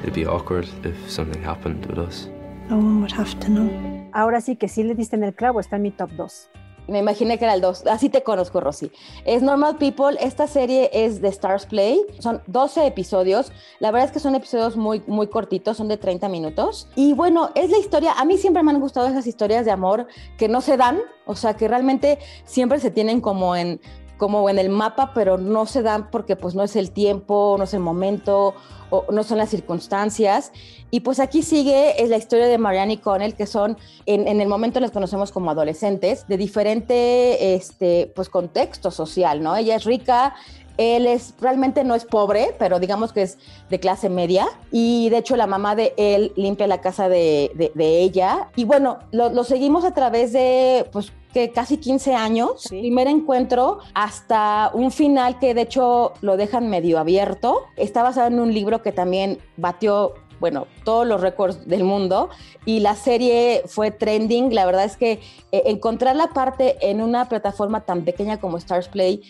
It'd 0.00 0.14
be 0.14 0.24
awkward 0.24 0.66
if 0.82 0.96
something 1.10 1.42
happened 1.42 1.84
with 1.84 1.98
us. 1.98 2.30
No 2.70 2.78
one 2.78 3.02
would 3.02 3.12
have 3.12 3.38
to 3.40 3.50
know. 3.50 3.95
Ahora 4.16 4.40
sí 4.40 4.56
que 4.56 4.66
sí 4.66 4.82
le 4.82 4.94
diste 4.94 5.14
en 5.14 5.24
el 5.24 5.34
clavo, 5.34 5.60
está 5.60 5.76
en 5.76 5.82
mi 5.82 5.90
top 5.90 6.10
2. 6.12 6.48
Me 6.88 7.00
imaginé 7.00 7.38
que 7.38 7.44
era 7.44 7.52
el 7.52 7.60
2. 7.60 7.86
Así 7.88 8.08
te 8.08 8.22
conozco, 8.22 8.60
Rosy. 8.60 8.90
Es 9.26 9.42
Normal 9.42 9.76
People. 9.76 10.16
Esta 10.18 10.46
serie 10.46 10.88
es 10.94 11.20
de 11.20 11.28
Stars 11.28 11.66
Play. 11.66 12.00
Son 12.20 12.40
12 12.46 12.86
episodios. 12.86 13.52
La 13.78 13.90
verdad 13.90 14.06
es 14.06 14.12
que 14.12 14.18
son 14.18 14.34
episodios 14.34 14.78
muy, 14.78 15.02
muy 15.06 15.26
cortitos, 15.26 15.76
son 15.76 15.88
de 15.88 15.98
30 15.98 16.30
minutos. 16.30 16.88
Y 16.96 17.12
bueno, 17.12 17.50
es 17.54 17.68
la 17.68 17.76
historia. 17.76 18.12
A 18.16 18.24
mí 18.24 18.38
siempre 18.38 18.62
me 18.62 18.70
han 18.70 18.80
gustado 18.80 19.06
esas 19.06 19.26
historias 19.26 19.66
de 19.66 19.72
amor 19.72 20.06
que 20.38 20.48
no 20.48 20.62
se 20.62 20.78
dan. 20.78 20.98
O 21.26 21.34
sea, 21.34 21.54
que 21.54 21.68
realmente 21.68 22.18
siempre 22.46 22.80
se 22.80 22.90
tienen 22.90 23.20
como 23.20 23.54
en 23.54 23.82
como 24.16 24.48
en 24.48 24.58
el 24.58 24.68
mapa, 24.68 25.12
pero 25.14 25.38
no 25.38 25.66
se 25.66 25.82
dan 25.82 26.10
porque 26.10 26.36
pues 26.36 26.54
no 26.54 26.62
es 26.62 26.76
el 26.76 26.90
tiempo, 26.90 27.56
no 27.58 27.64
es 27.64 27.74
el 27.74 27.80
momento, 27.80 28.54
o 28.90 29.06
no 29.10 29.22
son 29.22 29.38
las 29.38 29.50
circunstancias. 29.50 30.52
Y 30.90 31.00
pues 31.00 31.18
aquí 31.18 31.42
sigue 31.42 32.02
es 32.02 32.08
la 32.08 32.16
historia 32.16 32.46
de 32.46 32.58
Marianne 32.58 32.94
y 32.94 32.96
Connell, 32.98 33.34
que 33.34 33.46
son, 33.46 33.76
en, 34.06 34.28
en, 34.28 34.40
el 34.40 34.48
momento 34.48 34.80
las 34.80 34.90
conocemos 34.90 35.32
como 35.32 35.50
adolescentes, 35.50 36.26
de 36.28 36.36
diferente 36.36 37.54
este, 37.54 38.12
pues, 38.14 38.28
contexto 38.28 38.90
social, 38.90 39.42
¿no? 39.42 39.56
Ella 39.56 39.76
es 39.76 39.84
rica, 39.84 40.34
él 40.78 41.06
es, 41.06 41.34
realmente 41.40 41.84
no 41.84 41.94
es 41.94 42.04
pobre, 42.04 42.54
pero 42.58 42.78
digamos 42.78 43.12
que 43.12 43.22
es 43.22 43.38
de 43.70 43.80
clase 43.80 44.08
media. 44.08 44.46
Y 44.70 45.08
de 45.10 45.18
hecho 45.18 45.36
la 45.36 45.46
mamá 45.46 45.74
de 45.74 45.94
él 45.96 46.32
limpia 46.36 46.66
la 46.66 46.80
casa 46.80 47.08
de, 47.08 47.50
de, 47.54 47.72
de 47.74 48.00
ella. 48.00 48.48
Y 48.56 48.64
bueno, 48.64 48.98
lo, 49.10 49.30
lo, 49.30 49.44
seguimos 49.44 49.84
a 49.84 49.92
través 49.92 50.32
de, 50.32 50.86
pues, 50.92 51.12
que 51.36 51.52
casi 51.52 51.76
15 51.76 52.14
años, 52.14 52.62
sí. 52.62 52.80
primer 52.80 53.08
encuentro, 53.08 53.80
hasta 53.92 54.70
un 54.72 54.90
final 54.90 55.38
que 55.38 55.52
de 55.52 55.60
hecho 55.60 56.14
lo 56.22 56.38
dejan 56.38 56.70
medio 56.70 56.98
abierto. 56.98 57.64
Está 57.76 58.02
basado 58.02 58.28
en 58.28 58.40
un 58.40 58.54
libro 58.54 58.80
que 58.80 58.90
también 58.90 59.36
batió 59.58 60.14
bueno, 60.40 60.66
todos 60.84 61.06
los 61.06 61.20
récords 61.20 61.68
del 61.68 61.84
mundo 61.84 62.30
y 62.64 62.80
la 62.80 62.94
serie 62.94 63.64
fue 63.66 63.90
trending. 63.90 64.54
La 64.54 64.64
verdad 64.64 64.84
es 64.84 64.96
que 64.96 65.20
eh, 65.52 65.62
encontrar 65.66 66.16
la 66.16 66.28
parte 66.28 66.78
en 66.80 67.02
una 67.02 67.28
plataforma 67.28 67.82
tan 67.82 68.06
pequeña 68.06 68.40
como 68.40 68.56
Stars 68.56 68.88
Play 68.88 69.20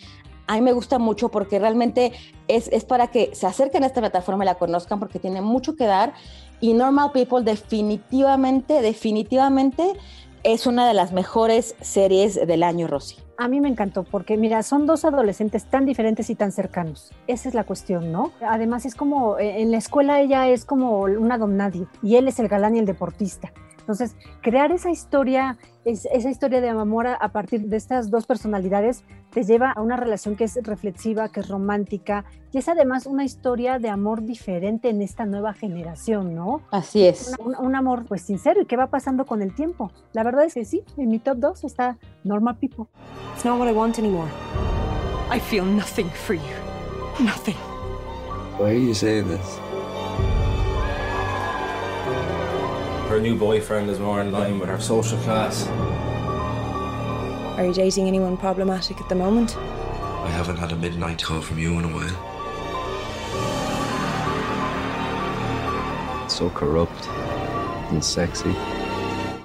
a 0.49 0.55
mí 0.55 0.61
me 0.61 0.71
gusta 0.71 0.97
mucho 0.97 1.27
porque 1.27 1.59
realmente 1.59 2.13
es, 2.47 2.69
es, 2.69 2.85
para 2.85 3.07
que 3.07 3.31
se 3.35 3.45
acerquen 3.45 3.83
a 3.83 3.87
esta 3.87 3.99
plataforma 3.99 4.45
y 4.45 4.47
la 4.47 4.55
conozcan 4.55 4.97
porque 4.97 5.19
tiene 5.19 5.41
mucho 5.41 5.75
que 5.75 5.83
dar. 5.83 6.13
Y 6.61 6.73
Normal 6.73 7.11
People 7.11 7.43
definitivamente, 7.43 8.81
definitivamente 8.81 9.93
es 10.53 10.65
una 10.65 10.87
de 10.87 10.93
las 10.93 11.11
mejores 11.11 11.75
series 11.81 12.35
del 12.35 12.63
año, 12.63 12.87
Rosy. 12.87 13.17
A 13.37 13.49
mí 13.49 13.59
me 13.59 13.67
encantó 13.67 14.03
porque, 14.03 14.37
mira, 14.37 14.63
son 14.63 14.85
dos 14.85 15.03
adolescentes 15.03 15.65
tan 15.65 15.85
diferentes 15.85 16.29
y 16.29 16.35
tan 16.35 16.53
cercanos. 16.53 17.11
Esa 17.27 17.49
es 17.49 17.53
la 17.53 17.65
cuestión, 17.65 18.13
¿no? 18.13 18.31
Además 18.39 18.85
es 18.85 18.95
como, 18.95 19.37
eh, 19.39 19.61
en 19.61 19.71
la 19.71 19.77
escuela 19.77 20.21
ella 20.21 20.47
es 20.47 20.63
como 20.63 21.01
una 21.01 21.37
don 21.37 21.57
nadie 21.57 21.85
y 22.01 22.15
él 22.15 22.29
es 22.29 22.39
el 22.39 22.47
galán 22.47 22.77
y 22.77 22.79
el 22.79 22.85
deportista. 22.85 23.51
Entonces, 23.87 24.17
crear 24.41 24.73
esa 24.73 24.89
historia, 24.91 25.57
esa 25.85 26.29
historia 26.29 26.59
de 26.59 26.67
amor 26.67 27.07
a, 27.07 27.29
partir 27.29 27.69
de 27.69 27.77
estas 27.77 28.11
dos 28.11 28.25
personalidades 28.25 29.05
te 29.31 29.43
lleva 29.43 29.71
a 29.71 29.81
una 29.81 29.95
relación 29.95 30.35
que 30.35 30.43
es 30.43 30.59
reflexiva, 30.61 31.29
que 31.29 31.39
es 31.39 31.47
romántica 31.47 32.25
y 32.51 32.57
es 32.57 32.67
además 32.67 33.05
una 33.05 33.23
historia 33.23 33.79
de 33.79 33.87
amor 33.87 34.23
diferente 34.23 34.89
en 34.89 35.01
esta 35.01 35.25
nueva 35.25 35.53
generación, 35.53 36.35
¿no? 36.35 36.63
Así 36.69 37.05
es. 37.05 37.33
Un, 37.39 37.75
amor 37.77 38.03
pues 38.05 38.23
sincero 38.23 38.61
y 38.61 38.65
que 38.65 38.75
va 38.75 38.87
pasando 38.87 39.25
con 39.25 39.41
el 39.41 39.55
tiempo. 39.55 39.89
La 40.11 40.23
verdad 40.23 40.43
es 40.43 40.55
que 40.55 40.65
sí, 40.65 40.83
en 40.97 41.07
mi 41.07 41.19
top 41.19 41.37
2 41.37 41.63
está 41.63 41.97
Normal 42.25 42.57
People. 42.57 42.87
It's 43.35 43.45
not 43.45 43.57
what 43.57 43.69
I 43.69 43.73
want 43.73 43.99
anymore. 43.99 44.27
I 45.33 45.39
feel 45.39 45.63
nothing 45.63 46.09
for 46.09 46.35
you. 46.35 47.23
Nothing. 47.23 47.55
Why 48.59 48.71
are 48.71 48.77
you 48.77 48.93
saying 48.93 49.29
this? 49.29 49.66
Her 53.09 53.21
new 53.21 53.37
boyfriend 53.37 53.89
is 53.89 53.99
more 53.99 54.19
in 54.21 54.33
line 54.33 54.59
with 54.59 54.69
her 54.69 54.81
social 54.81 55.17
class. 55.19 55.65
Are 57.57 57.65
you 57.65 57.73
dating 57.73 58.07
anyone 58.07 58.35
problematic 58.35 58.99
at 58.99 59.07
the 59.07 59.15
moment? 59.15 59.55
I 59.57 60.29
haven't 60.29 60.57
had 60.57 60.73
a 60.73 60.75
midnight 60.75 61.23
call 61.23 61.41
from 61.41 61.57
you 61.57 61.79
in 61.79 61.85
a 61.85 61.87
while. 61.87 62.17
So 66.29 66.49
corrupt 66.49 67.07
and 67.91 68.03
sexy. 68.03 68.53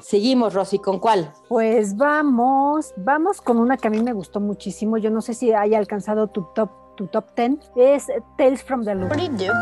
Seguimos, 0.00 0.54
Rosy, 0.54 0.78
¿con 0.78 0.98
cuál? 0.98 1.32
Pues 1.48 1.96
vamos, 1.96 2.92
vamos 2.96 3.40
con 3.40 3.58
una 3.58 3.76
que 3.76 3.86
a 3.86 3.90
mí 3.90 4.02
me 4.02 4.12
gustó 4.12 4.40
muchísimo. 4.40 4.98
Yo 4.98 5.10
no 5.10 5.22
sé 5.22 5.34
si 5.34 5.52
haya 5.52 5.78
alcanzado 5.78 6.26
tu 6.26 6.48
top, 6.54 6.96
tu 6.96 7.06
top 7.06 7.34
10. 7.36 7.60
Es 7.76 8.08
Tales 8.36 8.62
from 8.62 8.84
the 8.84 8.94
Loop. 8.94 9.10
What 9.10 9.18
do 9.18 9.24
you 9.24 9.30
do? 9.30 9.52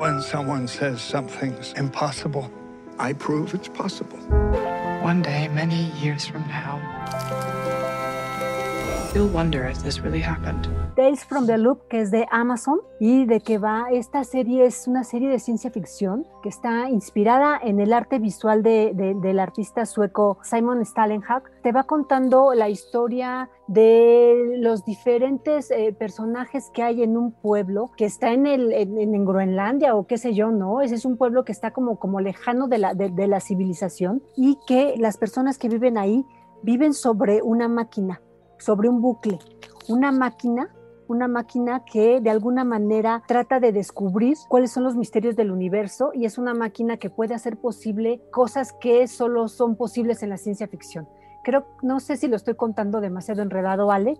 When 0.00 0.20
someone 0.22 0.66
says 0.66 1.00
something's 1.00 1.74
impossible, 1.74 2.50
I 2.98 3.12
prove 3.12 3.54
it's 3.54 3.68
possible. 3.68 4.18
One 5.02 5.22
day, 5.22 5.48
many 5.48 5.90
years 6.00 6.26
from 6.26 6.42
now, 6.48 6.80
you'll 9.14 9.28
wonder 9.28 9.66
if 9.66 9.82
this 9.82 10.00
really 10.00 10.20
happened. 10.20 10.68
Tales 10.94 11.24
from 11.24 11.46
the 11.46 11.56
Loop, 11.56 11.88
que 11.88 12.00
es 12.00 12.10
de 12.10 12.26
Amazon, 12.30 12.80
y 13.00 13.24
de 13.24 13.40
que 13.40 13.56
va, 13.56 13.86
esta 13.90 14.24
serie 14.24 14.66
es 14.66 14.86
una 14.86 15.04
serie 15.04 15.30
de 15.30 15.38
ciencia 15.38 15.70
ficción 15.70 16.26
que 16.42 16.50
está 16.50 16.90
inspirada 16.90 17.58
en 17.62 17.80
el 17.80 17.94
arte 17.94 18.18
visual 18.18 18.62
de, 18.62 18.92
del 18.94 19.38
artista 19.38 19.86
sueco 19.86 20.38
Simon 20.42 20.84
Stallenhag. 20.84 21.44
Te 21.62 21.72
va 21.72 21.84
contando 21.84 22.52
la 22.52 22.68
historia 22.68 23.48
de 23.68 24.58
los 24.58 24.84
diferentes 24.84 25.70
eh, 25.70 25.96
personajes 25.98 26.70
que 26.74 26.82
hay 26.82 27.02
en 27.02 27.16
un 27.16 27.32
pueblo 27.32 27.90
que 27.96 28.04
está 28.04 28.32
en, 28.32 28.46
el, 28.46 28.72
en, 28.72 29.24
Groenlandia 29.24 29.94
o 29.94 30.06
qué 30.06 30.18
sé 30.18 30.34
yo, 30.34 30.50
¿no? 30.50 30.82
Ese 30.82 30.96
es 30.96 31.06
un 31.06 31.16
pueblo 31.16 31.44
que 31.44 31.52
está 31.52 31.70
como, 31.70 31.98
como 31.98 32.20
lejano 32.20 32.68
de 32.68 32.78
la, 32.78 32.94
de 32.94 33.26
la 33.26 33.40
civilización 33.40 34.22
y 34.36 34.58
que 34.66 34.94
las 34.98 35.16
personas 35.16 35.56
que 35.56 35.68
viven 35.68 35.96
ahí 35.96 36.26
viven 36.62 36.92
sobre 36.92 37.40
una 37.42 37.66
máquina, 37.66 38.20
sobre 38.58 38.90
un 38.90 39.00
bucle, 39.00 39.38
una 39.88 40.12
máquina 40.12 40.70
una 41.08 41.28
máquina 41.28 41.84
que 41.84 42.20
de 42.20 42.30
alguna 42.30 42.64
manera 42.64 43.22
trata 43.26 43.60
de 43.60 43.72
descubrir 43.72 44.36
cuáles 44.48 44.72
son 44.72 44.84
los 44.84 44.96
misterios 44.96 45.36
del 45.36 45.50
universo 45.50 46.10
y 46.14 46.24
es 46.24 46.38
una 46.38 46.54
máquina 46.54 46.96
que 46.96 47.10
puede 47.10 47.34
hacer 47.34 47.56
posible 47.56 48.20
cosas 48.30 48.72
que 48.72 49.06
solo 49.08 49.48
son 49.48 49.76
posibles 49.76 50.22
en 50.22 50.30
la 50.30 50.36
ciencia 50.36 50.68
ficción. 50.68 51.08
Creo, 51.44 51.66
no 51.82 52.00
sé 52.00 52.16
si 52.16 52.28
lo 52.28 52.36
estoy 52.36 52.54
contando 52.54 53.00
demasiado 53.00 53.42
enredado, 53.42 53.90
Ale, 53.90 54.16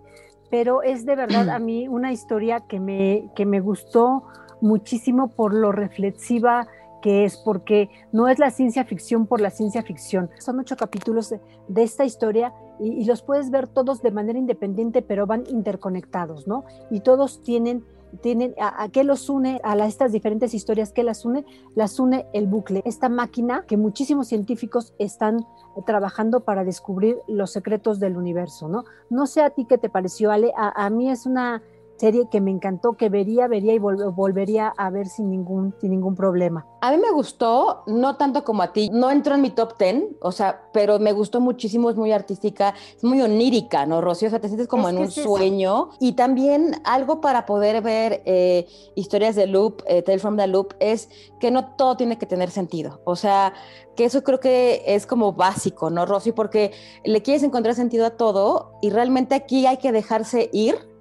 pero 0.49 0.83
es 0.83 1.05
de 1.05 1.15
verdad 1.15 1.49
a 1.49 1.59
mí 1.59 1.87
una 1.87 2.11
historia 2.11 2.61
que 2.61 2.79
me, 2.79 3.31
que 3.35 3.45
me 3.45 3.59
gustó 3.59 4.23
muchísimo 4.61 5.29
por 5.29 5.53
lo 5.53 5.71
reflexiva 5.71 6.67
que 7.03 7.25
es, 7.25 7.37
porque 7.37 7.89
no 8.13 8.29
es 8.29 8.39
la 8.39 8.49
ciencia 8.49 8.85
ficción 8.85 9.27
por 9.27 9.41
la 9.41 9.49
ciencia 9.51 9.83
ficción. 9.83 10.31
Son 10.39 10.57
ocho 10.59 10.77
capítulos 10.77 11.29
de, 11.29 11.83
esta 11.83 12.05
historia 12.05 12.53
y, 12.79 13.05
los 13.05 13.21
puedes 13.21 13.49
ver 13.49 13.67
todos 13.67 14.01
de 14.01 14.11
manera 14.11 14.37
independiente, 14.37 15.01
pero 15.01 15.27
van 15.27 15.43
interconectados, 15.47 16.47
¿no? 16.47 16.65
Y 16.89 17.01
todos 17.01 17.41
tienen, 17.41 17.83
tienen 18.21 18.55
a, 18.59 18.87
qué 18.89 19.03
los 19.03 19.29
une, 19.29 19.59
a 19.63 19.75
estas 19.85 20.11
diferentes 20.11 20.53
historias, 20.53 20.91
¿qué 20.91 21.03
las 21.03 21.25
une? 21.25 21.45
Las 21.75 21.99
une 21.99 22.25
el 22.33 22.47
bucle, 22.47 22.81
esta 22.85 23.09
máquina 23.09 23.65
que 23.67 23.77
muchísimos 23.77 24.27
científicos 24.27 24.93
están 24.99 25.45
trabajando 25.85 26.41
para 26.41 26.63
descubrir 26.63 27.17
los 27.27 27.51
secretos 27.51 27.99
del 27.99 28.17
universo, 28.17 28.67
¿no? 28.67 28.83
No 29.09 29.27
sé 29.27 29.41
a 29.41 29.49
ti 29.51 29.65
qué 29.65 29.77
te 29.77 29.89
pareció, 29.89 30.31
Ale, 30.31 30.51
a 30.55 30.89
mí 30.89 31.09
es 31.09 31.25
una 31.25 31.61
serie 31.97 32.27
que 32.29 32.41
me 32.41 32.51
encantó, 32.51 32.93
que 32.93 33.09
vería, 33.09 33.47
vería 33.47 33.73
y 33.73 33.79
volvería 33.79 34.73
a 34.77 34.89
ver 34.89 35.07
sin 35.07 35.29
ningún, 35.29 35.73
sin 35.79 35.91
ningún 35.91 36.15
problema. 36.15 36.65
A 36.81 36.91
mí 36.91 36.97
me 36.97 37.11
gustó, 37.11 37.83
no 37.87 38.17
tanto 38.17 38.43
como 38.43 38.61
a 38.61 38.73
ti, 38.73 38.89
no 38.91 39.09
entró 39.09 39.35
en 39.35 39.41
mi 39.41 39.51
top 39.51 39.77
10, 39.77 40.03
o 40.21 40.31
sea, 40.31 40.63
pero 40.73 40.99
me 40.99 41.13
gustó 41.13 41.39
muchísimo, 41.39 41.89
es 41.89 41.95
muy 41.95 42.11
artística, 42.11 42.73
es 42.95 43.03
muy 43.03 43.21
onírica, 43.21 43.85
¿no, 43.85 44.01
Rocío? 44.01 44.27
O 44.27 44.31
sea, 44.31 44.41
te 44.41 44.47
sientes 44.47 44.67
como 44.67 44.89
en 44.89 44.97
un 44.97 45.09
sueño. 45.09 45.91
Y 45.99 46.13
también 46.13 46.81
algo 46.83 47.21
para 47.21 47.45
poder 47.45 47.81
ver 47.81 48.21
eh, 48.25 48.67
historias 48.95 49.35
de 49.35 49.47
Loop, 49.47 49.81
eh, 49.87 50.01
Tale 50.01 50.19
from 50.19 50.35
the 50.35 50.47
Loop, 50.47 50.73
es 50.79 51.09
que 51.39 51.51
no 51.51 51.75
todo 51.75 51.95
tiene 51.95 52.17
que 52.17 52.25
tener 52.25 52.49
sentido. 52.49 53.01
O 53.05 53.15
sea, 53.15 53.53
que 53.95 54.05
eso 54.05 54.23
creo 54.23 54.39
que 54.39 54.83
es 54.85 55.05
como 55.05 55.33
básico, 55.33 55.89
¿no, 55.89 56.05
Rocío? 56.05 56.35
Porque 56.35 56.71
le 57.05 57.21
quieres 57.21 57.43
encontrar 57.43 57.75
sentido 57.75 58.05
a 58.05 58.11
todo 58.11 58.73
y 58.81 58.89
realmente 58.89 59.35
aquí 59.35 59.65
hay 59.65 59.77
que 59.77 59.91
dejarse 59.91 60.49
ir 60.51 60.92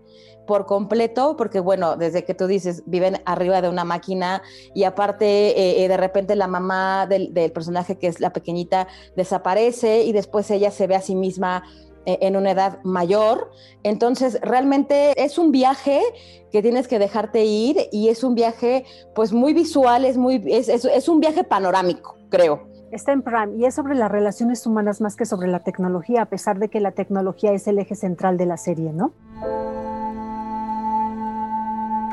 por 0.46 0.66
completo, 0.66 1.36
porque 1.36 1.60
bueno, 1.60 1.96
desde 1.96 2.24
que 2.24 2.34
tú 2.34 2.46
dices, 2.46 2.82
viven 2.86 3.20
arriba 3.24 3.62
de 3.62 3.68
una 3.68 3.84
máquina 3.84 4.42
y 4.74 4.84
aparte 4.84 5.26
eh, 5.26 5.84
eh, 5.84 5.88
de 5.88 5.96
repente 5.96 6.36
la 6.36 6.46
mamá 6.46 7.06
del, 7.06 7.32
personaje 7.52 7.98
que 7.98 8.06
es 8.06 8.20
la 8.20 8.32
pequeñita 8.32 8.88
desaparece 9.16 10.04
y 10.04 10.12
después 10.12 10.50
ella 10.50 10.70
se 10.70 10.86
ve 10.86 10.94
a 10.94 11.00
sí 11.00 11.14
misma 11.14 11.64
eh, 12.06 12.18
en 12.22 12.36
una 12.36 12.50
edad 12.50 12.82
mayor. 12.82 13.50
Entonces, 13.82 14.38
realmente 14.42 15.22
es 15.22 15.38
un 15.38 15.52
viaje 15.52 16.02
que 16.50 16.62
tienes 16.62 16.88
que 16.88 16.98
dejarte 16.98 17.44
ir 17.44 17.88
y 17.92 18.08
es 18.08 18.24
un 18.24 18.34
viaje 18.34 18.84
pues 19.14 19.32
muy 19.32 19.54
visual, 19.54 20.04
es, 20.04 20.16
muy, 20.16 20.42
es, 20.46 20.68
es 20.68 21.08
un 21.08 21.20
viaje 21.20 21.44
panorámico, 21.44 22.16
creo. 22.28 22.72
Está 22.90 23.12
en 23.12 23.22
Prime 23.22 23.56
y 23.56 23.64
es 23.64 23.74
sobre 23.74 23.94
las 23.94 24.12
relaciones 24.12 24.66
humanas 24.66 25.00
más 25.00 25.16
que 25.16 25.24
sobre 25.24 25.48
la 25.48 25.60
tecnología, 25.60 26.22
a 26.22 26.26
pesar 26.26 26.58
de 26.58 26.68
que 26.68 26.78
la 26.78 26.92
tecnología 26.92 27.52
es 27.52 27.66
el 27.66 27.78
eje 27.78 27.94
central 27.94 28.36
de 28.36 28.44
la 28.44 28.58
serie, 28.58 28.92
¿no? 28.92 29.14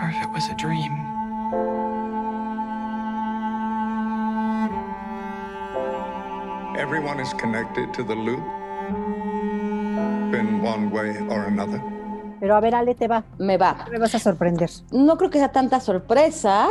Or 0.02 0.10
if 0.10 0.22
it 0.22 0.30
was 0.32 0.48
a 0.50 0.56
dream. 0.56 0.94
Everyone 6.78 7.20
is 7.20 7.34
connected 7.34 7.94
to 7.94 8.04
the 8.04 8.16
loop 8.16 8.44
in 10.34 10.62
one 10.62 10.90
way 10.92 11.18
or 11.30 11.46
another. 11.46 11.82
Pero 12.40 12.56
a 12.56 12.62
ver, 12.62 12.74
Ale, 12.74 12.96
te 12.96 13.08
va. 13.08 13.24
Me 13.38 13.58
va. 13.58 13.86
Me 13.92 14.00
vas 14.00 14.16
a 14.16 14.20
sorprender. 14.20 14.70
No 14.92 15.18
creo 15.18 15.30
que 15.30 15.40
sea 15.40 15.52
tanta 15.52 15.82
sorpresa, 15.82 16.70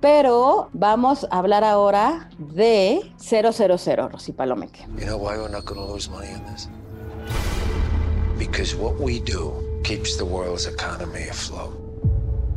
pero 0.00 0.70
vamos 0.72 1.26
a 1.30 1.38
hablar 1.38 1.62
ahora 1.62 2.30
de 2.38 3.12
000, 3.18 4.08
Rosy 4.08 4.32
Palomeque. 4.32 4.86
You 4.98 5.04
know 5.04 5.18
why 5.18 5.36
we're 5.36 5.50
not 5.50 5.66
going 5.66 5.78
to 5.78 5.92
lose 5.92 6.08
money 6.08 6.32
on 6.32 6.42
this? 6.50 6.68
Because 8.38 8.74
what 8.74 8.98
we 8.98 9.20
do 9.20 9.52
keeps 9.84 10.16
the 10.16 10.24
world's 10.24 10.66
economy 10.66 11.28
afloat. 11.28 11.79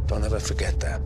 Don't 0.07 0.25
ever 0.25 0.39
forget 0.39 0.79
that. 0.79 1.01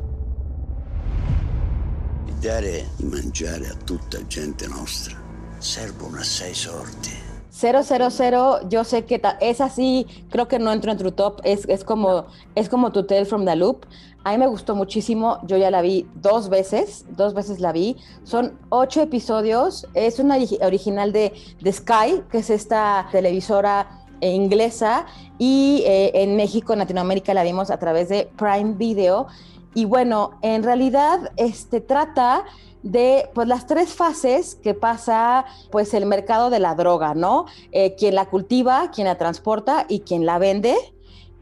Dare 2.40 2.86
di 2.98 3.06
mangiare 3.06 3.68
a 3.68 3.76
tutta 3.84 4.20
gente 4.28 4.68
nostra 4.68 5.18
servono 5.58 6.20
assai 6.20 6.54
sorti. 6.54 7.26
000, 7.50 8.70
yo 8.70 8.84
sé 8.84 9.06
que 9.06 9.20
es 9.42 9.62
así, 9.62 10.06
creo 10.30 10.48
que 10.48 10.60
no 10.60 10.72
entro 10.72 10.92
en 10.92 10.98
tu 11.00 11.12
top, 11.12 11.42
es, 11.44 11.68
es, 11.68 11.84
como, 11.84 12.28
es 12.54 12.70
como 12.70 12.92
tu 12.92 13.04
Tale 13.04 13.26
from 13.26 13.46
the 13.46 13.56
Loop. 13.56 13.86
A 14.24 14.32
mí 14.32 14.38
me 14.38 14.48
gustó 14.48 14.76
muchísimo, 14.76 15.40
yo 15.44 15.58
ya 15.58 15.72
la 15.72 15.82
vi 15.82 16.08
dos 16.16 16.50
veces, 16.50 17.06
dos 17.10 17.34
veces 17.34 17.60
la 17.60 17.72
vi. 17.72 17.98
Son 18.24 18.60
ocho 18.70 19.02
episodios, 19.02 19.88
es 19.96 20.20
una 20.20 20.38
original 20.62 21.12
de, 21.12 21.34
de 21.60 21.74
Sky, 21.74 22.22
que 22.30 22.40
es 22.40 22.52
esta 22.52 23.08
televisora 23.12 24.06
inglesa 24.22 25.06
y 25.38 25.84
eh, 25.86 26.12
en 26.24 26.36
México, 26.36 26.74
en 26.74 26.80
Latinoamérica 26.80 27.34
la 27.34 27.44
vimos 27.44 27.70
a 27.70 27.78
través 27.78 28.10
de 28.10 28.30
Prime 28.38 28.74
Video. 28.74 29.28
Y 29.74 29.86
bueno, 29.86 30.40
en 30.42 30.64
realidad 30.64 31.32
este, 31.38 31.82
trata 31.82 32.46
de 32.84 33.30
pues 33.34 33.48
las 33.48 33.68
tres 33.68 33.94
fases 33.94 34.56
que 34.56 34.74
pasa 34.74 35.46
pues 35.72 35.94
el 35.94 36.06
mercado 36.06 36.50
de 36.50 36.60
la 36.60 36.76
droga, 36.76 37.14
¿no? 37.14 37.46
Eh, 37.72 37.96
quien 37.96 38.16
la 38.16 38.26
cultiva, 38.26 38.92
quien 38.92 39.08
la 39.08 39.18
transporta 39.18 39.86
y 39.88 40.02
quien 40.02 40.26
la 40.26 40.38
vende. 40.40 40.76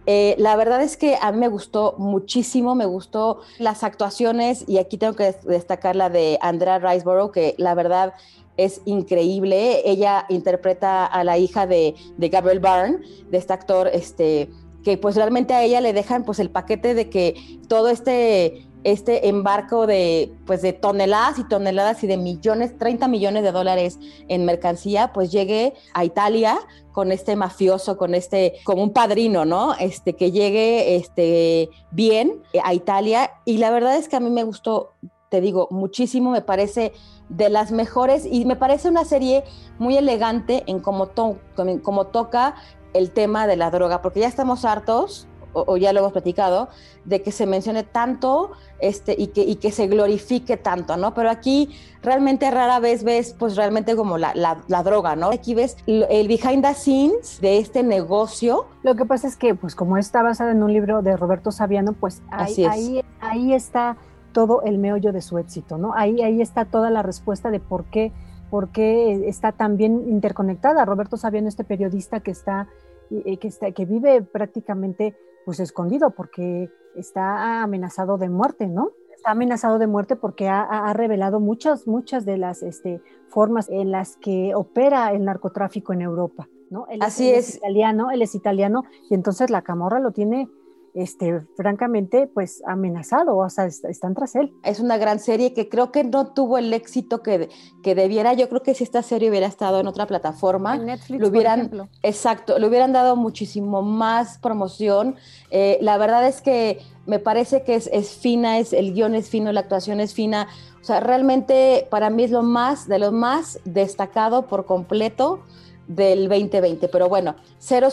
Eh, 0.07 0.35
la 0.37 0.55
verdad 0.55 0.81
es 0.83 0.97
que 0.97 1.17
a 1.19 1.31
mí 1.31 1.39
me 1.39 1.47
gustó 1.47 1.95
muchísimo, 1.97 2.75
me 2.75 2.85
gustó 2.85 3.41
las 3.57 3.83
actuaciones 3.83 4.63
y 4.67 4.77
aquí 4.77 4.97
tengo 4.97 5.15
que 5.15 5.35
destacar 5.43 5.95
la 5.95 6.09
de 6.09 6.37
Andrea 6.41 6.77
Riceborough, 6.77 7.31
que 7.31 7.55
la 7.57 7.73
verdad 7.73 8.13
es 8.57 8.81
increíble. 8.85 9.81
Ella 9.89 10.25
interpreta 10.29 11.05
a 11.05 11.23
la 11.23 11.37
hija 11.37 11.67
de, 11.67 11.95
de 12.17 12.29
Gabriel 12.29 12.59
Byrne, 12.59 12.99
de 13.29 13.37
este 13.37 13.53
actor, 13.53 13.89
este, 13.91 14.49
que 14.83 14.97
pues 14.97 15.15
realmente 15.15 15.53
a 15.53 15.63
ella 15.63 15.81
le 15.81 15.93
dejan 15.93 16.23
pues 16.23 16.39
el 16.39 16.49
paquete 16.49 16.93
de 16.93 17.09
que 17.09 17.35
todo 17.67 17.89
este 17.89 18.67
este 18.85 19.27
embarco 19.27 19.87
de, 19.87 20.31
pues, 20.45 20.61
de 20.61 20.71
toneladas 20.71 21.39
y 21.39 21.43
toneladas 21.47 22.03
y 22.03 22.07
de 22.07 22.17
millones, 22.17 22.77
30 22.77 23.07
millones 23.07 23.41
de 23.41 23.51
dólares 23.51 23.97
en 24.27 24.45
mercancía, 24.45 25.11
pues 25.11 25.31
llegue 25.31 25.73
a 25.95 26.05
Italia 26.05 26.59
con 26.91 27.11
este 27.11 27.35
mafioso, 27.35 27.97
con 27.97 28.13
este, 28.13 28.53
como 28.63 28.83
un 28.83 28.93
padrino, 28.93 29.43
¿no? 29.43 29.73
Este, 29.73 30.13
que 30.13 30.31
llegue 30.31 30.97
este, 30.97 31.67
bien 31.89 32.43
a 32.63 32.75
Italia. 32.75 33.31
Y 33.43 33.57
la 33.57 33.71
verdad 33.71 33.97
es 33.97 34.07
que 34.07 34.17
a 34.17 34.19
mí 34.19 34.29
me 34.29 34.43
gustó, 34.43 34.93
te 35.29 35.41
digo, 35.41 35.67
muchísimo, 35.71 36.31
me 36.31 36.41
parece 36.41 36.93
de 37.29 37.49
las 37.49 37.71
mejores 37.71 38.25
y 38.25 38.45
me 38.45 38.55
parece 38.55 38.89
una 38.89 39.05
serie 39.05 39.43
muy 39.79 39.97
elegante 39.97 40.63
en 40.67 40.79
cómo, 40.79 41.07
to 41.07 41.37
cómo 41.83 42.07
toca 42.07 42.55
el 42.93 43.11
tema 43.11 43.47
de 43.47 43.57
la 43.57 43.71
droga, 43.71 44.01
porque 44.01 44.21
ya 44.21 44.27
estamos 44.27 44.63
hartos 44.63 45.27
o, 45.55 45.77
ya 45.77 45.93
lo 45.93 45.99
hemos 46.01 46.11
platicado, 46.11 46.67
de 47.05 47.21
que 47.21 47.31
se 47.31 47.45
mencione 47.45 47.83
tanto 47.83 48.51
este, 48.79 49.15
y, 49.17 49.27
que, 49.27 49.41
y 49.41 49.55
que 49.55 49.71
se 49.71 49.87
glorifique 49.87 50.57
tanto, 50.57 50.97
¿no? 50.97 51.13
Pero 51.13 51.29
aquí 51.29 51.69
realmente 52.01 52.51
rara 52.51 52.79
vez 52.79 53.03
ves 53.03 53.33
pues 53.39 53.55
realmente 53.55 53.95
como 53.95 54.17
la, 54.17 54.33
la, 54.35 54.83
droga, 54.83 55.15
¿no? 55.15 55.31
Aquí 55.31 55.55
ves 55.55 55.77
el 55.87 56.27
behind 56.27 56.61
the 56.61 56.73
scenes 56.73 57.39
de 57.39 57.57
este 57.59 57.83
negocio. 57.83 58.65
Lo 58.83 58.95
que 58.95 59.05
pasa 59.05 59.27
es 59.27 59.37
que 59.37 59.55
pues 59.55 59.75
como 59.75 59.97
está 59.97 60.21
basada 60.21 60.51
en 60.51 60.61
un 60.61 60.73
libro 60.73 61.01
de 61.01 61.15
Roberto 61.15 61.51
Saviano, 61.51 61.93
pues 61.93 62.21
ahí, 62.31 62.65
ahí, 62.65 63.05
ahí 63.21 63.53
está 63.53 63.95
todo 64.35 64.63
el 64.63 64.79
meollo 64.79 65.13
de 65.13 65.21
su 65.21 65.37
éxito, 65.37 65.77
¿no? 65.77 65.93
Ahí, 65.95 66.21
ahí 66.21 66.41
está 66.41 66.65
toda 66.65 66.89
la 66.89 67.01
respuesta 67.01 67.51
de 67.51 67.61
por 67.61 67.85
qué, 67.85 68.11
por 68.49 68.67
qué 68.73 69.29
está 69.29 69.53
tan 69.53 69.77
bien 69.77 70.09
interconectada. 70.09 70.83
Roberto 70.83 71.15
Saviano, 71.15 71.47
este 71.47 71.63
periodista 71.63 72.19
que 72.19 72.31
está, 72.31 72.67
que, 73.09 73.47
está, 73.47 73.71
que 73.71 73.85
vive 73.85 74.23
prácticamente 74.23 75.15
pues 75.45 75.61
escondido 75.61 76.09
porque 76.09 76.69
está 76.97 77.63
amenazado 77.63 78.17
de 78.17 78.27
muerte, 78.27 78.67
¿no? 78.67 78.91
Está 79.15 79.31
amenazado 79.31 79.79
de 79.79 79.87
muerte 79.87 80.17
porque 80.17 80.49
ha, 80.49 80.91
revelado 80.91 81.39
muchas, 81.39 81.87
muchas 81.87 82.25
de 82.25 82.37
las 82.37 82.61
este, 82.61 83.01
formas 83.29 83.69
en 83.69 83.89
las 83.89 84.17
que 84.17 84.53
opera 84.53 85.13
el 85.13 85.23
narcotráfico 85.23 85.93
en 85.93 86.01
Europa, 86.01 86.49
¿no? 86.69 86.87
Así 86.99 87.29
es. 87.29 87.55
italiano, 87.55 88.11
él 88.11 88.21
es 88.21 88.35
italiano 88.35 88.83
y 89.09 89.13
entonces 89.13 89.49
la 89.49 89.61
camorra 89.61 89.99
lo 90.01 90.11
tiene 90.11 90.49
este, 90.95 91.41
francamente, 91.57 92.25
pues 92.25 92.63
amenazado, 92.65 93.37
o 93.37 93.49
sea, 93.49 93.65
están 93.65 94.15
tras 94.15 94.33
él. 94.35 94.53
Es 94.63 94.79
una 94.79 94.97
gran 94.97 95.19
serie 95.19 95.53
que 95.53 95.67
creo 95.67 95.91
que 95.91 96.05
no 96.05 96.27
tuvo 96.27 96.57
el 96.57 96.73
éxito 96.73 97.21
que, 97.21 97.49
que 97.83 97.95
debiera. 97.95 98.33
Yo 98.33 98.47
creo 98.47 98.63
que 98.63 98.73
si 98.73 98.85
esta 98.85 99.03
serie 99.03 99.29
hubiera 99.29 99.45
estado 99.45 99.81
en 99.81 99.87
otra 99.87 100.07
plataforma, 100.07 100.75
en 100.75 100.85
Netflix, 100.85 101.21
lo 101.21 101.27
hubieran, 101.27 101.67
por 101.69 101.75
ejemplo. 101.75 101.89
exacto, 102.01 102.57
le 102.57 102.67
hubieran 102.67 102.93
dado 102.93 103.17
muchísimo 103.17 103.81
más 103.81 104.37
promoción. 104.37 105.15
Eh, 105.51 105.77
la 105.81 105.97
verdad 105.97 106.25
es 106.27 106.41
que 106.41 106.79
me 107.05 107.19
parece 107.19 107.63
que 107.63 107.75
es, 107.75 107.89
es 107.91 108.11
fina, 108.11 108.57
es, 108.57 108.71
el 108.71 108.93
guion 108.93 109.15
es 109.15 109.29
fino, 109.29 109.51
la 109.51 109.59
actuación 109.59 109.99
es 109.99 110.13
fina. 110.13 110.47
O 110.81 110.83
sea, 110.85 111.01
realmente 111.01 111.87
para 111.91 112.09
mí 112.09 112.23
es 112.23 112.31
lo 112.31 112.41
más, 112.41 112.87
de 112.87 112.99
lo 112.99 113.11
más 113.11 113.59
destacado 113.65 114.47
por 114.47 114.65
completo 114.65 115.43
del 115.87 116.29
2020. 116.29 116.87
Pero 116.87 117.09
bueno, 117.09 117.35
000 117.59 117.89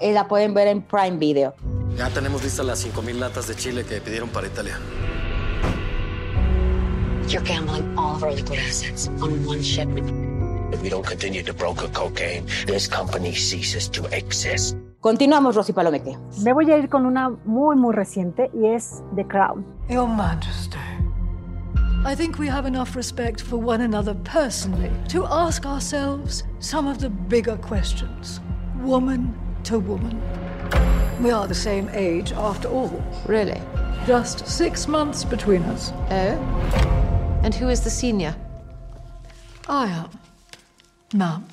eh, 0.00 0.12
la 0.12 0.28
pueden 0.28 0.54
ver 0.54 0.68
en 0.68 0.82
Prime 0.82 1.18
Video. 1.18 1.54
Ya 1.96 2.10
tenemos 2.10 2.42
listas 2.42 2.66
las 2.66 2.86
5.000 2.86 3.14
latas 3.14 3.48
de 3.48 3.54
chile 3.54 3.84
que 3.84 4.00
pidieron 4.00 4.28
para 4.28 4.46
Italia. 4.46 4.78
You're 7.28 7.42
gambling 7.42 7.98
all 7.98 8.14
of 8.14 8.22
our 8.22 8.32
liquid 8.32 8.60
assets 8.60 9.08
on 9.20 9.44
one 9.46 9.60
shipment. 9.60 10.08
If 10.72 10.80
we 10.82 10.88
don't 10.88 11.04
continue 11.04 11.42
to 11.42 11.52
broker 11.52 11.88
cocaine, 11.88 12.46
this 12.66 12.86
company 12.86 13.34
ceases 13.34 13.88
to 13.90 14.04
exist. 14.12 14.76
Continuamos, 15.00 15.54
Rosy 15.54 15.72
Palomeque. 15.72 16.16
Me 16.42 16.52
voy 16.52 16.70
a 16.70 16.78
ir 16.78 16.88
con 16.88 17.06
una 17.06 17.30
muy, 17.44 17.76
muy 17.76 17.94
reciente 17.94 18.50
y 18.52 18.66
es 18.66 19.02
The 19.14 19.24
Crown. 19.26 19.64
Your 19.88 20.08
Majesty. 20.08 20.75
I 22.06 22.14
think 22.14 22.38
we 22.38 22.46
have 22.46 22.66
enough 22.66 22.94
respect 22.94 23.40
for 23.40 23.56
one 23.56 23.80
another 23.80 24.14
personally 24.22 24.92
to 25.08 25.26
ask 25.26 25.66
ourselves 25.66 26.44
some 26.60 26.86
of 26.86 27.00
the 27.00 27.10
bigger 27.10 27.56
questions, 27.56 28.40
woman 28.76 29.34
to 29.64 29.80
woman. 29.80 30.22
We 31.20 31.32
are 31.32 31.48
the 31.48 31.54
same 31.56 31.90
age 31.92 32.30
after 32.30 32.68
all. 32.68 33.02
Really? 33.26 33.60
Just 34.06 34.46
six 34.46 34.86
months 34.86 35.24
between 35.24 35.62
us. 35.62 35.90
Oh? 36.12 37.40
And 37.42 37.52
who 37.52 37.70
is 37.70 37.80
the 37.80 37.90
senior? 37.90 38.36
I 39.68 39.86
am. 39.88 40.10
Ma'am. 41.12 41.44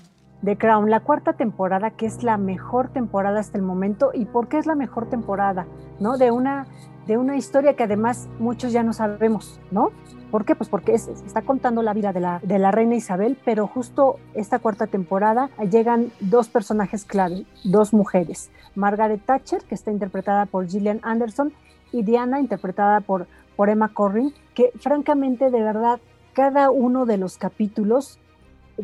The 0.43 0.55
Crown, 0.55 0.91
la 0.91 0.99
cuarta 0.99 1.33
temporada, 1.33 1.89
que 1.97 2.05
es 2.05 2.21
la 2.21 2.37
mejor 2.37 2.89
temporada 2.89 3.39
hasta 3.39 3.57
el 3.57 3.63
momento. 3.63 4.11
¿Y 4.13 4.25
por 4.25 4.49
qué 4.49 4.59
es 4.59 4.67
la 4.67 4.75
mejor 4.75 5.09
temporada? 5.09 5.65
¿No? 5.99 6.19
De 6.19 6.29
una, 6.29 6.67
de 7.07 7.17
una 7.17 7.37
historia 7.37 7.75
que 7.75 7.85
además 7.85 8.29
muchos 8.37 8.71
ya 8.71 8.83
no 8.83 8.93
sabemos, 8.93 9.59
¿no? 9.71 9.91
¿Por 10.33 10.45
qué? 10.45 10.55
Pues 10.55 10.67
porque 10.67 10.95
está 10.95 11.43
contando 11.43 11.83
la 11.83 11.93
vida 11.93 12.11
de 12.11 12.19
la, 12.19 12.39
de 12.41 12.57
la 12.57 12.71
reina 12.71 12.95
Isabel, 12.95 13.37
pero 13.45 13.67
justo 13.67 14.17
esta 14.33 14.57
cuarta 14.57 14.87
temporada 14.87 15.51
llegan 15.69 16.11
dos 16.21 16.49
personajes 16.49 17.05
clave, 17.05 17.45
dos 17.63 17.93
mujeres. 17.93 18.49
Margaret 18.73 19.21
Thatcher, 19.23 19.61
que 19.61 19.75
está 19.75 19.91
interpretada 19.91 20.47
por 20.47 20.67
Gillian 20.67 20.99
Anderson, 21.03 21.53
y 21.91 22.01
Diana, 22.01 22.39
interpretada 22.39 23.01
por, 23.01 23.27
por 23.55 23.69
Emma 23.69 23.89
Corrin, 23.89 24.33
que 24.55 24.71
francamente, 24.79 25.51
de 25.51 25.61
verdad, 25.61 25.99
cada 26.33 26.71
uno 26.71 27.05
de 27.05 27.19
los 27.19 27.37
capítulos 27.37 28.17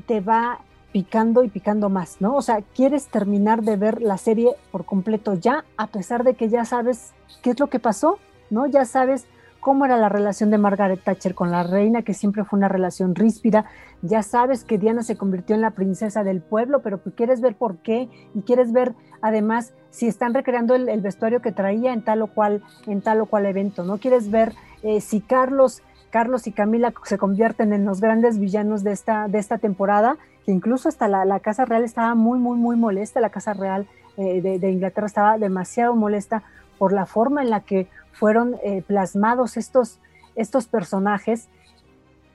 te 0.06 0.22
va 0.22 0.60
picando 0.92 1.44
y 1.44 1.50
picando 1.50 1.90
más, 1.90 2.18
¿no? 2.20 2.36
O 2.36 2.44
sea, 2.44 2.62
quieres 2.76 3.08
terminar 3.08 3.64
de 3.64 3.76
ver 3.76 4.04
la 4.04 4.20
serie 4.20 4.52
por 4.72 4.86
completo 4.86 5.34
ya, 5.34 5.66
a 5.78 5.88
pesar 5.88 6.24
de 6.24 6.36
que 6.36 6.48
ya 6.48 6.64
sabes 6.64 7.16
qué 7.42 7.50
es 7.50 7.60
lo 7.60 7.72
que 7.72 7.80
pasó, 7.80 8.20
¿no? 8.52 8.68
Ya 8.68 8.86
sabes 8.86 9.26
cómo 9.60 9.86
era 9.86 9.98
la 9.98 10.10
relación 10.10 10.50
de 10.50 10.58
Margaret 10.58 11.02
Thatcher 11.04 11.36
con 11.36 11.52
la 11.52 11.64
reina, 11.64 12.02
que 12.02 12.14
siempre 12.14 12.44
fue 12.44 12.58
una 12.58 12.68
relación 12.68 13.16
ríspida. 13.16 13.66
Ya 14.02 14.24
sabes 14.24 14.64
que 14.64 14.78
Diana 14.78 15.04
se 15.04 15.18
convirtió 15.18 15.56
en 15.56 15.62
la 15.62 15.72
princesa 15.72 16.24
del 16.24 16.42
pueblo, 16.42 16.82
pero 16.82 16.98
pues 17.00 17.16
quieres 17.16 17.42
ver 17.42 17.56
por 17.56 17.78
qué 17.78 18.10
y 18.34 18.42
quieres 18.42 18.72
ver 18.72 18.94
además 19.22 19.74
si 19.90 20.08
están 20.08 20.34
recreando 20.34 20.76
el, 20.76 21.02
vestuario 21.02 21.42
que 21.42 21.52
traía 21.52 21.94
en 21.94 22.04
tal 22.04 22.22
o 22.22 22.28
cual, 22.28 22.64
en 22.88 23.02
tal 23.02 23.22
o 23.22 23.26
cual 23.26 23.46
evento. 23.46 23.84
No 23.84 23.98
quieres 23.98 24.32
ver 24.32 24.54
eh, 24.84 25.02
si 25.02 25.20
Carlos, 25.20 25.82
Carlos 26.10 26.48
y 26.48 26.52
Camila 26.52 26.94
se 27.04 27.18
convierten 27.18 27.74
en 27.74 27.86
los 27.86 28.00
grandes 28.02 28.40
villanos 28.40 28.84
de 28.84 28.92
esta, 28.92 29.28
de 29.28 29.40
esta 29.40 29.58
temporada, 29.58 30.18
que 30.46 30.52
incluso 30.52 30.88
hasta 30.90 31.08
la, 31.08 31.40
Casa 31.40 31.66
Real 31.66 31.84
estaba 31.84 32.16
muy, 32.16 32.40
muy, 32.40 32.58
muy 32.58 32.78
molesta. 32.78 33.20
La 33.20 33.30
Casa 33.30 33.54
Real 33.54 33.88
eh, 34.18 34.42
de 34.42 34.72
Inglaterra 34.72 35.08
estaba 35.08 35.38
demasiado 35.38 35.96
molesta 35.96 36.44
por 36.80 36.94
la 36.94 37.06
forma 37.06 37.44
en 37.44 37.52
la 37.52 37.60
que 37.60 37.88
fueron 38.12 38.56
eh, 38.64 38.84
plasmados 38.86 39.58
estos, 39.58 40.00
estos 40.36 40.68
personajes. 40.68 41.50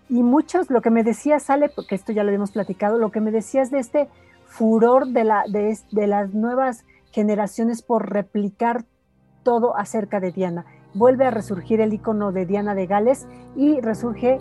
Y 0.09 0.23
muchos, 0.23 0.71
lo 0.71 0.83
que 0.83 0.91
me 0.91 1.03
decía 1.03 1.39
sale, 1.41 1.69
porque 1.69 1.95
esto 1.95 2.13
ya 2.13 2.25
lo 2.25 2.33
hemos 2.33 2.53
platicado, 2.53 2.99
lo 2.99 3.11
que 3.11 3.21
me 3.21 3.31
decías 3.31 3.71
de 3.71 3.79
este 3.79 4.09
furor 4.47 5.09
de, 5.09 5.25
la, 5.25 5.45
de, 5.49 5.77
de 5.91 6.07
las 6.07 6.35
nuevas 6.35 6.85
generaciones 7.11 7.83
por 7.83 8.11
replicar 8.11 8.85
todo 9.43 9.77
acerca 9.77 10.21
de 10.21 10.33
Diana. 10.33 10.65
Vuelve 10.95 11.27
a 11.27 11.31
resurgir 11.31 11.81
el 11.81 11.93
icono 11.93 12.33
de 12.33 12.47
Diana 12.47 12.75
de 12.75 12.87
Gales 12.87 13.27
y 13.57 13.81
resurge 13.81 14.39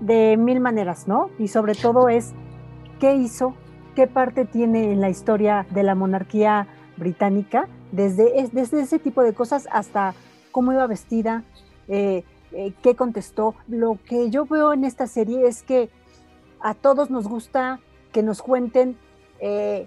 de 0.00 0.36
mil 0.36 0.60
maneras, 0.60 1.08
¿no? 1.08 1.30
Y 1.38 1.48
sobre 1.48 1.74
todo 1.74 2.08
es 2.08 2.32
qué 2.98 3.14
hizo, 3.14 3.54
qué 3.94 4.06
parte 4.06 4.44
tiene 4.44 4.92
en 4.92 5.00
la 5.00 5.08
historia 5.08 5.66
de 5.70 5.82
la 5.82 5.94
monarquía 5.94 6.66
británica, 6.96 7.68
desde, 7.92 8.48
desde 8.52 8.80
ese 8.80 8.98
tipo 8.98 9.22
de 9.22 9.32
cosas 9.32 9.68
hasta 9.70 10.14
cómo 10.56 10.72
iba 10.72 10.86
vestida, 10.86 11.44
eh, 11.86 12.24
eh, 12.52 12.72
qué 12.82 12.96
contestó. 12.96 13.54
Lo 13.68 13.98
que 14.08 14.30
yo 14.30 14.46
veo 14.46 14.72
en 14.72 14.86
esta 14.86 15.06
serie 15.06 15.46
es 15.46 15.62
que 15.62 15.90
a 16.60 16.72
todos 16.72 17.10
nos 17.10 17.28
gusta 17.28 17.78
que 18.10 18.22
nos 18.22 18.40
cuenten, 18.40 18.96
eh, 19.38 19.86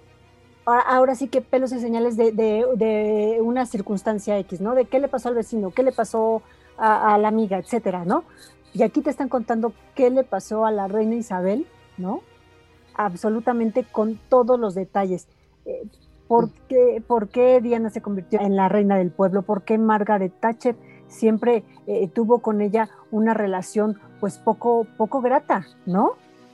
ahora, 0.67 1.15
sí 1.15 1.27
que 1.27 1.41
pelos 1.41 1.71
y 1.71 1.79
señales 1.79 2.17
de, 2.17 3.39
una 3.41 3.65
circunstancia 3.65 4.37
X, 4.37 4.61
¿no? 4.61 4.75
De 4.75 4.85
qué 4.85 4.99
le 4.99 5.07
pasó 5.07 5.29
al 5.29 5.33
vecino, 5.33 5.71
qué 5.71 5.81
le 5.81 5.91
pasó 5.91 6.43
a, 6.77 7.17
la 7.17 7.29
amiga, 7.29 7.57
etcétera, 7.57 8.05
¿no? 8.05 8.23
Y 8.71 8.83
aquí 8.83 9.01
te 9.01 9.09
están 9.09 9.27
contando 9.27 9.73
qué 9.95 10.11
le 10.11 10.23
pasó 10.23 10.67
a 10.67 10.71
la 10.71 10.87
reina 10.87 11.15
Isabel, 11.15 11.65
¿no? 11.97 12.21
Absolutamente 12.93 13.85
con 13.85 14.19
todos 14.29 14.59
los 14.59 14.75
detalles. 14.75 15.27
¿Por 16.29 16.51
qué, 16.69 17.03
¿Por 17.05 17.29
qué, 17.29 17.59
Diana 17.59 17.89
se 17.89 18.03
convirtió 18.03 18.39
en 18.39 18.55
la 18.55 18.69
reina 18.69 18.97
del 18.97 19.09
pueblo? 19.09 19.41
¿Por 19.41 19.63
qué 19.63 19.79
Margaret 19.79 20.31
Thatcher 20.39 20.75
siempre 21.07 21.63
eh, 21.87 22.07
tuvo 22.07 22.37
con 22.43 22.61
ella 22.61 22.87
una 23.09 23.33
relación 23.33 23.99
pues 24.19 24.37
poco, 24.37 24.85
poco 24.95 25.21
grata, 25.21 25.65
¿no? 25.87 26.11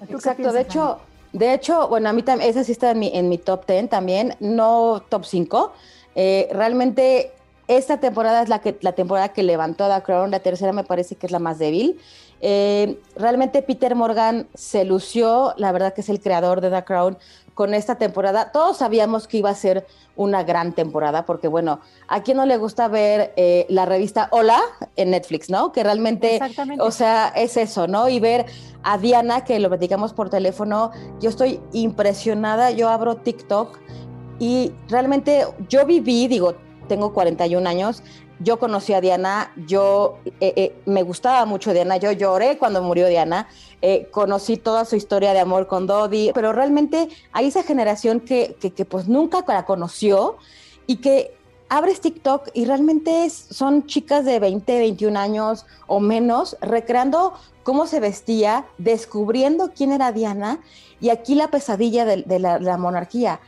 Exacto, 0.08 0.54
de 0.54 0.62
hecho, 0.62 1.00
de 1.34 1.54
hecho, 1.54 1.90
bueno, 1.90 2.08
a 2.08 2.14
mí 2.14 2.24
también, 2.24 2.50
esa 2.50 2.64
sí 2.64 2.72
está 2.72 2.92
en 2.92 3.00
mi, 3.00 3.12
en 3.14 3.28
mi 3.28 3.38
top 3.38 3.68
10 3.68 3.90
también, 3.90 4.36
no 4.40 5.04
top 5.10 5.26
5. 5.26 5.74
Eh, 6.16 6.48
realmente 6.54 7.34
esta 7.68 8.00
temporada 8.00 8.44
es 8.44 8.48
la, 8.48 8.60
que, 8.60 8.78
la 8.80 8.94
temporada 8.94 9.34
que 9.34 9.44
levantó 9.44 9.84
a 9.84 10.00
The 10.00 10.04
Crown, 10.06 10.32
la 10.32 10.40
tercera 10.40 10.72
me 10.72 10.86
parece 10.86 11.18
que 11.18 11.26
es 11.26 11.34
la 11.34 11.40
más 11.40 11.60
débil. 11.60 12.00
Eh, 12.40 12.98
realmente 13.18 13.62
Peter 13.62 13.94
Morgan 13.94 14.48
se 14.54 14.86
lució, 14.86 15.54
la 15.58 15.74
verdad 15.74 15.94
que 15.94 16.00
es 16.00 16.08
el 16.08 16.22
creador 16.22 16.62
de 16.62 16.70
The 16.70 16.86
Crown 16.86 17.18
con 17.56 17.74
esta 17.74 17.96
temporada. 17.96 18.52
Todos 18.52 18.78
sabíamos 18.78 19.28
que 19.28 19.38
iba 19.38 19.50
a 19.50 19.56
ser 19.56 19.88
una 20.16 20.44
gran 20.44 20.74
temporada, 20.74 21.26
porque 21.26 21.48
bueno, 21.48 21.80
a 22.08 22.22
quien 22.22 22.38
no 22.38 22.46
le 22.46 22.58
gusta 22.58 22.88
ver 22.88 23.34
eh, 23.38 23.66
la 23.70 23.86
revista 23.86 24.28
Hola 24.32 24.62
en 24.96 25.10
Netflix, 25.12 25.50
¿no? 25.50 25.72
Que 25.72 25.84
realmente, 25.84 26.40
o 26.80 26.92
sea, 26.92 27.30
es 27.30 27.58
eso, 27.58 27.88
¿no? 27.88 28.08
Y 28.10 28.20
ver 28.20 28.46
a 28.84 28.98
Diana, 28.98 29.44
que 29.44 29.60
lo 29.60 29.70
platicamos 29.70 30.14
por 30.14 30.30
teléfono, 30.30 30.92
yo 31.20 31.30
estoy 31.30 31.60
impresionada, 31.74 32.72
yo 32.72 32.90
abro 32.90 33.16
TikTok 33.16 33.80
y 34.38 34.74
realmente 34.90 35.46
yo 35.70 35.86
viví, 35.86 36.28
digo, 36.28 36.56
tengo 36.88 37.14
41 37.14 37.68
años, 37.68 38.04
yo 38.40 38.60
conocí 38.60 38.94
a 38.94 39.02
Diana, 39.02 39.52
yo 39.68 40.20
eh, 40.26 40.54
eh, 40.56 40.76
me 40.86 41.04
gustaba 41.04 41.46
mucho 41.46 41.74
Diana, 41.74 41.98
yo 41.98 42.12
lloré 42.12 42.58
cuando 42.58 42.82
murió 42.82 43.08
Diana, 43.08 43.48
eh, 43.82 44.08
conocí 44.12 44.58
toda 44.58 44.86
su 44.86 44.96
historia 44.96 45.34
de 45.34 45.40
amor 45.40 45.68
con 45.68 45.88
Dodi, 45.88 46.32
pero 46.34 46.54
realmente 46.54 47.10
hay 47.32 47.48
esa 47.48 47.64
generación 47.64 48.20
que, 48.20 48.56
que, 48.60 48.86
pues 48.86 49.08
nunca 49.08 49.44
la 49.48 49.66
conoció 49.66 50.38
y 50.88 50.98
que 50.98 51.36
abres 51.70 52.02
TikTok 52.02 52.50
y 52.54 52.66
realmente 52.66 53.30
son 53.30 53.86
chicas 53.88 54.26
de 54.26 54.40
20, 54.40 54.80
21 54.80 55.20
años 55.20 55.66
o 55.88 56.00
menos 56.00 56.58
recreando 56.62 57.34
cómo 57.64 57.88
se 57.88 58.00
vestía, 58.00 58.66
descubriendo 58.78 59.72
quién 59.76 59.92
era 59.92 60.12
Diana 60.12 60.60
y 61.00 61.10
aquí 61.10 61.36
la 61.36 61.50
pesadilla 61.50 62.06
de, 62.06 62.40
la 62.40 62.78
monarquía 62.78 63.40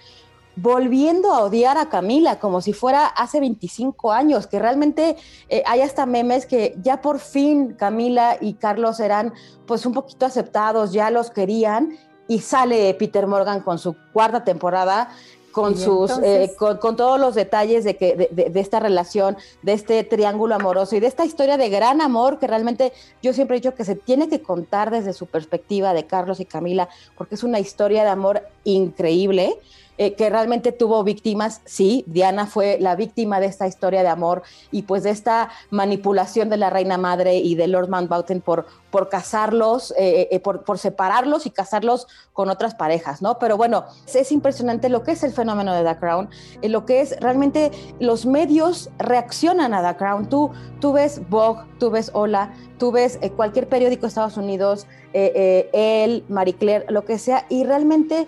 volviendo 0.57 1.31
a 1.31 1.43
odiar 1.43 1.77
a 1.77 1.87
Camila 1.87 2.39
como 2.39 2.61
si 2.61 2.73
fuera 2.73 3.05
hace 3.05 3.39
25 3.39 4.11
años, 4.11 4.47
que 4.47 4.59
realmente 4.59 5.15
eh, 5.49 5.63
hay 5.65 5.81
hasta 5.81 6.05
memes 6.05 6.45
que 6.45 6.75
ya 6.81 7.01
por 7.01 7.19
fin 7.19 7.75
Camila 7.75 8.37
y 8.41 8.53
Carlos 8.53 8.99
eran 8.99 9.33
pues 9.65 9.85
un 9.85 9.93
poquito 9.93 10.25
aceptados, 10.25 10.91
ya 10.91 11.11
los 11.11 11.29
querían 11.29 11.97
y 12.27 12.39
sale 12.39 12.93
Peter 12.95 13.27
Morgan 13.27 13.61
con 13.61 13.77
su 13.77 13.95
cuarta 14.11 14.43
temporada 14.43 15.09
con 15.51 15.75
sus 15.75 16.11
eh, 16.21 16.53
con, 16.59 16.95
todos 16.95 17.19
los 17.19 17.33
detalles 17.33 17.83
de 17.83 17.97
que 17.97 18.29
de, 18.31 18.59
esta 18.59 18.79
relación 18.79 19.37
de 19.63 19.73
este 19.73 20.03
triángulo 20.03 20.53
amoroso 20.53 20.95
y 20.95 20.99
de 20.99 21.07
esta 21.07 21.25
historia 21.25 21.57
de 21.57 21.69
gran 21.69 21.99
amor 21.99 22.37
que 22.37 22.45
realmente 22.45 22.93
yo 23.23 23.33
siempre 23.33 23.57
he 23.57 23.59
dicho 23.59 23.73
que 23.73 23.83
se 23.83 23.95
tiene 23.95 24.29
que 24.29 24.43
contar 24.43 24.91
desde 24.91 25.13
su 25.13 25.25
perspectiva 25.25 25.95
de 25.95 26.05
Carlos 26.05 26.39
y 26.39 26.45
Camila 26.45 26.89
porque 27.17 27.33
es 27.33 27.43
una 27.43 27.59
historia 27.59 28.03
de 28.03 28.09
amor 28.09 28.43
increíble 28.65 29.57
eh, 29.99 30.13
que 30.13 30.29
realmente 30.29 30.71
tuvo 30.71 31.03
víctimas, 31.03 31.61
sí, 31.65 32.03
Diana 32.05 32.45
fue 32.45 32.77
la 32.79 32.95
víctima 32.95 33.39
de 33.39 33.47
esta 33.47 33.65
historia 33.65 34.03
de 34.03 34.09
amor 34.09 34.43
y 34.69 34.83
pues 34.83 35.01
de 35.01 35.09
esta 35.09 35.49
manipulación 35.71 36.49
de 36.49 36.57
la 36.57 36.69
reina 36.69 36.99
madre 36.99 37.37
y 37.37 37.55
de 37.55 37.67
Lord 37.67 37.89
Mountbatten 37.89 38.41
por, 38.41 38.67
por 38.91 39.09
casarlos, 39.09 39.95
eh, 39.97 40.27
eh, 40.29 40.39
por, 40.39 40.63
por, 40.63 40.77
separarlos 40.77 41.47
y 41.47 41.49
casarlos 41.49 42.05
con 42.31 42.49
otras 42.49 42.75
parejas, 42.75 43.23
¿no? 43.23 43.39
Pero 43.39 43.57
bueno, 43.57 43.85
es 44.13 44.31
impresionante 44.31 44.89
lo 44.89 45.01
que 45.01 45.13
es 45.13 45.23
el 45.23 45.33
fenómeno 45.33 45.73
de 45.73 45.83
The 45.83 45.97
Crown, 45.97 46.29
lo 46.61 46.85
que 46.85 47.01
es 47.01 47.19
realmente 47.19 47.71
los 47.99 48.27
medios 48.27 48.91
reaccionan 48.99 49.73
a 49.73 49.81
The 49.81 49.97
Crown. 49.97 50.29
Tú, 50.29 50.51
tú 50.79 50.93
ves 50.93 51.27
Vogue, 51.27 51.63
tú 51.79 51.89
ves 51.89 52.11
Hola, 52.13 52.53
tú 52.77 52.91
ves 52.91 53.17
cualquier 53.35 53.67
periódico 53.67 54.03
de 54.03 54.09
Estados 54.09 54.37
Unidos, 54.37 54.85
él, 55.13 56.23
Marie 56.29 56.53
Claire, 56.53 56.85
lo 56.89 57.03
que 57.03 57.17
sea, 57.17 57.47
y 57.49 57.63
realmente 57.63 58.27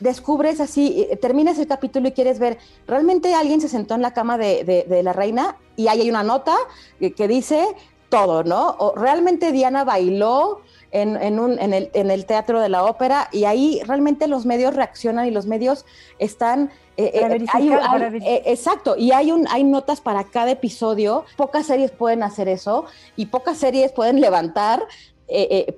descubres 0.00 0.60
así, 0.60 1.06
eh, 1.10 1.16
terminas 1.16 1.58
el 1.58 1.66
capítulo 1.66 2.08
y 2.08 2.12
quieres 2.12 2.38
ver, 2.38 2.58
realmente 2.86 3.34
alguien 3.34 3.60
se 3.60 3.68
sentó 3.68 3.94
en 3.94 4.02
la 4.02 4.12
cama 4.12 4.38
de, 4.38 5.00
la 5.02 5.12
reina 5.12 5.56
y 5.76 5.88
ahí 5.88 6.02
hay 6.02 6.10
una 6.10 6.22
nota 6.22 6.56
que, 6.98 7.28
dice 7.28 7.66
todo, 8.08 8.44
¿no? 8.44 8.76
O 8.78 8.94
realmente 8.94 9.52
Diana 9.52 9.84
bailó 9.84 10.60
en, 10.90 11.38
un, 11.38 11.58
en, 11.58 11.74
el, 11.74 11.90
en, 11.92 12.10
el, 12.10 12.24
teatro 12.24 12.60
de 12.60 12.68
la 12.68 12.84
ópera 12.84 13.28
y 13.32 13.44
ahí 13.44 13.80
realmente 13.86 14.26
los 14.26 14.46
medios 14.46 14.74
reaccionan 14.74 15.26
y 15.26 15.30
los 15.30 15.46
medios 15.46 15.84
están... 16.18 16.70
Eh, 16.96 17.12
eh, 17.14 18.42
exacto, 18.46 18.96
y 18.96 19.12
hay, 19.12 19.30
un, 19.30 19.46
hay 19.50 19.62
notas 19.62 20.00
para 20.00 20.24
cada 20.24 20.50
episodio. 20.50 21.24
Pocas 21.36 21.66
series 21.66 21.92
pueden 21.92 22.24
hacer 22.24 22.48
eso 22.48 22.86
y 23.14 23.26
pocas 23.26 23.58
series 23.58 23.92
pueden 23.92 24.20
levantar 24.20 24.84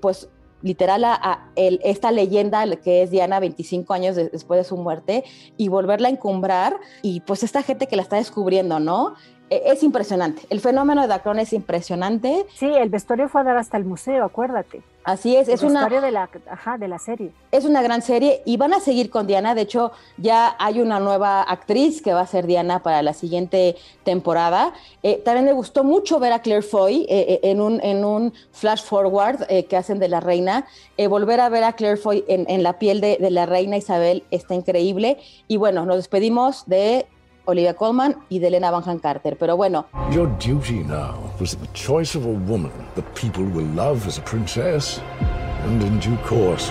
pues 0.01 0.29
literal 0.63 1.05
a, 1.05 1.51
esta 1.57 2.13
leyenda 2.13 2.67
que 2.77 3.03
es 3.03 3.11
Diana 3.11 3.41
25 3.41 3.93
años 3.93 4.17
después 4.17 4.59
de 4.59 4.65
su 4.65 4.77
muerte 4.77 5.25
y 5.57 5.69
volverla 5.69 6.09
a 6.09 6.11
encumbrar 6.11 6.77
y 7.03 7.21
pues 7.21 7.43
esta 7.43 7.63
gente 7.63 7.87
que 7.87 7.97
la 7.97 8.03
está 8.03 8.17
descubriendo, 8.17 8.79
¿no? 8.81 9.15
E, 9.51 9.63
es 9.67 9.83
impresionante. 9.83 10.43
El 10.49 10.61
fenómeno 10.61 11.03
de 11.03 11.09
Dacron 11.09 11.39
es 11.41 11.53
impresionante. 11.53 12.47
Sí, 12.55 12.67
el 12.67 12.89
vestuario 12.89 13.29
fue 13.29 13.43
a 13.43 13.45
dar 13.45 13.57
hasta 13.59 13.77
el 13.77 13.85
museo, 13.85 14.25
acuérdate. 14.25 14.83
Así 15.03 15.35
es, 15.35 15.49
es 15.49 15.63
una 15.63 15.89
de 15.89 16.11
la, 16.11 16.29
de 16.79 16.89
la 16.89 16.99
serie. 16.99 17.33
Es 17.51 17.65
una 17.65 17.81
gran 17.81 18.03
serie 18.03 18.43
y 18.45 18.59
van 18.59 18.75
a 18.75 18.81
seguir 18.81 19.09
con 19.09 19.27
Diana. 19.27 19.55
De 19.55 19.63
hecho, 19.63 19.93
ya 20.19 20.55
hay 20.59 20.81
una 20.81 21.01
nueva 21.01 21.43
actriz 21.43 22.03
que 22.03 22.13
va 22.13 22.21
a 22.21 22.27
ser 22.27 22.47
Diana 22.47 22.83
para 22.83 23.03
la 23.03 23.15
siguiente 23.15 23.77
temporada. 24.05 24.75
Eh, 25.03 25.23
también 25.25 25.47
me 25.47 25.53
gustó 25.53 25.85
mucho 25.85 26.21
ver 26.21 26.35
a 26.35 26.41
Claire 26.43 26.63
Foy 26.63 27.07
eh, 27.09 27.25
eh, 27.29 27.41
en, 27.45 27.63
un, 27.63 27.81
en 27.83 28.05
un 28.05 28.35
flash 28.53 28.83
forward 28.83 29.47
que 29.69 29.77
hacen 29.77 29.99
de 29.99 30.09
la 30.09 30.21
reina. 30.21 30.67
volver 31.09 31.41
a 31.41 31.49
ver 31.49 31.65
a 31.65 31.73
Claire 31.73 31.97
Foy 31.97 32.25
en, 32.29 32.45
en 32.49 32.63
la 32.63 32.79
piel 32.79 33.01
de, 33.01 33.17
de 33.19 33.31
la 33.31 33.47
reina 33.47 33.79
Isabel 33.79 34.23
está 34.31 34.55
increíble. 34.55 35.17
Y 35.49 35.57
bueno, 35.57 35.87
nos 35.87 35.97
despedimos 35.97 36.67
de 36.67 37.07
Olivia 37.45 37.75
Colman 37.75 38.17
y 38.29 38.39
de 38.39 38.49
Elena 38.49 38.71
Van 38.71 38.99
Carter. 38.99 39.37
Pero 39.39 39.57
bueno. 39.57 39.87
Your 40.11 40.29
duty 40.39 40.85
now 40.85 41.15
was 41.41 41.57
the 41.57 41.67
choice 41.73 42.17
of 42.17 42.25
a 42.25 42.51
woman 42.51 42.73
that 42.95 43.05
people 43.15 43.45
will 43.45 43.69
love 43.75 44.07
as 44.07 44.19
a 44.19 44.23
princess 44.23 45.01
and 45.65 45.83
in 45.83 45.99
due 46.01 46.17
course 46.27 46.71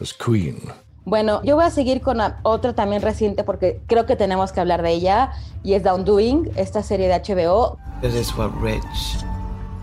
as 0.00 0.12
queen. 0.12 0.60
Bueno, 1.04 1.42
yo 1.42 1.56
voy 1.56 1.64
a 1.64 1.70
seguir 1.70 2.00
con 2.00 2.18
otra 2.42 2.74
también 2.74 3.02
reciente 3.02 3.42
porque 3.42 3.80
creo 3.86 4.06
que 4.06 4.14
tenemos 4.14 4.52
que 4.52 4.60
hablar 4.60 4.82
de 4.82 4.92
ella 4.92 5.32
y 5.64 5.74
es 5.74 5.82
Down 5.82 6.04
Doing, 6.04 6.50
esta 6.56 6.82
serie 6.82 7.08
de 7.08 7.14
HBO. 7.14 7.76
It 8.02 8.14
is 8.14 8.32
what 8.36 8.52
rich, 8.60 9.16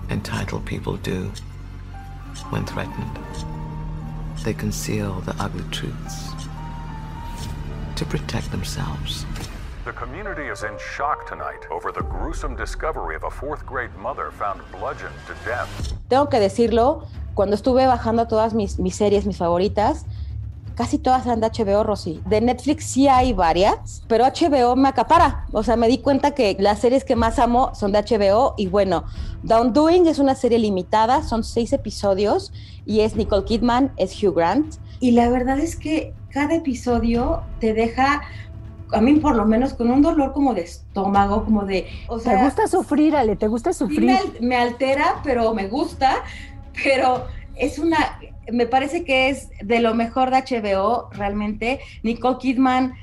entitled 0.10 0.64
people 0.66 0.98
do 1.04 1.30
when 2.52 2.66
threatened. 2.66 3.20
They 4.46 4.54
conceal 4.54 5.22
the 5.26 5.34
ugly 5.44 5.66
truths 5.72 6.32
to 7.96 8.06
protect 8.06 8.50
themselves. 8.52 9.26
The 9.90 9.96
community 9.96 10.44
is 10.44 10.62
in 10.62 10.78
shock 10.78 11.28
tonight 11.28 11.66
over 11.72 11.92
the 11.92 12.04
gruesome 12.04 12.56
discovery 12.56 13.16
of 13.16 13.24
a 13.24 13.32
fourth 13.32 13.66
grade 13.66 13.90
mother 13.98 14.30
found 14.30 14.62
bludgeoned 14.72 15.18
to 15.26 15.34
death. 15.50 15.68
Tengo 16.08 16.30
que 16.30 16.40
decirlo, 16.40 17.08
cuando 17.34 17.56
estuve 17.56 17.88
bajando 17.88 18.28
todas 18.28 18.54
mis, 18.54 18.78
mis 18.78 18.96
series, 18.96 19.26
mis 19.26 19.38
favoritas, 19.38 20.06
casi 20.76 21.00
todas 21.00 21.26
eran 21.26 21.42
de 21.42 21.48
HBO, 21.48 21.84
Rosy. 21.84 22.22
De 22.28 22.40
Netflix 22.40 22.86
sí 22.86 23.08
hay 23.08 23.34
varias, 23.34 24.04
pero 24.08 24.26
HBO 24.26 24.76
me 24.76 24.90
acapara. 24.90 25.48
O 25.54 25.64
sea, 25.64 25.76
me 25.76 25.88
di 25.88 25.98
cuenta 25.98 26.36
que 26.36 26.56
las 26.60 26.78
series 26.78 27.04
que 27.04 27.16
más 27.16 27.40
amo 27.40 27.74
son 27.74 27.92
de 27.92 28.04
HBO 28.04 28.54
y 28.58 28.68
bueno, 28.68 29.06
Down 29.42 29.74
Doing 29.74 30.06
es 30.06 30.20
una 30.20 30.36
serie 30.36 30.60
limitada, 30.60 31.24
son 31.24 31.44
seis 31.44 31.74
episodios 31.74 32.54
y 32.86 33.00
es 33.00 33.16
Nicole 33.16 33.44
Kidman, 33.44 33.92
es 33.98 34.22
Hugh 34.22 34.36
Grant. 34.36 34.76
Y 35.00 35.14
la 35.14 35.30
verdad 35.30 35.58
es 35.58 35.76
que 35.76 36.14
cada 36.30 36.54
episodio 36.54 37.42
te 37.60 37.74
deja 37.74 38.22
a 38.92 39.02
mí 39.02 39.16
por 39.16 39.36
lo 39.36 39.46
menos 39.46 39.74
con 39.74 39.92
un 39.92 40.02
dolor 40.02 40.34
como 40.34 40.54
de 40.54 40.62
estómago, 40.62 41.46
como 41.46 41.66
de... 41.66 41.88
O 42.08 42.20
sea, 42.20 42.38
¿Te 42.38 42.44
gusta 42.44 42.68
sufrir, 42.68 43.16
Ale? 43.16 43.36
¿Te 43.36 43.48
gusta 43.48 43.74
sufrir? 43.74 44.12
me, 44.40 44.56
altera, 44.56 45.22
pero 45.24 45.54
me 45.54 45.68
gusta, 45.68 46.24
pero 46.84 47.28
es 47.56 47.80
una, 47.80 48.20
me 48.52 48.66
parece 48.66 49.04
que 49.04 49.30
es 49.30 49.50
de 49.62 49.80
lo 49.80 49.94
mejor 49.94 50.32
de 50.32 50.38
HBO, 50.38 51.10
realmente. 51.12 51.80
Nicole 52.04 52.38
Kidman 52.40 52.94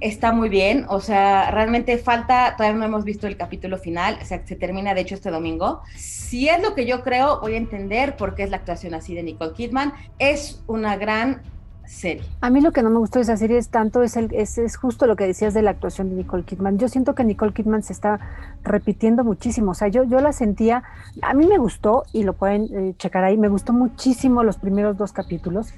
está 0.00 0.32
muy 0.32 0.48
bien, 0.48 0.86
o 0.88 1.00
sea, 1.00 1.50
realmente 1.50 1.98
falta, 1.98 2.54
todavía 2.56 2.78
no 2.78 2.84
hemos 2.84 3.04
visto 3.04 3.26
el 3.26 3.36
capítulo 3.36 3.78
final, 3.78 4.18
o 4.22 4.24
sea, 4.24 4.46
se 4.46 4.54
termina 4.54 4.94
de 4.94 5.00
hecho 5.00 5.16
este 5.16 5.30
domingo. 5.30 5.82
Si 5.96 6.48
es 6.48 6.62
lo 6.62 6.74
que 6.74 6.86
yo 6.86 7.02
creo, 7.02 7.40
voy 7.40 7.54
a 7.54 7.56
entender 7.56 8.16
por 8.16 8.34
qué 8.34 8.44
es 8.44 8.50
la 8.50 8.58
actuación 8.58 8.94
así 8.94 9.14
de 9.14 9.22
Nicole 9.24 9.54
Kidman. 9.54 9.92
Es 10.18 10.62
una 10.66 10.96
gran 10.96 11.42
serie. 11.88 12.22
A 12.40 12.50
mí 12.50 12.60
lo 12.60 12.72
que 12.72 12.82
no 12.82 12.90
me 12.90 12.98
gustó 12.98 13.18
de 13.18 13.24
esa 13.24 13.36
serie 13.36 13.58
es 13.58 13.70
tanto, 13.70 14.02
es, 14.02 14.16
el, 14.16 14.32
es, 14.32 14.76
justo 14.76 15.06
lo 15.06 15.16
que 15.16 15.26
decías 15.26 15.54
de 15.54 15.62
la 15.62 15.70
actuación 15.70 16.10
de 16.10 16.16
Nicole 16.16 16.44
Kidman. 16.44 16.78
Yo 16.78 16.88
siento 16.88 17.14
que 17.14 17.24
Nicole 17.24 17.52
Kidman 17.52 17.82
se 17.82 17.92
está 17.92 18.20
repitiendo 18.62 19.24
muchísimo. 19.24 19.72
O 19.72 19.74
sea, 19.74 19.88
yo, 19.88 20.04
yo 20.04 20.20
la 20.20 20.32
sentía, 20.32 20.82
a 21.22 21.34
mí 21.34 21.46
me 21.46 21.58
gustó, 21.58 22.04
y 22.12 22.22
lo 22.22 22.34
pueden 22.34 22.68
eh, 22.72 22.94
checar 22.98 23.24
ahí, 23.24 23.36
me 23.36 23.48
gustó 23.48 23.72
muchísimo 23.72 24.44
los 24.44 24.58
primeros 24.58 24.96
dos 24.96 25.12
capítulos, 25.12 25.72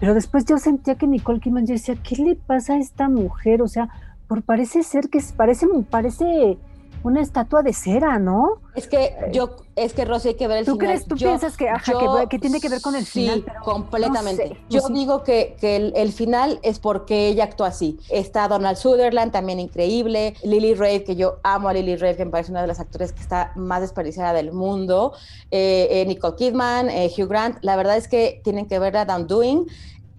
pero 0.00 0.14
después 0.14 0.44
yo 0.44 0.58
sentía 0.58 0.96
que 0.96 1.06
Nicole 1.06 1.40
Kidman, 1.40 1.64
decía, 1.64 1.96
¿qué 2.02 2.16
le 2.16 2.34
pasa 2.34 2.74
a 2.74 2.78
esta 2.78 3.08
mujer? 3.08 3.62
O 3.62 3.68
sea, 3.68 3.88
por 4.26 4.42
parece 4.42 4.82
ser 4.82 5.08
que 5.08 5.20
parece, 5.36 5.66
parece 5.90 6.58
una 7.04 7.20
estatua 7.20 7.62
de 7.62 7.72
cera, 7.72 8.18
¿no? 8.18 8.60
Es 8.74 8.86
que 8.86 9.14
yo, 9.32 9.56
es 9.76 9.92
que 9.92 10.04
Rosy 10.04 10.28
hay 10.28 10.34
que 10.34 10.48
ver 10.48 10.58
el 10.58 10.64
¿Tú 10.64 10.72
final. 10.72 10.86
crees, 10.88 11.06
tú 11.06 11.16
Yo- 11.16 11.28
piensas 11.28 11.56
que, 11.56 11.68
ajá, 11.68 11.84
que, 11.84 11.92
yo- 12.04 12.28
que 12.28 12.38
tiene 12.38 12.60
que 12.60 12.68
ver 12.68 12.80
con 12.80 12.94
el 12.94 13.04
sí, 13.04 13.22
final? 13.22 13.42
pero 13.44 13.60
completamente. 13.62 14.48
no 14.48 14.54
sé, 14.54 14.60
yo 14.70 14.88
digo 14.88 15.22
que, 15.22 15.56
que 15.60 15.76
el, 15.76 15.92
el 15.96 16.12
final 16.12 16.58
es 16.62 16.78
porque 16.78 17.28
ella 17.28 17.44
actuó 17.44 17.66
así. 17.66 17.98
Está 18.08 18.48
Donald 18.48 18.76
Sutherland, 18.76 19.32
también 19.32 19.60
increíble. 19.60 20.34
Lily 20.42 20.74
Rabe, 20.74 21.04
que 21.04 21.16
yo 21.16 21.36
amo 21.42 21.68
a 21.68 21.72
Lily 21.74 21.96
Rabe, 21.96 22.16
que 22.16 22.24
me 22.24 22.30
parece 22.30 22.50
una 22.50 22.62
de 22.62 22.66
las 22.68 22.80
actores 22.80 23.12
que 23.12 23.20
está 23.20 23.52
más 23.56 23.80
desperdiciada 23.80 24.32
del 24.32 24.52
mundo. 24.52 25.12
Eh, 25.50 25.88
eh, 25.90 26.06
Nicole 26.06 26.36
Kidman, 26.36 26.88
eh, 26.88 27.10
Hugh 27.16 27.28
Grant. 27.28 27.58
La 27.62 27.76
verdad 27.76 27.96
es 27.96 28.08
que 28.08 28.40
tienen 28.44 28.66
que 28.66 28.78
ver 28.78 28.96
a 28.96 29.04
Down 29.04 29.26
Doing. 29.26 29.66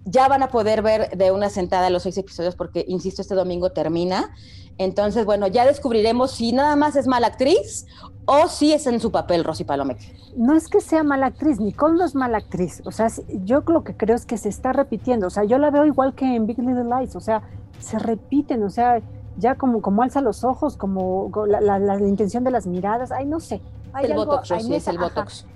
Ya 0.06 0.28
van 0.28 0.42
a 0.42 0.48
poder 0.48 0.82
ver 0.82 1.16
de 1.16 1.32
una 1.32 1.48
sentada 1.48 1.88
los 1.88 2.02
seis 2.02 2.18
episodios 2.18 2.54
porque, 2.56 2.84
insisto, 2.86 3.22
este 3.22 3.34
domingo 3.34 3.70
termina. 3.72 4.34
Entonces, 4.78 5.24
bueno, 5.24 5.46
ya 5.46 5.64
descubriremos 5.64 6.32
si 6.32 6.52
nada 6.52 6.74
más 6.76 6.96
es 6.96 7.06
mala 7.06 7.28
actriz 7.28 7.86
o 8.26 8.48
si 8.48 8.72
es 8.72 8.86
en 8.86 8.98
su 9.00 9.12
papel 9.12 9.44
Rosy 9.44 9.64
Palomeque. 9.64 10.16
No 10.36 10.56
es 10.56 10.66
que 10.68 10.80
sea 10.80 11.04
mala 11.04 11.26
actriz, 11.26 11.60
Nicole 11.60 11.96
no 11.96 12.04
es 12.04 12.14
mala 12.16 12.38
actriz. 12.38 12.82
O 12.84 12.90
sea, 12.90 13.06
yo 13.44 13.62
lo 13.68 13.84
que 13.84 13.96
creo 13.96 14.16
es 14.16 14.26
que 14.26 14.36
se 14.36 14.48
está 14.48 14.72
repitiendo. 14.72 15.28
O 15.28 15.30
sea, 15.30 15.44
yo 15.44 15.58
la 15.58 15.70
veo 15.70 15.86
igual 15.86 16.14
que 16.14 16.24
en 16.34 16.46
Big 16.46 16.58
Little 16.58 16.84
Lies. 16.98 17.14
O 17.14 17.20
sea, 17.20 17.42
se 17.78 17.98
repiten. 18.00 18.64
O 18.64 18.70
sea, 18.70 19.00
ya 19.36 19.54
como, 19.54 19.80
como 19.80 20.02
alza 20.02 20.20
los 20.20 20.42
ojos, 20.42 20.76
como 20.76 21.30
co- 21.30 21.46
la, 21.46 21.60
la- 21.60 21.78
la 21.78 21.98
intención 22.00 22.42
de 22.42 22.50
las 22.50 22.66
miradas. 22.66 23.12
Ay, 23.12 23.26
no 23.26 23.38
sé. 23.38 23.60
Hay 23.92 24.06
el 24.06 24.12
algo 24.12 24.26
Botox, 24.26 24.48
Rosy, 24.48 24.74
es 24.74 24.88
el 24.88 24.96
ajá. 24.96 25.04
Botox. 25.06 25.46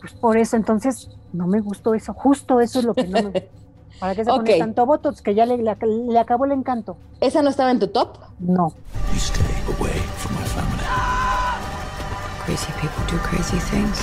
Pues 0.00 0.12
por 0.12 0.36
eso, 0.36 0.56
entonces, 0.56 1.08
no 1.32 1.46
me 1.46 1.60
gustó 1.60 1.94
eso. 1.94 2.12
Justo 2.12 2.60
eso 2.60 2.80
es 2.80 2.84
lo 2.84 2.92
que 2.94 3.04
no 3.04 3.22
me 3.22 3.30
gustó. 3.30 3.40
¿Para 3.98 4.14
qué 4.14 4.24
se 4.24 4.30
pone 4.30 4.52
Ok. 4.52 4.58
tanto 4.58 4.84
Botox 4.86 5.22
que 5.22 5.34
ya 5.34 5.46
le, 5.46 5.56
le, 5.58 5.76
le 6.08 6.18
acabó 6.18 6.44
el 6.44 6.52
encanto? 6.52 6.96
¿Esa 7.20 7.42
no 7.42 7.50
estaba 7.50 7.70
en 7.70 7.78
tu 7.78 7.88
top? 7.88 8.18
No. 8.40 8.72
You 9.12 9.18
stay 9.18 9.42
away 9.78 9.98
from 10.18 10.34
my 10.36 10.44
family. 10.44 10.84
Crazy 12.44 12.70
people 12.80 13.02
do 13.10 13.18
crazy 13.22 13.58
things. 13.70 13.98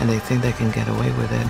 And 0.00 0.08
they 0.08 0.18
think 0.20 0.42
they 0.42 0.52
can 0.52 0.70
get 0.72 0.88
away 0.88 1.10
with 1.18 1.30
it 1.32 1.46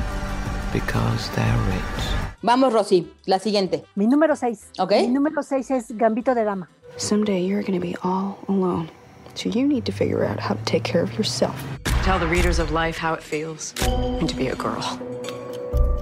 because 0.72 1.30
they're 1.36 1.56
rich. 1.68 2.04
Vamos, 2.42 2.72
Rosy, 2.72 3.06
la 3.26 3.38
siguiente. 3.38 3.84
Mi 3.94 4.06
número 4.06 4.34
6. 4.34 4.72
Ok. 4.80 4.92
Mi 4.92 5.08
número 5.08 5.42
6 5.42 5.70
es 5.70 5.96
Gambito 5.96 6.34
de 6.34 6.44
Dama. 6.44 6.68
Someday 6.96 7.40
you're 7.40 7.62
going 7.62 7.78
to 7.78 7.86
be 7.86 7.94
all 8.02 8.38
alone. 8.48 8.90
So 9.34 9.48
you 9.48 9.66
need 9.66 9.84
to 9.86 9.92
figure 9.92 10.24
out 10.24 10.40
how 10.40 10.54
to 10.54 10.64
take 10.64 10.82
care 10.82 11.02
of 11.02 11.12
yourself. 11.16 11.54
Tell 12.02 12.18
the 12.18 12.26
readers 12.26 12.58
of 12.58 12.72
life 12.72 12.98
how 12.98 13.14
it 13.14 13.22
feels 13.22 13.72
to 13.74 14.34
be 14.36 14.48
a 14.48 14.56
girl 14.56 14.82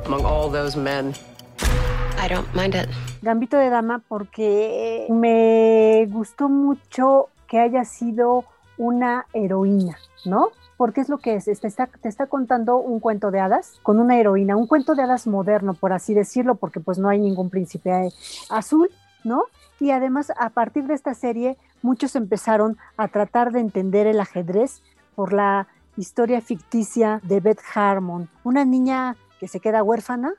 among 0.08 0.24
all 0.24 0.50
those 0.50 0.76
men. 0.76 1.12
I 2.18 2.28
don't 2.28 2.48
mind 2.54 2.74
it. 2.74 2.88
Gambito 3.20 3.58
de 3.58 3.68
Dama 3.68 4.02
porque 4.08 5.06
me 5.10 6.06
gustó 6.06 6.48
mucho 6.48 7.28
que 7.46 7.58
haya 7.58 7.84
sido 7.84 8.44
una 8.78 9.26
heroína, 9.34 9.98
¿no? 10.24 10.48
Porque 10.78 11.02
es 11.02 11.08
lo 11.08 11.18
que 11.18 11.34
es, 11.34 11.44
te 11.44 11.66
está, 11.66 11.86
te 11.88 12.08
está 12.08 12.26
contando 12.26 12.78
un 12.78 13.00
cuento 13.00 13.30
de 13.30 13.40
hadas 13.40 13.80
con 13.82 14.00
una 14.00 14.18
heroína, 14.18 14.56
un 14.56 14.66
cuento 14.66 14.94
de 14.94 15.02
hadas 15.02 15.26
moderno, 15.26 15.74
por 15.74 15.92
así 15.92 16.14
decirlo, 16.14 16.54
porque 16.54 16.80
pues 16.80 16.98
no 16.98 17.08
hay 17.08 17.18
ningún 17.18 17.50
príncipe 17.50 18.08
azul, 18.48 18.88
¿no? 19.24 19.44
Y 19.80 19.90
además, 19.90 20.32
a 20.38 20.50
partir 20.50 20.86
de 20.86 20.94
esta 20.94 21.14
serie, 21.14 21.56
muchos 21.82 22.16
empezaron 22.16 22.78
a 22.96 23.08
tratar 23.08 23.52
de 23.52 23.60
entender 23.60 24.06
el 24.06 24.20
ajedrez 24.20 24.82
por 25.14 25.32
la 25.32 25.66
historia 25.96 26.40
ficticia 26.40 27.20
de 27.24 27.40
Beth 27.40 27.60
Harmon, 27.74 28.28
una 28.44 28.64
niña 28.64 29.16
que 29.38 29.48
se 29.48 29.60
queda 29.60 29.82
huérfana 29.82 30.34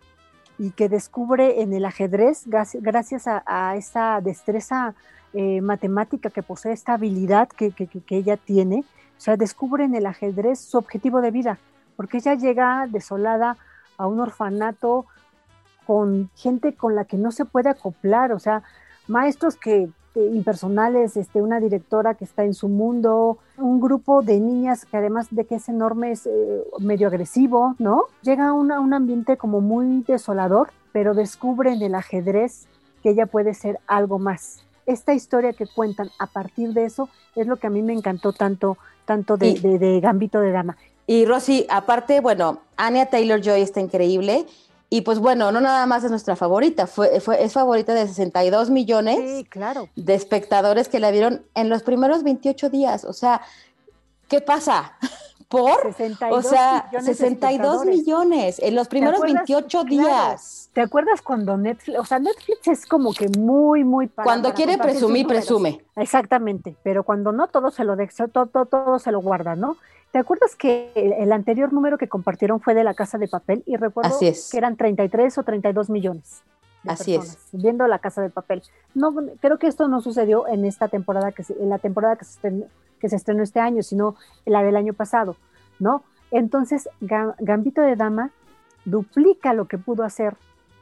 y 0.57 0.71
que 0.71 0.89
descubre 0.89 1.61
en 1.61 1.73
el 1.73 1.85
ajedrez, 1.85 2.43
gracias, 2.47 3.27
a, 3.27 3.43
a 3.45 3.75
esta 3.75 4.19
destreza 4.21 4.93
eh, 5.33 5.61
matemática 5.61 6.29
que 6.29 6.43
posee, 6.43 6.73
esta 6.73 6.93
habilidad 6.93 7.47
que, 7.49 7.71
que- 7.71 7.87
que- 7.87 8.17
ella 8.17 8.35
tiene, 8.35 8.79
o 9.17 9.21
sea, 9.21 9.37
descubre 9.37 9.83
en 9.85 9.95
el 9.95 10.05
ajedrez 10.05 10.59
su 10.59 10.77
objetivo 10.77 11.21
de 11.21 11.31
vida, 11.31 11.59
porque 11.95 12.17
ella 12.17 12.33
llega 12.35 12.87
desolada 12.89 13.57
a 13.97 14.07
un 14.07 14.19
orfanato 14.19 15.05
con 15.85 16.29
gente 16.35 16.73
con 16.75 16.95
la 16.95 17.05
que 17.05 17.17
no 17.17 17.31
se 17.31 17.45
puede 17.45 17.69
acoplar, 17.69 18.31
o 18.33 18.39
sea, 18.39 18.63
maestros 19.07 19.55
que 19.55 19.89
impersonales, 20.27 21.17
este, 21.17 21.41
una 21.41 21.59
directora 21.59 22.13
que 22.15 22.25
está 22.25 22.43
en 22.43 22.53
su 22.53 22.67
mundo, 22.67 23.37
un 23.57 23.79
grupo 23.79 24.21
de 24.21 24.39
niñas 24.39 24.85
que 24.85 24.97
además 24.97 25.27
de 25.31 25.45
que 25.45 25.55
es 25.55 25.69
enorme 25.69 26.11
es 26.11 26.25
eh, 26.25 26.63
medio 26.79 27.07
agresivo, 27.07 27.75
¿no? 27.79 28.03
Llega 28.21 28.49
a 28.49 28.53
una- 28.53 28.79
un 28.79 28.93
ambiente 28.93 29.37
como 29.37 29.61
muy 29.61 30.03
desolador, 30.07 30.69
pero 30.91 31.13
descubre 31.13 31.71
en 31.73 31.81
el 31.81 31.95
ajedrez 31.95 32.67
que 33.03 33.11
ella 33.11 33.25
puede 33.25 33.53
ser 33.53 33.79
algo 33.87 34.19
más. 34.19 34.63
Esta 34.85 35.13
historia 35.13 35.53
que 35.53 35.67
cuentan 35.67 36.09
a 36.19 36.27
partir 36.27 36.73
de 36.73 36.85
eso 36.85 37.09
es 37.35 37.45
lo 37.47 37.57
que 37.57 37.67
a 37.67 37.69
mí 37.69 37.81
me 37.81 37.93
encantó 37.93 38.33
tanto, 38.33 38.77
tanto 39.05 39.37
de, 39.37 39.49
Y- 39.49 39.59
de- 39.59 39.79
de 39.79 39.99
Gambito 39.99 40.39
de 40.41 40.51
Dama. 40.51 40.77
Y 41.05 41.25
Rosy, 41.25 41.65
aparte, 41.69 42.19
bueno, 42.21 42.59
Anya 42.77 43.07
Taylor 43.07 43.41
Joy 43.41 43.61
está 43.61 43.79
increíble. 43.79 44.45
Y 44.91 45.01
pues 45.01 45.19
bueno, 45.19 45.51
no 45.51 45.61
nada 45.61 45.85
más 45.85 46.03
es 46.03 46.09
nuestra 46.09 46.35
favorita, 46.35 46.87
fue, 46.87 47.19
fue, 47.21 47.43
es 47.43 47.53
favorita 47.53 47.93
de 47.93 48.07
62 48.07 48.71
millones 48.71 49.17
Sí, 49.19 49.43
claro. 49.45 49.87
de 49.95 50.15
espectadores 50.15 50.89
que 50.89 50.99
la 50.99 51.11
vieron 51.11 51.45
en 51.53 51.69
los 51.69 51.83
primeros 51.83 52.23
28 52.23 52.69
días. 52.71 53.05
O 53.05 53.13
sea, 53.13 53.41
¿qué 54.27 54.41
pasa? 54.41 54.93
¿Por? 55.49 55.81
62 55.81 56.45
o 56.45 56.47
sea, 56.47 56.85
millones 56.91 57.05
de 57.07 57.13
62 57.15 57.51
espectadores. 57.51 57.97
millones 57.97 58.59
en 58.59 58.75
los 58.75 58.87
primeros 58.87 59.15
acuerdas? 59.15 59.47
28 59.47 59.83
Claro. 59.83 59.89
días. 59.89 60.69
¿Te 60.73 60.81
acuerdas 60.81 61.23
cuando 61.23 61.57
Netflix, 61.57 61.97
o 61.99 62.05
sea, 62.05 62.19
Netflix 62.19 62.67
es 62.67 62.85
como 62.85 63.13
que 63.13 63.27
muy, 63.29 63.83
muy 63.83 64.05
para- 64.05 64.25
Cuando 64.25 64.49
para 64.49 64.55
quiere 64.55 64.77
presumir, 64.77 65.25
presume. 65.25 65.83
Exactamente, 65.95 66.75
pero 66.83 67.03
cuando 67.03 67.31
no, 67.31 67.47
todo 67.47 67.71
se 67.71 67.83
lo 67.83 67.95
de, 67.95 68.07
todo, 68.31 68.45
todo, 68.45 68.65
todo 68.67 68.99
se 68.99 69.11
lo 69.11 69.21
guarda, 69.21 69.55
¿no? 69.55 69.75
¿Te 70.11 70.19
acuerdas 70.19 70.55
que 70.55 70.91
el, 70.95 71.31
anterior 71.31 71.73
número 71.73 71.97
que 71.97 72.07
compartieron 72.07 72.59
fue 72.61 72.73
de 72.75 72.83
la 72.83 72.93
Casa 72.93 73.17
de 73.17 73.27
Papel? 73.27 73.63
Y 73.65 73.75
recuerdo 73.75 74.09
Así 74.15 74.27
es. 74.27 74.49
que 74.51 74.57
eran 74.57 74.75
33 74.75 75.37
o 75.37 75.43
32 75.43 75.89
millones. 75.89 76.41
Así 76.87 77.13
es. 77.15 77.37
Viendo 77.51 77.85
la 77.87 77.99
Casa 77.99 78.21
de 78.21 78.29
Papel. 78.29 78.63
No, 78.95 79.13
creo 79.39 79.59
que 79.59 79.67
esto 79.67 79.87
no 79.87 80.01
sucedió 80.01 80.47
en 80.47 80.65
esta 80.65 80.87
temporada, 80.87 81.31
que 81.31 81.43
en 81.59 81.69
la 81.69 81.77
temporada 81.77 82.15
que 82.15 82.25
se, 82.25 82.39
que 82.99 83.09
se 83.09 83.15
estrenó 83.15 83.43
este 83.43 83.59
año, 83.59 83.81
sino 83.83 84.15
la 84.45 84.61
del 84.63 84.75
año 84.75 84.93
pasado, 84.93 85.35
¿no? 85.79 86.03
Entonces, 86.31 86.89
Ga- 87.01 87.35
Gambito 87.39 87.81
de 87.81 87.95
Dama 87.95 88.29
duplica 88.85 89.53
lo 89.53 89.65
que 89.65 89.77
pudo 89.77 90.03
hacer 90.03 90.35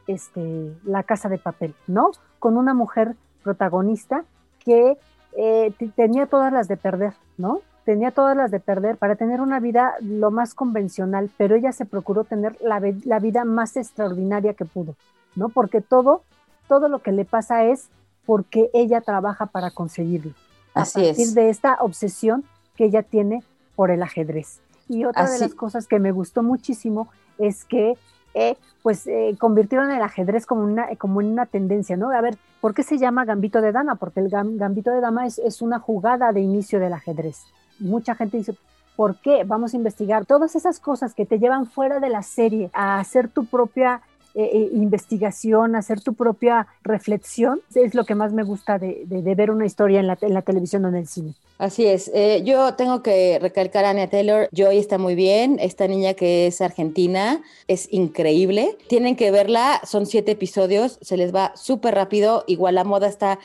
este, 0.06 0.72
la 0.84 1.02
Casa 1.02 1.28
de 1.28 1.38
Papel, 1.38 1.74
¿no? 1.86 2.10
Con 2.38 2.56
una 2.56 2.74
mujer 2.74 3.14
protagonista 3.42 4.24
que 4.64 4.98
eh, 5.36 5.72
tenía 5.94 6.26
todas 6.26 6.52
las 6.52 6.68
de 6.68 6.76
perder, 6.76 7.14
¿no? 7.36 7.60
Tenía 7.84 8.10
todas 8.10 8.36
las 8.36 8.50
de 8.50 8.60
perder 8.60 8.96
para 8.98 9.16
tener 9.16 9.40
una 9.40 9.60
vida 9.60 9.94
lo 10.00 10.30
más 10.30 10.54
convencional, 10.54 11.30
pero 11.38 11.54
ella 11.54 11.72
se 11.72 11.86
procuró 11.86 12.24
tener 12.24 12.56
la, 12.60 12.80
la 13.04 13.18
vida 13.18 13.44
más 13.44 13.76
extraordinaria 13.76 14.52
que 14.54 14.64
pudo, 14.66 14.94
¿no? 15.36 15.48
Porque 15.48 15.80
todo, 15.80 16.22
todo 16.68 16.88
lo 16.88 16.98
que 17.00 17.12
le 17.12 17.24
pasa 17.24 17.64
es 17.64 17.88
porque 18.26 18.68
ella 18.74 19.00
trabaja 19.00 19.46
para 19.46 19.70
conseguirlo. 19.70 20.32
A 20.74 20.82
Así 20.82 21.02
partir 21.04 21.22
es. 21.26 21.34
de 21.34 21.48
esta 21.50 21.76
obsesión 21.80 22.44
que 22.76 22.84
ella 22.84 23.02
tiene 23.02 23.42
por 23.76 23.90
el 23.90 24.02
ajedrez. 24.02 24.60
Y 24.88 25.04
otra 25.04 25.28
de 25.30 25.38
las 25.38 25.54
cosas 25.54 25.86
que 25.86 25.98
me 25.98 26.12
gustó 26.12 26.42
muchísimo 26.42 27.08
es 27.38 27.64
que 27.64 27.94
eh, 28.34 28.56
pues 28.82 29.06
eh, 29.06 29.36
convirtieron 29.38 29.90
el 29.90 30.00
ajedrez 30.02 30.46
como 30.46 30.62
una, 30.62 30.94
como 30.96 31.20
en 31.20 31.28
una 31.28 31.46
tendencia, 31.46 31.96
¿no? 31.96 32.10
A 32.10 32.20
ver, 32.20 32.36
¿por 32.60 32.74
qué 32.74 32.82
se 32.82 32.98
llama 32.98 33.24
gambito 33.24 33.60
de 33.60 33.72
dama? 33.72 33.96
Porque 33.96 34.20
el 34.20 34.30
gam- 34.30 34.56
gambito 34.56 34.90
de 34.90 35.00
dama 35.00 35.26
es, 35.26 35.38
es 35.38 35.60
una 35.62 35.78
jugada 35.78 36.32
de 36.32 36.40
inicio 36.40 36.78
del 36.80 36.92
ajedrez. 36.92 37.42
Mucha 37.80 38.14
gente 38.14 38.36
dice, 38.38 38.54
¿por 38.96 39.16
qué? 39.16 39.44
Vamos 39.44 39.72
a 39.74 39.76
investigar 39.76 40.24
todas 40.26 40.54
esas 40.56 40.78
cosas 40.80 41.14
que 41.14 41.26
te 41.26 41.38
llevan 41.38 41.66
fuera 41.66 42.00
de 42.00 42.08
la 42.10 42.22
serie 42.22 42.70
a 42.72 42.98
hacer 43.00 43.28
tu 43.28 43.44
propia 43.46 44.02
eh, 44.38 44.50
eh, 44.54 44.68
investigación, 44.72 45.74
hacer 45.74 46.00
tu 46.00 46.14
propia 46.14 46.66
reflexión, 46.82 47.60
es 47.74 47.94
lo 47.94 48.04
que 48.04 48.14
más 48.14 48.32
me 48.32 48.44
gusta 48.44 48.78
de, 48.78 49.02
de- 49.06 49.22
de 49.22 49.34
ver 49.34 49.50
una 49.50 49.66
historia 49.66 49.98
en 50.00 50.06
la, 50.06 50.16
en 50.20 50.32
la 50.32 50.42
televisión 50.42 50.84
o 50.84 50.88
en 50.88 50.94
el 50.94 51.06
cine. 51.08 51.34
Así 51.58 51.84
es. 51.86 52.08
Eh, 52.14 52.42
yo 52.44 52.74
tengo 52.74 53.02
que 53.02 53.38
recalcar 53.40 53.84
a 53.84 53.90
Anya 53.90 54.08
Taylor. 54.08 54.48
Joy 54.52 54.78
está 54.78 54.96
muy 54.96 55.16
bien. 55.16 55.58
Esta 55.60 55.88
niña 55.88 56.14
que 56.14 56.46
es 56.46 56.60
argentina 56.60 57.42
es 57.66 57.92
increíble. 57.92 58.78
Tienen 58.88 59.16
que 59.16 59.32
verla. 59.32 59.80
Son 59.84 60.06
siete 60.06 60.30
episodios. 60.32 60.98
Se 61.02 61.16
les 61.16 61.34
va 61.34 61.50
súper 61.56 61.96
rápido. 61.96 62.44
Igual 62.46 62.76
la 62.76 62.84
moda 62.84 63.08
está 63.08 63.40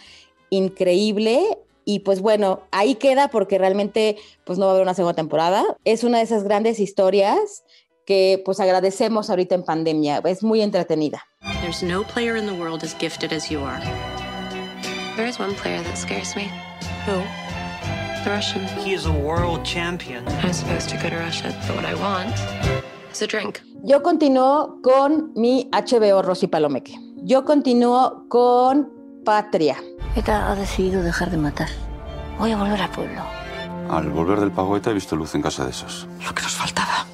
increíble. 0.52 1.58
Y 1.86 2.00
pues 2.00 2.22
bueno, 2.22 2.62
ahí 2.72 2.96
queda 2.96 3.28
porque 3.28 3.58
realmente 3.58 4.16
pues 4.46 4.58
no 4.58 4.66
va 4.66 4.72
a 4.72 4.76
haber 4.76 4.84
una 4.84 4.94
segunda 4.94 5.16
temporada. 5.16 5.66
Es 5.84 6.04
una 6.06 6.20
de 6.20 6.24
esas 6.24 6.44
grandes 6.44 6.80
historias 6.80 7.64
que 8.06 8.42
pues 8.44 8.60
agradecemos 8.60 9.30
ahorita 9.30 9.56
en 9.56 9.64
pandemia. 9.64 10.22
Es 10.26 10.44
muy 10.44 10.62
entretenida. 10.62 11.24
There's 11.62 11.84
no 11.84 12.04
player 12.04 12.36
in 12.36 12.46
the 12.46 12.54
world 12.54 12.84
as 12.84 12.96
gifted 13.00 13.34
as 13.34 13.50
you 13.50 13.60
are. 13.60 13.82
There 15.16 15.28
is 15.28 15.40
one 15.40 15.54
player 15.56 15.82
that 15.84 15.98
scares 15.98 16.36
me. 16.36 16.50
Who? 17.06 17.22
The 18.24 18.32
Russian. 18.32 18.66
He 18.84 18.94
is 18.94 19.06
a 19.06 19.12
world 19.12 19.64
champion. 19.64 20.26
I'm 20.42 20.54
supposed 20.54 20.90
to 20.90 20.98
go 20.98 21.10
to 21.10 21.18
Russia, 21.18 21.54
but 21.68 21.76
what 21.76 21.86
I 21.86 21.94
want 21.96 22.34
is 23.12 23.22
a 23.22 23.28
drink. 23.28 23.62
Yo 23.84 24.02
continúo 24.02 24.82
con 24.82 25.34
mi 25.36 25.70
HBO 25.72 26.22
Rosy 26.22 26.48
Palomeque. 26.48 26.98
Yo 27.18 27.44
continúo 27.44 28.26
con 28.30 28.90
Patria. 29.26 29.78
ETA 30.16 30.52
ha 30.52 30.56
decidido 30.56 31.04
dejar 31.04 31.32
de 31.32 31.38
matar. 31.38 31.70
Voy 32.40 32.52
a 32.52 32.58
volver 32.58 32.82
al 32.82 32.90
pueblo. 32.90 33.22
Al 33.90 34.10
volver 34.10 34.40
del 34.40 34.52
Pagoeta 34.52 34.92
he 34.92 34.94
visto 34.94 35.16
luz 35.16 35.36
en 35.36 35.42
casa 35.42 35.66
de 35.66 35.72
esos. 35.72 36.08
Lo 36.26 36.34
que 36.34 36.42
nos 36.44 36.54
faltaba. 36.54 37.06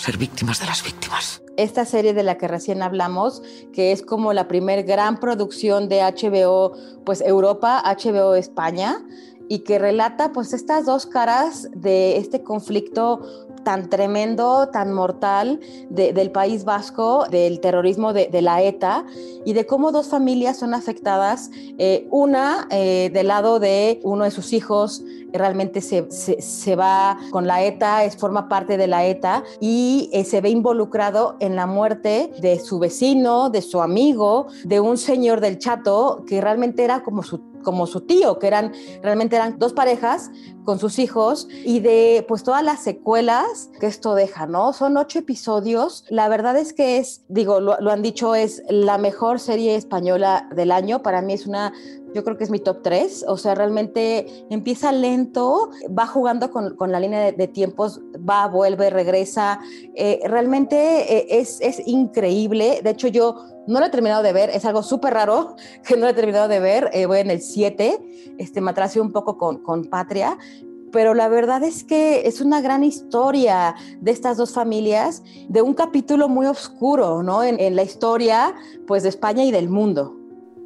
Ser 0.00 0.16
víctimas 0.16 0.58
de 0.58 0.64
las 0.64 0.82
víctimas. 0.82 1.42
Esta 1.58 1.84
serie 1.84 2.14
de 2.14 2.22
la 2.22 2.38
que 2.38 2.48
recién 2.48 2.80
hablamos, 2.80 3.42
que 3.74 3.92
es 3.92 4.00
como 4.00 4.32
la 4.32 4.48
primer 4.48 4.84
gran 4.84 5.20
producción 5.20 5.90
de 5.90 6.00
HBO, 6.00 6.72
pues 7.04 7.20
Europa, 7.20 7.82
HBO 7.84 8.34
España, 8.34 9.04
y 9.50 9.58
que 9.58 9.78
relata 9.78 10.32
pues 10.32 10.54
estas 10.54 10.86
dos 10.86 11.04
caras 11.04 11.68
de 11.72 12.16
este 12.16 12.42
conflicto 12.42 13.49
tan 13.64 13.90
tremendo, 13.90 14.68
tan 14.68 14.92
mortal 14.92 15.60
del 15.88 16.30
País 16.30 16.64
Vasco, 16.64 17.26
del 17.30 17.60
terrorismo 17.60 18.12
de, 18.12 18.28
la 18.40 18.62
ETA 18.62 19.04
y 19.44 19.52
de 19.52 19.66
cómo 19.66 19.92
dos 19.92 20.08
familias 20.08 20.58
son 20.58 20.74
afectadas. 20.74 21.50
Eh, 21.78 22.06
una 22.10 22.66
eh, 22.70 23.10
del 23.12 23.28
lado 23.28 23.60
de 23.60 24.00
uno 24.02 24.24
de 24.24 24.30
sus 24.30 24.52
hijos 24.52 25.02
realmente 25.32 25.80
se, 25.80 26.10
se, 26.10 26.76
va 26.76 27.18
con 27.30 27.46
la 27.46 27.62
ETA, 27.62 28.04
es, 28.04 28.16
forma 28.16 28.48
parte 28.48 28.76
de 28.76 28.86
la 28.86 29.04
ETA 29.06 29.44
y 29.60 30.10
eh, 30.12 30.24
se 30.24 30.40
ve 30.40 30.50
involucrado 30.50 31.36
en 31.40 31.56
la 31.56 31.66
muerte 31.66 32.32
de 32.40 32.58
su 32.58 32.78
vecino, 32.78 33.50
de 33.50 33.62
su 33.62 33.80
amigo, 33.80 34.46
de 34.64 34.80
un 34.80 34.98
señor 34.98 35.40
del 35.40 35.58
Chato 35.58 36.24
que 36.26 36.40
realmente 36.40 36.84
era 36.84 37.02
como 37.02 37.22
su 37.22 37.49
como 37.62 37.86
su 37.86 38.02
tío, 38.02 38.38
que 38.38 38.46
eran 38.46 38.72
realmente 39.02 39.36
eran 39.36 39.58
dos 39.58 39.72
parejas 39.72 40.30
con 40.64 40.78
sus 40.78 40.98
hijos 40.98 41.48
y 41.64 41.80
de 41.80 42.24
pues 42.28 42.42
todas 42.42 42.62
las 42.62 42.82
secuelas 42.82 43.70
que 43.80 43.86
esto 43.86 44.14
deja, 44.14 44.46
¿no? 44.46 44.72
Son 44.72 44.96
ocho 44.96 45.18
episodios. 45.18 46.04
La 46.10 46.28
verdad 46.28 46.56
es 46.56 46.72
que 46.72 46.98
es, 46.98 47.24
digo, 47.28 47.60
lo, 47.60 47.90
han 47.90 48.02
dicho, 48.02 48.34
es 48.34 48.62
la 48.68 48.98
mejor 48.98 49.40
serie 49.40 49.74
española 49.74 50.48
del 50.54 50.70
año. 50.70 51.02
Para 51.02 51.22
mí 51.22 51.32
es 51.32 51.46
una 51.46 51.72
yo 52.14 52.24
creo 52.24 52.36
que 52.36 52.44
es 52.44 52.50
mi 52.50 52.58
top 52.58 52.82
3. 52.82 53.24
O 53.28 53.36
sea, 53.36 53.54
realmente 53.54 54.26
empieza 54.50 54.92
lento, 54.92 55.70
va 55.96 56.06
jugando 56.06 56.50
con, 56.50 56.76
con 56.76 56.92
la 56.92 57.00
línea 57.00 57.32
de, 57.32 57.48
tiempos, 57.48 58.00
va, 58.16 58.48
vuelve, 58.48 58.90
regresa. 58.90 59.60
Eh, 59.94 60.20
realmente 60.24 60.76
eh, 61.18 61.40
es, 61.40 61.60
es, 61.60 61.86
increíble. 61.86 62.80
De 62.82 62.90
hecho, 62.90 63.08
yo 63.08 63.36
no 63.70 63.80
lo 63.80 63.86
he 63.86 63.90
terminado 63.90 64.22
de 64.22 64.32
ver, 64.32 64.50
es 64.50 64.64
algo 64.64 64.82
súper 64.82 65.14
raro 65.14 65.56
que 65.86 65.96
no 65.96 66.02
lo 66.02 66.08
he 66.08 66.14
terminado 66.14 66.48
de 66.48 66.60
ver. 66.60 66.90
Eh, 66.92 67.06
voy 67.06 67.20
en 67.20 67.30
el 67.30 67.40
7, 67.40 68.34
este, 68.38 68.60
me 68.60 68.70
atrasé 68.72 69.00
un 69.00 69.12
poco 69.12 69.38
con, 69.38 69.62
con 69.62 69.84
Patria, 69.84 70.36
pero 70.92 71.14
la 71.14 71.28
verdad 71.28 71.62
es 71.62 71.84
que 71.84 72.26
es 72.26 72.40
una 72.40 72.60
gran 72.60 72.84
historia 72.84 73.74
de 74.00 74.10
estas 74.10 74.36
dos 74.36 74.52
familias, 74.52 75.22
de 75.48 75.62
un 75.62 75.74
capítulo 75.74 76.28
muy 76.28 76.46
oscuro, 76.46 77.22
¿no? 77.22 77.42
En, 77.42 77.76
la 77.76 77.82
historia, 77.82 78.54
pues, 78.86 79.02
de 79.04 79.08
España 79.10 79.44
y 79.44 79.52
del 79.52 79.68
mundo. 79.68 80.16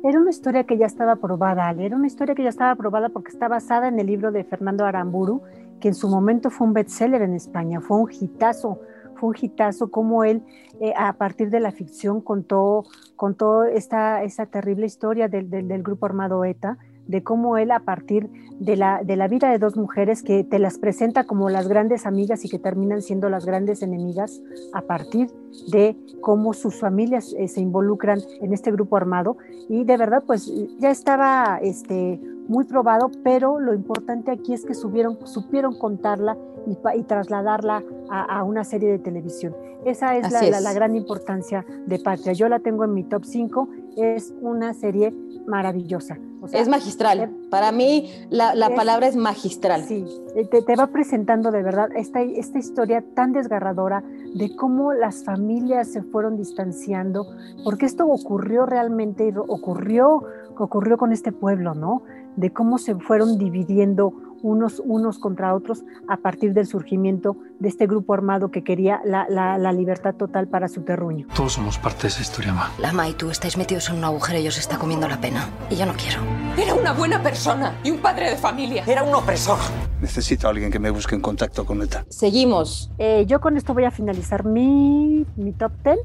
Era 0.02 0.20
una 0.20 0.30
historia 0.30 0.64
que 0.64 0.78
ya 0.78 0.86
estaba 0.86 1.16
probada, 1.16 1.68
Ale. 1.68 1.86
Era 1.86 1.96
una 1.96 2.06
historia 2.06 2.34
que 2.34 2.42
ya 2.42 2.48
estaba 2.48 2.74
probada 2.74 3.08
porque 3.08 3.30
está 3.30 3.48
basada 3.48 3.88
en 3.88 3.98
el 3.98 4.06
libro 4.06 4.32
de 4.32 4.44
Fernando 4.44 4.84
Aramburu, 4.84 5.42
que 5.80 5.88
en 5.88 5.94
su 5.94 6.08
momento 6.08 6.50
fue 6.50 6.66
un 6.66 6.72
bestseller 6.72 7.22
en 7.22 7.34
España, 7.34 7.80
fue 7.80 7.98
un 7.98 8.10
hitazo 8.10 8.80
fue 9.14 9.30
un 9.30 9.36
hitazo 9.40 9.90
como 9.90 10.24
él, 10.24 10.42
eh, 10.80 10.92
a 10.96 11.12
partir 11.14 11.50
de 11.50 11.60
la 11.60 11.72
ficción, 11.72 12.20
contó, 12.20 12.84
contó 13.16 13.64
esta, 13.64 14.22
esta 14.22 14.46
terrible 14.46 14.86
historia 14.86 15.28
del, 15.28 15.50
del, 15.50 15.82
grupo 15.82 16.06
armado 16.06 16.44
ETA, 16.44 16.78
de 17.06 17.22
cómo 17.22 17.58
él 17.58 17.70
a 17.70 17.80
partir 17.80 18.30
de 18.58 18.76
la, 18.76 19.02
de 19.04 19.16
la 19.16 19.28
vida 19.28 19.50
de 19.50 19.58
dos 19.58 19.76
mujeres 19.76 20.22
que 20.22 20.42
te 20.42 20.58
las 20.58 20.78
presenta 20.78 21.24
como 21.24 21.50
las 21.50 21.68
grandes 21.68 22.06
amigas 22.06 22.44
y 22.44 22.48
que 22.48 22.58
terminan 22.58 23.02
siendo 23.02 23.28
las 23.28 23.44
grandes 23.44 23.82
enemigas 23.82 24.40
a 24.72 24.82
partir 24.82 25.30
de 25.70 25.96
cómo 26.20 26.54
sus 26.54 26.80
familias 26.80 27.34
eh, 27.38 27.48
se 27.48 27.60
involucran 27.60 28.20
en 28.40 28.52
este 28.52 28.72
grupo 28.72 28.96
armado. 28.96 29.36
Y 29.68 29.84
de 29.84 29.96
verdad 29.96 30.22
pues 30.26 30.50
ya 30.78 30.90
estaba 30.90 31.58
este, 31.62 32.20
muy 32.48 32.64
probado, 32.64 33.10
pero 33.22 33.60
lo 33.60 33.74
importante 33.74 34.30
aquí 34.30 34.54
es 34.54 34.64
que 34.64 34.74
subieron, 34.74 35.18
supieron 35.26 35.78
contarla 35.78 36.36
y, 36.66 37.02
trasladarla 37.02 37.82
a, 38.10 38.42
una 38.44 38.64
serie 38.64 38.90
de 38.90 38.98
televisión. 38.98 39.54
Esa 39.84 40.16
es 40.16 40.30
la, 40.30 40.72
gran 40.72 40.96
importancia 40.96 41.64
de 41.86 41.98
Patria. 41.98 42.32
Yo 42.32 42.48
la 42.48 42.60
tengo 42.60 42.84
en 42.84 42.94
mi 42.94 43.04
top 43.04 43.24
5, 43.24 43.68
es 43.96 44.32
una 44.40 44.72
serie 44.74 45.12
maravillosa. 45.46 46.18
es 46.52 46.68
magistral. 46.68 47.20
Eh, 47.20 47.30
Para 47.50 47.70
mí 47.70 48.10
la, 48.30 48.54
palabra 48.74 49.06
es 49.06 49.16
magistral. 49.16 49.84
Sí, 49.84 50.04
eh, 50.34 50.46
te, 50.46 50.76
va 50.76 50.86
presentando 50.86 51.50
de 51.50 51.62
verdad 51.62 51.88
esta, 51.94 52.22
esta 52.22 52.58
historia 52.58 53.04
tan 53.14 53.32
desgarradora 53.32 54.02
de 54.34 54.56
cómo 54.56 54.92
las 54.92 55.24
familias 55.24 55.88
se 55.88 56.02
fueron 56.02 56.36
distanciando, 56.36 57.26
porque 57.62 57.86
esto 57.86 58.06
ocurrió 58.06 58.66
realmente, 58.66 59.32
ocurrió, 59.36 60.24
ocurrió 60.56 60.96
con 60.96 61.12
este 61.12 61.30
pueblo, 61.32 61.74
¿no? 61.74 62.02
De 62.36 62.52
cómo 62.52 62.78
se 62.78 62.94
fueron 62.96 63.38
dividiendo 63.38 64.12
unos, 64.44 64.80
unos 64.84 65.18
contra 65.18 65.54
otros 65.54 65.84
a 66.06 66.18
partir 66.18 66.52
del 66.52 66.66
surgimiento 66.66 67.36
de 67.58 67.68
este 67.68 67.86
grupo 67.86 68.12
armado 68.12 68.50
que 68.50 68.62
quería 68.62 69.00
la, 69.04 69.26
la, 69.28 69.72
libertad 69.72 70.14
total 70.14 70.48
para 70.48 70.68
su 70.68 70.82
terruño. 70.82 71.26
Todos 71.34 71.54
somos 71.54 71.78
parte 71.78 72.02
de 72.02 72.08
esa 72.08 72.20
historia, 72.20 72.52
Ma. 72.52 72.70
Lama 72.78 73.08
y 73.08 73.14
tú 73.14 73.30
estáis 73.30 73.56
metidos 73.56 73.88
en 73.88 73.96
un 73.96 74.04
agujero 74.04 74.38
y 74.38 74.46
os 74.46 74.58
está 74.58 74.78
comiendo 74.78 75.08
la 75.08 75.20
pena. 75.20 75.48
Y 75.70 75.76
yo 75.76 75.86
no 75.86 75.94
quiero. 75.94 76.20
Era 76.56 76.74
una 76.74 76.92
buena 76.92 77.22
persona 77.22 77.74
y 77.82 77.90
un 77.90 77.98
padre 77.98 78.30
de 78.30 78.36
familia. 78.36 78.84
Era 78.86 79.02
un 79.02 79.14
opresor. 79.14 79.58
Necesito 80.00 80.46
a 80.46 80.50
alguien 80.50 80.70
que 80.70 80.78
me 80.78 80.90
busque 80.90 81.14
en 81.14 81.22
contacto 81.22 81.64
con 81.64 81.82
ETA. 81.82 82.04
Seguimos. 82.10 82.90
Eh, 82.98 83.24
yo 83.26 83.40
con 83.40 83.56
esto 83.56 83.72
voy 83.72 83.84
a 83.84 83.90
finalizar 83.90 84.44
mi, 84.44 85.26
mi 85.36 85.52
top 85.52 85.72
10. 85.82 85.98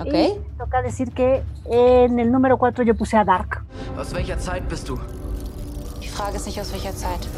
Ok. 0.00 0.14
Y 0.14 0.58
toca 0.58 0.82
decir 0.82 1.12
que 1.12 1.42
en 1.64 2.18
el 2.18 2.30
número 2.30 2.58
4 2.58 2.84
yo 2.84 2.94
puse 2.94 3.16
a 3.16 3.24
Dark. 3.24 3.64
¿Aus 3.96 4.12
welcher 4.12 4.38
Zeit 4.38 4.68
bist 4.68 4.86
du? 4.86 4.98
Frage 6.14 6.36
ist 6.36 6.46
nicht 6.46 6.60
aus 6.60 6.72
welcher 6.72 6.94
Zeit 6.94 7.28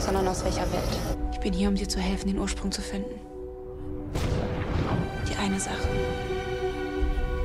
sondern 0.00 0.28
aus 0.28 0.44
welcher 0.44 0.62
Welt. 0.72 1.00
Ich 1.32 1.40
bin 1.40 1.52
hier, 1.52 1.68
um 1.68 1.74
dir 1.74 1.88
zu 1.88 1.98
helfen, 1.98 2.28
den 2.28 2.38
Ursprung 2.38 2.70
zu 2.70 2.80
finden. 2.80 3.14
Die 5.28 5.36
eine 5.36 5.58
Sache, 5.58 5.88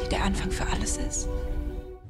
die 0.03 0.09
der 0.09 0.23
Anfang 0.23 0.51
für 0.51 0.65
alles 0.71 0.97
ist. 0.97 1.27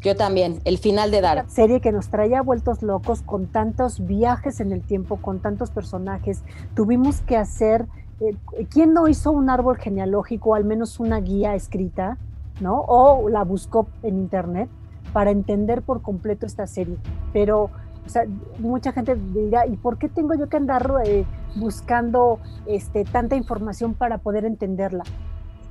Yo 0.03 0.15
también, 0.15 0.59
el 0.63 0.77
final 0.77 1.11
de 1.11 1.21
Dark. 1.21 1.49
Serie 1.49 1.79
que 1.79 1.91
nos 1.91 2.09
traía 2.09 2.41
vueltos 2.41 2.81
locos 2.81 3.21
con 3.21 3.47
tantos 3.47 4.05
viajes 4.05 4.59
en 4.59 4.71
el 4.71 4.81
tiempo, 4.81 5.17
con 5.17 5.39
tantos 5.39 5.69
personajes. 5.69 6.43
Tuvimos 6.75 7.21
que 7.21 7.37
hacer. 7.37 7.85
Eh, 8.19 8.35
¿Quién 8.69 8.93
no 8.93 9.07
hizo 9.07 9.31
un 9.31 9.49
árbol 9.49 9.77
genealógico, 9.77 10.55
al 10.55 10.65
menos 10.65 10.99
una 10.99 11.19
guía 11.19 11.53
escrita, 11.53 12.17
¿no? 12.61 12.81
O 12.87 13.29
la 13.29 13.43
buscó 13.43 13.87
en 14.01 14.17
internet 14.17 14.69
para 15.13 15.29
entender 15.29 15.81
por 15.83 16.01
completo 16.01 16.45
esta 16.45 16.65
serie. 16.65 16.97
Pero 17.31 17.69
o 18.05 18.09
sea, 18.09 18.25
mucha 18.59 18.91
gente 18.91 19.15
dirá, 19.15 19.65
¿y 19.67 19.77
por 19.77 19.97
qué 19.97 20.09
tengo 20.09 20.33
yo 20.33 20.49
que 20.49 20.57
andar 20.57 20.91
eh, 21.05 21.25
buscando 21.55 22.39
este, 22.65 23.03
tanta 23.05 23.35
información 23.35 23.93
para 23.93 24.17
poder 24.17 24.45
entenderla? 24.45 25.03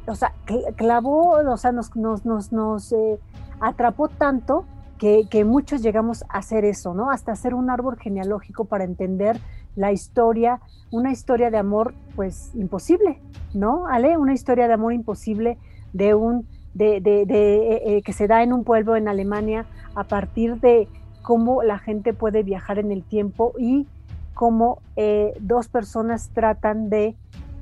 O 0.07 0.14
sea, 0.14 0.33
clavó, 0.76 1.33
o 1.33 1.57
sea, 1.57 1.72
nos, 1.72 1.95
nos, 1.97 2.24
nos, 2.24 2.53
nos 2.53 2.93
eh, 2.93 3.18
atrapó 3.61 4.09
tanto 4.09 4.64
que, 5.01 5.45
muchos 5.47 5.83
llegamos 5.83 6.24
a 6.28 6.39
hacer 6.39 6.66
eso, 6.66 6.93
¿no? 6.93 7.11
Hasta 7.11 7.33
hacer 7.33 7.55
un 7.55 7.70
árbol 7.70 7.97
genealógico 7.99 8.66
para 8.66 8.85
entender 8.85 9.41
la 9.74 9.93
historia, 9.93 10.61
una 10.91 11.11
historia 11.11 11.51
de 11.51 11.57
amor, 11.57 11.95
pues 12.16 12.51
imposible, 12.55 13.18
¿no? 13.55 13.87
Ale, 13.87 14.18
una 14.18 14.35
historia 14.35 14.68
de 14.68 14.74
amor 14.74 14.93
imposible 14.93 15.57
de 15.95 16.14
un, 16.14 16.47
de, 16.74 17.01
de, 17.01 17.24
de 17.24 17.97
eh, 17.97 18.03
que 18.03 18.12
se 18.12 18.26
da 18.26 18.43
en 18.43 18.53
un 18.53 18.62
pueblo 18.62 18.95
en 18.95 19.09
Alemania 19.09 19.64
a 19.95 20.05
partir 20.05 20.61
de 20.61 20.87
cómo 21.22 21.62
la 21.62 21.78
gente 21.78 22.12
puede 22.12 22.42
viajar 22.42 22.78
en 22.78 22.92
el 22.92 23.02
tiempo 23.02 23.52
y 23.58 23.86
cómo 24.34 24.80
eh, 24.96 25.34
dos 25.40 25.68
personas 25.68 26.30
tratan 26.32 26.88
de, 26.88 27.14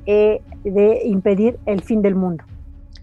eh, 0.06 0.42
de, 0.64 1.02
impedir 1.04 1.59
el 1.66 1.82
fin 1.82 2.02
del 2.02 2.14
mundo. 2.14 2.44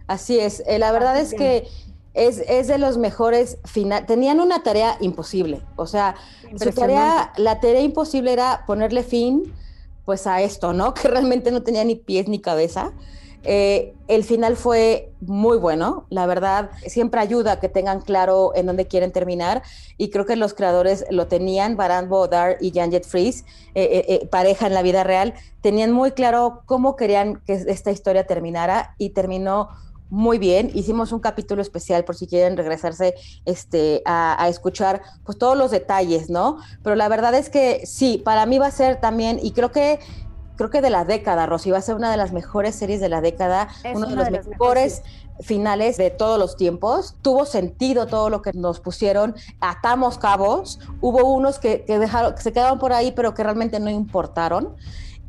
Así 0.07 0.39
es, 0.39 0.63
eh, 0.67 0.79
la 0.79 0.91
verdad 0.91 1.19
es 1.19 1.33
que 1.33 1.67
es, 2.13 2.41
es, 2.47 2.67
de 2.67 2.77
los 2.77 2.97
mejores 2.97 3.57
final. 3.65 4.05
Tenían 4.05 4.39
una 4.39 4.63
tarea 4.63 4.97
imposible, 5.01 5.61
o 5.75 5.87
sea, 5.87 6.15
su 6.55 6.71
tarea, 6.71 7.33
la 7.37 7.59
tarea 7.59 7.81
imposible 7.81 8.31
era 8.31 8.63
ponerle 8.65 9.03
fin 9.03 9.53
pues 10.05 10.27
a 10.27 10.41
esto, 10.41 10.71
¿no? 10.71 10.93
Que 10.95 11.07
realmente 11.07 11.51
no 11.51 11.63
tenía 11.63 11.83
ni 11.83 11.95
pies 11.95 12.27
ni 12.27 12.39
cabeza. 12.39 12.93
Eh, 13.45 13.93
el 14.07 14.23
final 14.23 14.55
fue 14.55 15.11
muy 15.21 15.57
bueno, 15.57 16.05
la 16.09 16.25
verdad, 16.25 16.71
siempre 16.85 17.19
ayuda 17.19 17.53
a 17.53 17.59
que 17.59 17.69
tengan 17.69 18.01
claro 18.01 18.51
en 18.55 18.65
dónde 18.65 18.87
quieren 18.87 19.11
terminar 19.11 19.63
y 19.97 20.09
creo 20.09 20.25
que 20.25 20.35
los 20.35 20.53
creadores 20.53 21.05
lo 21.09 21.27
tenían, 21.27 21.77
Baran 21.77 22.09
Bodar 22.09 22.57
y 22.59 22.71
Jan 22.71 22.91
Jet 22.91 23.05
Fries, 23.05 23.45
eh, 23.73 24.05
eh, 24.07 24.27
pareja 24.27 24.67
en 24.67 24.73
la 24.73 24.81
vida 24.81 25.03
real, 25.03 25.33
tenían 25.61 25.91
muy 25.91 26.11
claro 26.11 26.61
cómo 26.65 26.95
querían 26.95 27.41
que 27.45 27.53
esta 27.53 27.91
historia 27.91 28.25
terminara 28.25 28.95
y 28.97 29.11
terminó 29.11 29.69
muy 30.09 30.37
bien. 30.37 30.69
Hicimos 30.75 31.11
un 31.11 31.19
capítulo 31.19 31.63
especial 31.63 32.05
por 32.05 32.15
si 32.15 32.27
quieren 32.27 32.57
regresarse 32.57 33.15
este, 33.45 34.03
a, 34.05 34.41
a, 34.41 34.49
escuchar 34.49 35.01
pues 35.25 35.37
todos 35.39 35.57
los 35.57 35.71
detalles, 35.71 36.29
¿no? 36.29 36.57
Pero 36.83 36.95
la 36.95 37.09
verdad 37.09 37.33
es 37.33 37.49
que 37.49 37.85
sí, 37.87 38.21
para 38.23 38.45
mí 38.45 38.59
va 38.59 38.67
a 38.67 38.71
ser 38.71 39.01
también, 39.01 39.39
y 39.41 39.51
creo 39.51 39.71
que 39.71 39.99
creo 40.55 40.69
que 40.69 40.81
de 40.81 40.89
la 40.89 41.05
década, 41.05 41.45
Rosy, 41.45 41.71
va 41.71 41.77
a 41.79 41.81
ser 41.81 41.95
una 41.95 42.11
de 42.11 42.17
las 42.17 42.31
mejores 42.31 42.75
series 42.75 42.99
de 42.99 43.09
la 43.09 43.21
década, 43.21 43.67
Es 43.83 43.95
uno 43.95 44.07
de 44.07 44.15
los 44.15 44.25
de 44.25 44.49
mejores 44.49 45.03
finales 45.41 45.97
de 45.97 46.11
todos 46.11 46.39
los 46.39 46.55
tiempos. 46.55 47.15
Tuvo 47.21 47.45
sentido 47.45 48.07
todo 48.07 48.29
lo 48.29 48.41
que 48.41 48.51
nos 48.53 48.79
pusieron, 48.79 49.35
atamos 49.59 50.17
cabos, 50.17 50.79
hubo 51.01 51.31
unos 51.33 51.59
que, 51.59 51.83
que 51.83 51.99
dejaron, 51.99 52.35
que 52.35 52.41
se 52.41 52.53
quedaron 52.53 52.79
por 52.79 52.93
ahí, 52.93 53.11
pero 53.11 53.33
que 53.33 53.43
realmente 53.43 53.79
no 53.79 53.89
importaron. 53.89 54.75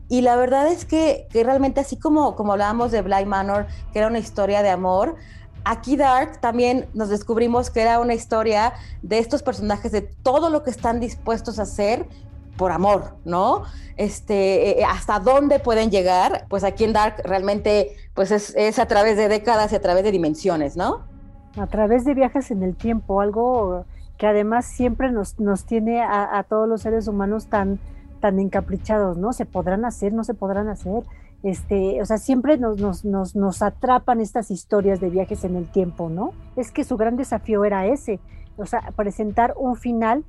Y 0.09 0.21
la 0.21 0.37
verdad 0.37 0.69
es 0.69 0.85
que, 0.85 1.27
que 1.31 1.43
realmente 1.43 1.81
así 1.81 1.97
como, 1.97 2.37
como 2.37 2.53
hablábamos 2.53 2.93
de 2.93 3.03
Bly 3.03 3.27
Manor, 3.27 3.67
que 3.93 3.99
era 3.99 4.09
una 4.09 4.21
historia 4.21 4.63
de 4.63 4.71
amor, 4.71 5.17
aquí 5.65 5.97
Dark 5.97 6.41
también 6.41 6.89
nos 6.95 7.09
descubrimos 7.09 7.71
que 7.71 7.83
era 7.83 7.99
una 7.99 8.15
historia 8.15 8.75
de 9.03 9.19
estos 9.19 9.43
personajes, 9.43 9.91
de 9.91 10.03
todo 10.03 10.49
lo 10.49 10.63
que 10.63 10.71
están 10.71 11.01
dispuestos 11.01 11.59
a 11.59 11.63
hacer 11.63 12.09
por 12.57 12.73
amor, 12.73 13.17
¿no? 13.25 13.65
Este, 13.97 14.81
eh, 14.81 14.85
hasta 14.85 15.21
dónde 15.21 15.59
pueden 15.59 15.91
llegar, 15.91 16.47
pues 16.49 16.65
aquí 16.65 16.85
en 16.85 16.93
Dark 16.93 17.17
realmente 17.25 17.97
pues 18.15 18.31
es, 18.31 18.55
es 18.57 18.79
a 18.79 18.87
través 18.87 19.17
de 19.17 19.29
décadas 19.29 19.73
y 19.73 19.77
a 19.77 19.81
través 19.81 20.05
de 20.05 20.11
dimensiones, 20.11 20.77
¿no? 20.77 21.05
a 21.57 21.67
través 21.67 22.05
de 22.05 22.15
viajes 22.15 22.51
en 22.51 22.63
el 22.63 22.77
tiempo, 22.77 23.21
algo 23.21 23.85
que 24.19 24.27
además 24.27 24.67
siempre 24.67 25.11
nos, 25.11 25.39
nos 25.41 25.65
tiene 25.65 26.03
a, 26.03 26.39
a 26.39 26.43
todos 26.43 26.69
los 26.69 26.83
seres 26.83 27.09
humanos 27.09 27.47
tan, 27.47 27.79
tan 28.21 28.39
encaprichados, 28.39 29.19
¿no? 29.19 29.33
¿Se 29.33 29.45
podrán 29.45 29.85
hacer? 29.85 30.13
¿No 30.13 30.25
se 30.25 30.35
podrán 30.35 30.69
hacer? 30.69 31.05
Este, 31.43 32.01
o 32.01 32.07
sea, 32.07 32.19
siempre 32.19 32.57
nos, 32.57 32.79
nos, 32.79 33.05
nos, 33.05 33.37
nos 33.37 33.63
atrapan 33.63 34.21
estas 34.21 34.51
historias 34.51 35.01
de 35.01 35.11
viajes 35.11 35.45
en 35.45 35.57
el 35.57 35.71
tiempo, 35.71 36.09
¿no? 36.09 36.33
Es 36.57 36.73
que 36.73 36.85
su 36.85 36.97
gran 36.97 37.17
desafío 37.17 37.65
era 37.65 37.87
ese, 37.87 38.21
o 38.57 38.67
sea, 38.67 38.81
presentar 38.97 39.55
un 39.57 39.77
final 39.77 40.25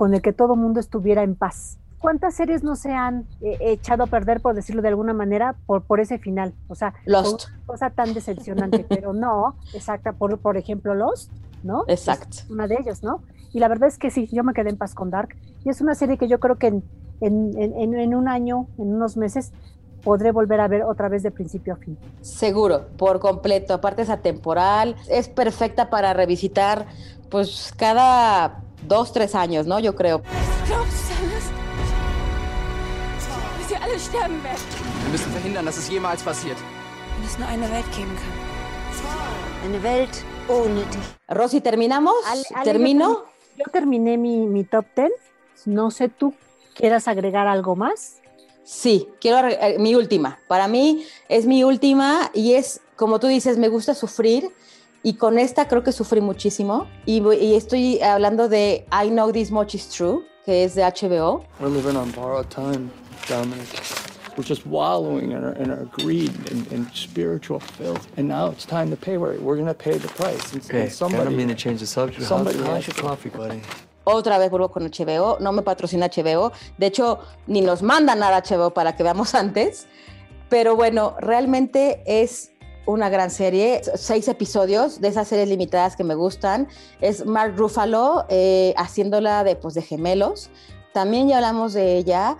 con 0.00 0.14
el 0.14 0.22
que 0.22 0.32
todo 0.32 0.56
mundo 0.56 0.80
estuviera 0.80 1.22
en 1.22 1.34
paz. 1.34 1.76
¿Cuántas 1.98 2.32
series 2.32 2.64
no 2.64 2.74
se 2.74 2.90
han 2.90 3.26
eh, 3.42 3.58
echado 3.60 4.04
a 4.04 4.06
perder, 4.06 4.40
por 4.40 4.54
decirlo 4.54 4.80
de 4.80 4.88
alguna 4.88 5.12
manera, 5.12 5.56
por, 5.66 5.82
por 5.82 6.00
ese 6.00 6.16
final? 6.16 6.54
O 6.68 6.74
sea, 6.74 6.94
Lost. 7.04 7.48
una 7.48 7.66
cosa 7.66 7.90
tan 7.90 8.14
decepcionante, 8.14 8.78
pero 8.88 9.12
no, 9.12 9.56
exacta, 9.74 10.12
por, 10.12 10.38
por 10.38 10.56
ejemplo, 10.56 10.94
Lost, 10.94 11.30
¿no? 11.62 11.84
Exacto. 11.86 12.30
Es 12.30 12.50
una 12.50 12.66
de 12.66 12.78
ellos, 12.80 13.02
¿no? 13.02 13.22
Y 13.52 13.58
la 13.60 13.68
verdad 13.68 13.90
es 13.90 13.98
que 13.98 14.10
sí, 14.10 14.26
yo 14.32 14.42
me 14.42 14.54
quedé 14.54 14.70
en 14.70 14.78
paz 14.78 14.94
con 14.94 15.10
Dark. 15.10 15.36
Y 15.66 15.68
es 15.68 15.82
una 15.82 15.94
serie 15.94 16.16
que 16.16 16.28
yo 16.28 16.40
creo 16.40 16.56
que 16.56 16.68
en, 16.68 16.82
en, 17.20 17.52
en, 17.58 17.94
en 17.94 18.14
un 18.14 18.26
año, 18.26 18.68
en 18.78 18.94
unos 18.94 19.18
meses, 19.18 19.52
podré 20.02 20.32
volver 20.32 20.60
a 20.60 20.68
ver 20.68 20.84
otra 20.84 21.10
vez 21.10 21.22
de 21.22 21.30
principio 21.30 21.74
a 21.74 21.76
fin. 21.76 21.98
Seguro, 22.22 22.86
por 22.96 23.20
completo. 23.20 23.74
Aparte 23.74 24.00
es 24.00 24.08
atemporal, 24.08 24.96
es 25.10 25.28
perfecta 25.28 25.90
para 25.90 26.14
revisitar, 26.14 26.86
pues 27.28 27.74
cada 27.76 28.62
dos, 28.86 29.12
tres 29.12 29.34
años, 29.34 29.66
¿no? 29.66 29.78
Yo 29.80 29.94
creo. 29.94 30.22
Wir 35.00 35.10
müssen 35.10 35.32
verhindern, 35.32 35.64
dass 35.66 35.78
es 35.78 35.88
jemals 35.88 36.22
passiert. 36.22 36.56
Wenn 37.16 37.26
es 37.26 37.38
nur 37.38 37.48
eine 37.48 37.70
Welt 37.70 37.86
geben 37.96 38.14
kann. 38.16 39.64
Eine 39.64 39.82
Welt 39.82 40.10
ohne 40.48 40.82
dich. 40.84 41.36
Rosy, 41.36 41.60
¿terminamos? 41.60 42.14
¿Termino? 42.64 43.08
Yo, 43.10 43.14
termi- 43.16 43.56
yo 43.58 43.64
terminé 43.72 44.16
mi, 44.16 44.46
mi 44.46 44.64
top 44.64 44.86
10. 44.96 45.10
No 45.66 45.90
sé 45.90 46.08
tú, 46.08 46.32
¿quieras 46.74 47.06
agregar 47.08 47.46
algo 47.46 47.76
más? 47.76 48.16
Sí, 48.64 49.08
quiero 49.20 49.48
eh, 49.48 49.76
mi 49.78 49.94
última. 49.94 50.38
Para 50.48 50.66
mí 50.68 51.04
es 51.28 51.44
mi 51.46 51.64
última 51.64 52.30
y 52.34 52.54
es, 52.54 52.80
como 52.96 53.18
tú 53.20 53.26
dices, 53.26 53.58
me 53.58 53.68
gusta 53.68 53.94
sufrir 53.94 54.50
y 55.02 55.14
con 55.14 55.38
esta 55.38 55.66
creo 55.66 55.82
que 55.82 55.92
sufrí 55.92 56.20
muchísimo. 56.20 56.86
Y, 57.06 57.54
estoy 57.54 58.00
hablando 58.00 58.48
de 58.48 58.86
I 58.92 59.08
Know 59.08 59.32
This 59.32 59.50
Much 59.50 59.74
Is 59.74 59.88
True, 59.88 60.24
que 60.44 60.64
es 60.64 60.74
de 60.74 60.82
HBO. 60.82 61.44
We're 61.58 61.70
living 61.70 61.96
on 61.96 62.10
borrowed 62.12 62.50
time, 62.50 62.90
Dominic. 63.28 63.68
We're 64.36 64.46
just 64.46 64.64
wallowing 64.66 65.32
in 65.32 65.44
our, 65.44 65.54
in 65.56 65.70
our 65.70 65.86
greed 65.86 66.30
and, 66.50 66.70
and 66.72 66.86
spiritual 66.94 67.60
filth. 67.60 68.06
And 68.16 68.28
now 68.28 68.50
it's 68.50 68.64
time 68.64 68.90
to 68.90 68.96
pay. 68.96 69.18
We're, 69.18 69.38
we're 69.40 69.56
going 69.56 69.66
to 69.66 69.74
pay 69.74 69.98
the 69.98 70.08
price. 70.08 70.52
And, 70.52 70.64
Okay, 70.64 70.82
and 70.82 70.86
I 70.86 70.92
somebody, 70.92 71.24
don't 71.24 71.36
mean 71.36 71.48
to 71.48 71.54
change 71.54 71.80
the 71.80 71.86
subject. 71.86 72.22
somebody 72.26 72.58
How's, 72.58 72.86
your 72.86 72.96
coffee, 72.96 73.30
buddy? 73.30 73.60
Otra 74.04 74.38
vez 74.38 74.50
vuelvo 74.50 74.70
con 74.70 74.88
HBO, 74.88 75.38
no 75.40 75.52
me 75.52 75.62
patrocina 75.62 76.08
HBO, 76.08 76.52
de 76.78 76.86
hecho 76.86 77.20
ni 77.46 77.60
nos 77.60 77.82
manda 77.82 78.14
nada 78.14 78.40
HBO 78.40 78.70
para 78.72 78.96
que 78.96 79.02
veamos 79.02 79.34
antes, 79.34 79.86
pero 80.48 80.74
bueno, 80.74 81.16
realmente 81.20 82.02
es 82.06 82.49
una 82.90 83.08
gran 83.08 83.30
serie, 83.30 83.80
seis 83.94 84.28
episodios 84.28 85.00
de 85.00 85.08
esas 85.08 85.28
series 85.28 85.48
limitadas 85.48 85.96
que 85.96 86.04
me 86.04 86.14
gustan, 86.14 86.68
es 87.00 87.26
Mark 87.26 87.54
Ruffalo 87.56 88.26
eh, 88.28 88.74
haciéndola 88.76 89.44
de, 89.44 89.56
pues, 89.56 89.74
de 89.74 89.82
gemelos, 89.82 90.50
también 90.92 91.28
ya 91.28 91.36
hablamos 91.36 91.72
de 91.72 91.96
ella. 91.96 92.36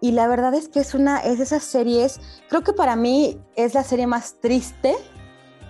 Y 0.00 0.12
la 0.12 0.28
verdad 0.28 0.54
es 0.54 0.68
que 0.68 0.78
es 0.78 0.94
una, 0.94 1.18
es 1.18 1.38
de 1.38 1.44
esas 1.44 1.64
series, 1.64 2.20
creo 2.48 2.62
que 2.62 2.72
para 2.72 2.94
mí 2.94 3.40
es 3.56 3.74
la 3.74 3.82
serie 3.82 4.06
más 4.06 4.36
triste 4.40 4.94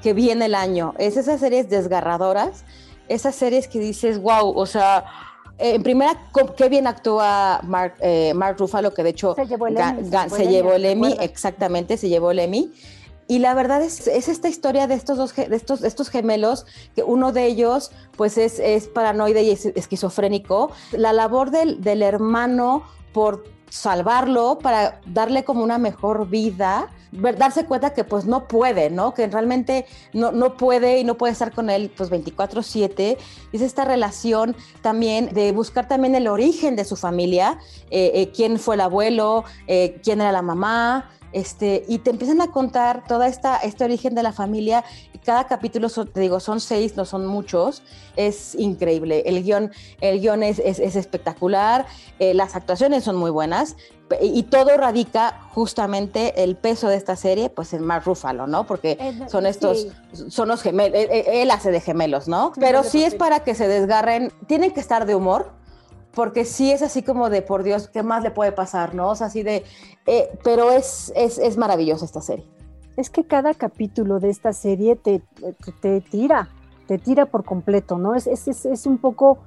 que 0.03 0.13
viene 0.13 0.45
el 0.47 0.55
año, 0.55 0.95
es 0.99 1.17
esas 1.17 1.41
series 1.41 1.71
desgarradoras, 1.71 2.65
esas 3.09 3.35
series 3.35 3.69
que 3.69 3.81
dices, 3.81 4.21
wow, 4.21 4.53
o 4.55 4.67
sea, 4.67 5.07
eh, 5.59 5.75
en 5.75 5.83
primera, 5.83 6.31
qué 6.57 6.69
bien 6.69 6.87
actúa 6.87 7.61
Mark, 7.65 7.95
eh, 8.01 8.33
Mark 8.35 8.59
Ruffalo, 8.59 8.95
que 8.95 9.03
de 9.03 9.11
hecho 9.11 9.35
Se 9.35 10.47
llevó 10.47 10.73
el 10.75 10.85
exactamente, 11.21 11.97
se 11.97 12.09
llevó 12.09 12.31
el 12.31 12.39
Emmy. 12.39 12.73
Y 13.29 13.39
la 13.41 13.55
verdad 13.55 13.83
es, 13.83 14.07
es 14.09 14.29
esta 14.29 14.49
historia 14.49 14.87
de 14.87 14.95
estos 14.95 15.19
dos 15.19 15.37
de 15.37 15.55
estos, 15.55 15.81
de 15.81 15.89
estos 15.89 16.09
gemelos, 16.09 16.67
que 16.97 17.03
uno 17.03 17.31
de 17.31 17.45
ellos 17.45 17.93
pues 18.17 18.39
es, 18.39 18.59
es 18.59 18.89
paranoide 18.89 19.43
y 19.43 19.51
es 19.51 19.67
esquizofrénico. 19.67 20.73
La 20.93 21.13
labor 21.13 21.51
del, 21.51 21.83
del 21.83 22.03
hermano 22.03 22.85
por 23.13 23.45
salvarlo, 23.69 24.59
para 24.59 25.01
darle 25.07 25.45
como 25.45 25.63
una 25.63 25.79
mejor 25.79 26.29
vida, 26.29 26.89
darse 27.13 27.65
cuenta 27.65 27.95
que 27.95 28.05
pues 28.05 28.25
no 28.25 28.49
puede, 28.49 28.91
¿no? 28.91 29.15
Que 29.15 29.27
realmente 29.27 29.87
no, 30.13 30.33
no 30.33 30.57
puede 30.57 30.99
y 30.99 31.05
no 31.05 31.17
puede 31.17 31.33
estar 31.33 31.53
con 31.53 31.71
él 31.71 31.91
pues 31.97 32.11
24/7. 32.11 33.17
Es 33.53 33.61
esta 33.61 33.85
relación 33.85 34.57
también 34.83 35.33
de 35.33 35.53
buscar 35.53 35.89
también 35.89 36.15
el 36.15 36.29
origen 36.29 36.77
de 36.77 36.85
su 36.85 36.97
familia, 36.97 37.59
eh, 37.91 38.13
eh, 38.15 38.31
quién 38.35 38.59
fue 38.59 38.75
el 38.75 38.83
abuelo, 38.83 39.45
eh, 39.67 40.01
quién 40.03 40.21
era 40.21 40.33
la 40.33 40.43
mamá, 40.43 41.11
este, 41.39 41.85
y 41.89 41.99
te 41.99 42.11
empiezan 42.11 42.41
a 42.41 42.49
contar 42.49 43.05
toda 43.07 43.29
esta, 43.29 43.57
este 43.59 43.85
origen 43.85 44.15
de 44.15 44.23
la 44.23 44.33
familia. 44.33 44.85
Y 45.15 45.19
cada 45.19 45.47
capítulo, 45.47 45.89
son- 45.89 46.09
te 46.09 46.21
digo, 46.21 46.41
son 46.41 46.61
seis, 46.61 46.97
no 46.97 47.05
son 47.05 47.27
muchos. 47.27 47.83
Es 48.17 48.55
increíble. 48.55 49.23
El 49.27 49.43
guion, 49.45 49.71
el 50.01 50.21
guion 50.21 50.43
es, 50.43 50.59
es- 50.59 50.79
es 50.81 50.97
espectacular, 50.97 51.87
eh, 52.19 52.35
las 52.35 52.57
actuaciones 52.57 53.05
son 53.05 53.17
muy 53.17 53.31
buenas. 53.31 53.77
Y 54.23 54.45
todo 54.45 54.75
radica 54.79 55.39
justamente 55.55 56.43
el 56.43 56.57
peso 56.57 56.89
de 56.89 56.97
esta 56.97 57.15
serie, 57.15 57.51
pues 57.51 57.75
en 57.75 57.83
Mark 57.85 58.05
Ruffalo, 58.07 58.47
¿no? 58.47 58.67
Porque 58.67 58.97
son 59.29 59.45
estos, 59.45 59.83
sí. 60.15 60.31
son 60.31 60.49
los 60.49 60.63
gemelos, 60.63 60.99
él, 60.99 61.09
él 61.27 61.51
hace 61.51 61.71
de 61.71 61.81
gemelos, 61.83 62.27
¿no? 62.27 62.53
Pero 62.59 62.83
sí 62.85 63.05
es 63.05 63.15
para 63.15 63.41
que 63.41 63.55
se 63.55 63.69
desgarren, 63.69 64.33
tienen 64.47 64.71
que 64.73 64.81
estar 64.81 65.05
de 65.05 65.15
humor, 65.15 65.53
porque 66.15 66.45
sí 66.45 66.71
es 66.71 66.83
así 66.83 67.03
como 67.03 67.31
de, 67.31 67.43
por 67.43 67.63
Dios, 67.63 67.89
¿qué 67.89 68.03
más 68.03 68.23
le 68.23 68.31
puede 68.31 68.53
pasar, 68.53 68.95
no? 68.95 69.11
O 69.11 69.15
sea, 69.15 69.29
así 69.29 69.43
de, 69.43 69.65
eh, 70.07 70.31
pero 70.43 70.73
es, 70.73 71.13
es, 71.15 71.39
es 71.39 71.57
maravillosa 71.57 72.05
esta 72.05 72.21
serie. 72.21 72.47
Es 72.97 73.11
que 73.11 73.25
cada 73.25 73.55
capítulo 73.55 74.19
de 74.19 74.31
esta 74.31 74.53
serie 74.53 74.97
te, 74.97 75.23
te, 75.65 75.73
te 75.81 76.01
tira, 76.01 76.49
te 76.87 76.99
tira 76.99 77.27
por 77.27 77.45
completo, 77.45 77.99
¿no? 77.99 78.15
Es, 78.15 78.27
es, 78.27 78.49
es, 78.49 78.67
es 78.67 78.87
un 78.87 78.99
poco, 78.99 79.39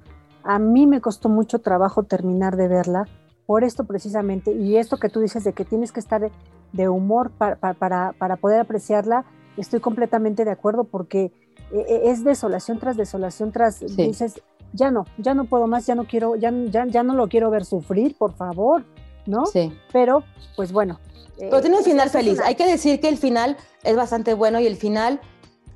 a 0.43 0.59
mí 0.59 0.87
me 0.87 1.01
costó 1.01 1.27
mucho 1.27 1.59
trabajo 1.59 2.03
terminar 2.03 2.55
de 2.55 2.67
verla, 2.67 3.05
por 3.45 3.63
esto 3.65 3.83
precisamente, 3.83 4.53
y 4.53 4.77
esto 4.77 4.97
que 4.97 5.09
tú 5.09 5.19
dices 5.19 5.43
de 5.43 5.51
que 5.51 5.65
tienes 5.65 5.91
que 5.91 5.99
estar 5.99 6.21
de, 6.21 6.31
de 6.71 6.87
humor 6.87 7.31
para, 7.31 7.57
para, 7.73 8.13
para 8.17 8.37
poder 8.37 8.61
apreciarla, 8.61 9.25
estoy 9.57 9.81
completamente 9.81 10.45
de 10.45 10.51
acuerdo 10.51 10.85
porque 10.85 11.33
eh, 11.73 12.01
es 12.05 12.23
desolación 12.23 12.79
tras 12.79 12.97
desolación 12.97 13.51
tras, 13.51 13.79
dices, 13.95 14.41
ya 14.73 14.91
no, 14.91 15.05
ya 15.17 15.33
no 15.33 15.45
puedo 15.45 15.67
más, 15.67 15.85
ya 15.85 15.95
no 15.95 16.05
quiero, 16.05 16.35
ya, 16.35 16.51
ya, 16.69 16.85
ya 16.87 17.03
no 17.03 17.13
lo 17.13 17.27
quiero 17.27 17.49
ver 17.49 17.65
sufrir, 17.65 18.15
por 18.17 18.33
favor, 18.33 18.83
¿no? 19.25 19.45
Sí. 19.45 19.71
Pero, 19.91 20.23
pues 20.55 20.71
bueno. 20.71 20.99
Pero 21.37 21.59
tiene 21.61 21.75
un 21.77 21.81
eh, 21.81 21.85
final 21.85 22.09
feliz. 22.09 22.35
una- 22.37 22.47
Hay 22.47 22.55
que 22.55 22.67
decir 22.67 22.99
que 22.99 23.09
el 23.09 23.17
final 23.17 23.57
es 23.83 23.95
bastante 23.95 24.33
bueno 24.33 24.59
y 24.59 24.67
el 24.67 24.75
final 24.75 25.19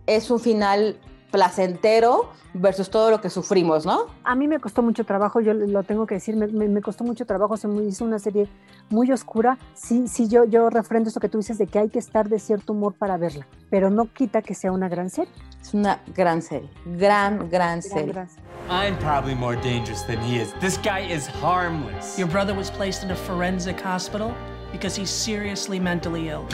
es 0.06 0.30
un 0.30 0.40
final 0.40 0.98
placentero 1.36 2.30
versus 2.54 2.90
todo 2.90 3.12
lo 3.12 3.20
que 3.20 3.30
sufrimos, 3.30 3.86
¿no? 3.86 4.06
A 4.24 4.34
mí 4.36 4.48
me 4.48 4.60
costó 4.60 4.82
mucho 4.82 5.04
trabajo, 5.04 5.42
yo 5.42 5.54
lo 5.54 5.84
tengo 5.84 6.06
que 6.08 6.16
decir, 6.16 6.36
me, 6.38 6.48
me- 6.48 6.70
me 6.70 6.82
costó 6.82 7.04
mucho 7.04 7.26
trabajo, 7.26 7.58
se 7.58 7.68
me 7.68 7.84
hizo 7.84 8.06
una 8.06 8.18
serie 8.20 8.48
muy 8.90 9.12
oscura. 9.12 9.58
Sí, 9.74 10.08
sí, 10.08 10.30
yo, 10.30 10.46
yo 10.46 10.70
refrendo 10.70 11.10
esto 11.10 11.20
que 11.20 11.28
tú 11.28 11.38
dices 11.40 11.58
de 11.58 11.68
que 11.68 11.80
hay 11.80 11.90
que 11.90 12.00
estar 12.00 12.30
de 12.30 12.40
cierto 12.40 12.72
humor 12.74 12.94
para 12.94 13.18
verla, 13.18 13.46
pero 13.70 13.90
no 13.90 14.06
quita 14.12 14.42
que 14.42 14.56
sea 14.56 14.72
una 14.72 14.88
gran 14.88 15.10
serie. 15.10 15.32
Es 15.62 15.74
una 15.74 16.00
gran 16.16 16.42
serie, 16.42 16.70
gran, 16.86 17.50
gran 17.50 17.82
serie. 17.82 18.14
gran 18.14 18.30
serie. 18.30 18.46
I'm 18.70 18.98
probably 19.00 19.36
more 19.36 19.56
dangerous 19.58 20.04
than 20.08 20.18
he 20.22 20.40
is. 20.42 20.54
This 20.62 20.78
guy 20.82 21.02
is 21.02 21.28
harmless. 21.28 22.18
Your 22.18 22.30
brother 22.30 22.56
was 22.56 22.72
placed 22.72 23.04
in 23.04 23.12
a 23.12 23.16
forensic 23.16 23.80
hospital 23.82 24.32
because 24.72 24.96
he's 25.00 25.10
seriously 25.12 25.80
mentally 25.80 26.30
ill. 26.30 26.46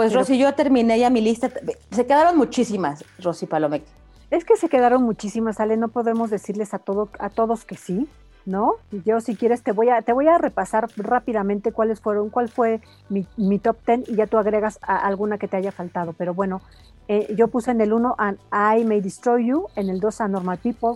Pues 0.00 0.14
Rosy, 0.14 0.38
yo 0.38 0.54
terminé 0.54 0.98
ya 0.98 1.10
mi 1.10 1.20
lista. 1.20 1.50
Se 1.90 2.06
quedaron 2.06 2.38
muchísimas, 2.38 3.04
Rosy 3.18 3.44
Palomec. 3.44 3.82
Es 4.30 4.46
que 4.46 4.56
se 4.56 4.70
quedaron 4.70 5.02
muchísimas, 5.02 5.60
Ale, 5.60 5.76
no 5.76 5.88
podemos 5.88 6.30
decirles 6.30 6.72
a, 6.72 6.78
todo, 6.78 7.10
a 7.18 7.28
todos 7.28 7.66
que 7.66 7.76
sí, 7.76 8.08
¿no? 8.46 8.76
Yo 9.04 9.20
si 9.20 9.36
quieres 9.36 9.62
te 9.62 9.72
voy 9.72 9.90
a, 9.90 10.00
te 10.00 10.14
voy 10.14 10.26
a 10.26 10.38
repasar 10.38 10.88
rápidamente 10.96 11.70
cuáles 11.72 12.00
fueron, 12.00 12.30
cuál 12.30 12.48
fue 12.48 12.80
mi, 13.10 13.26
mi 13.36 13.58
top 13.58 13.76
10 13.86 14.08
y 14.08 14.14
ya 14.14 14.26
tú 14.26 14.38
agregas 14.38 14.78
a 14.80 14.96
alguna 15.06 15.36
que 15.36 15.48
te 15.48 15.58
haya 15.58 15.70
faltado. 15.70 16.14
Pero 16.14 16.32
bueno, 16.32 16.62
eh, 17.06 17.34
yo 17.36 17.48
puse 17.48 17.70
en 17.70 17.82
el 17.82 17.92
1 17.92 18.16
a 18.18 18.78
I 18.78 18.84
May 18.86 19.02
Destroy 19.02 19.48
You, 19.48 19.66
en 19.76 19.90
el 19.90 20.00
2 20.00 20.22
a 20.22 20.28
Normal 20.28 20.60
People, 20.62 20.94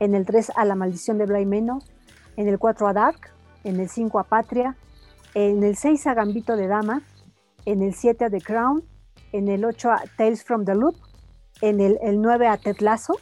en 0.00 0.14
el 0.14 0.24
3 0.24 0.52
a 0.56 0.64
La 0.64 0.76
Maldición 0.76 1.18
de 1.18 1.26
Bly 1.26 1.44
Manor, 1.44 1.82
en 2.38 2.48
el 2.48 2.58
4 2.58 2.88
a 2.88 2.94
Dark, 2.94 3.20
en 3.64 3.80
el 3.80 3.90
5 3.90 4.18
a 4.18 4.24
Patria, 4.24 4.76
en 5.34 5.62
el 5.62 5.76
6 5.76 6.06
a 6.06 6.14
Gambito 6.14 6.56
de 6.56 6.68
Dama, 6.68 7.02
en 7.66 7.82
el 7.82 7.94
7 7.94 8.24
a 8.24 8.30
The 8.30 8.40
Crown, 8.40 8.82
en 9.32 9.48
el 9.48 9.64
8 9.64 9.90
a 9.90 10.02
Tales 10.16 10.42
from 10.44 10.64
the 10.64 10.74
Loop, 10.74 10.96
en 11.60 11.80
el, 11.80 11.98
el 12.02 12.20
9 12.22 12.48
a 12.48 12.56
Ted 12.56 12.76
Lasso 12.80 13.14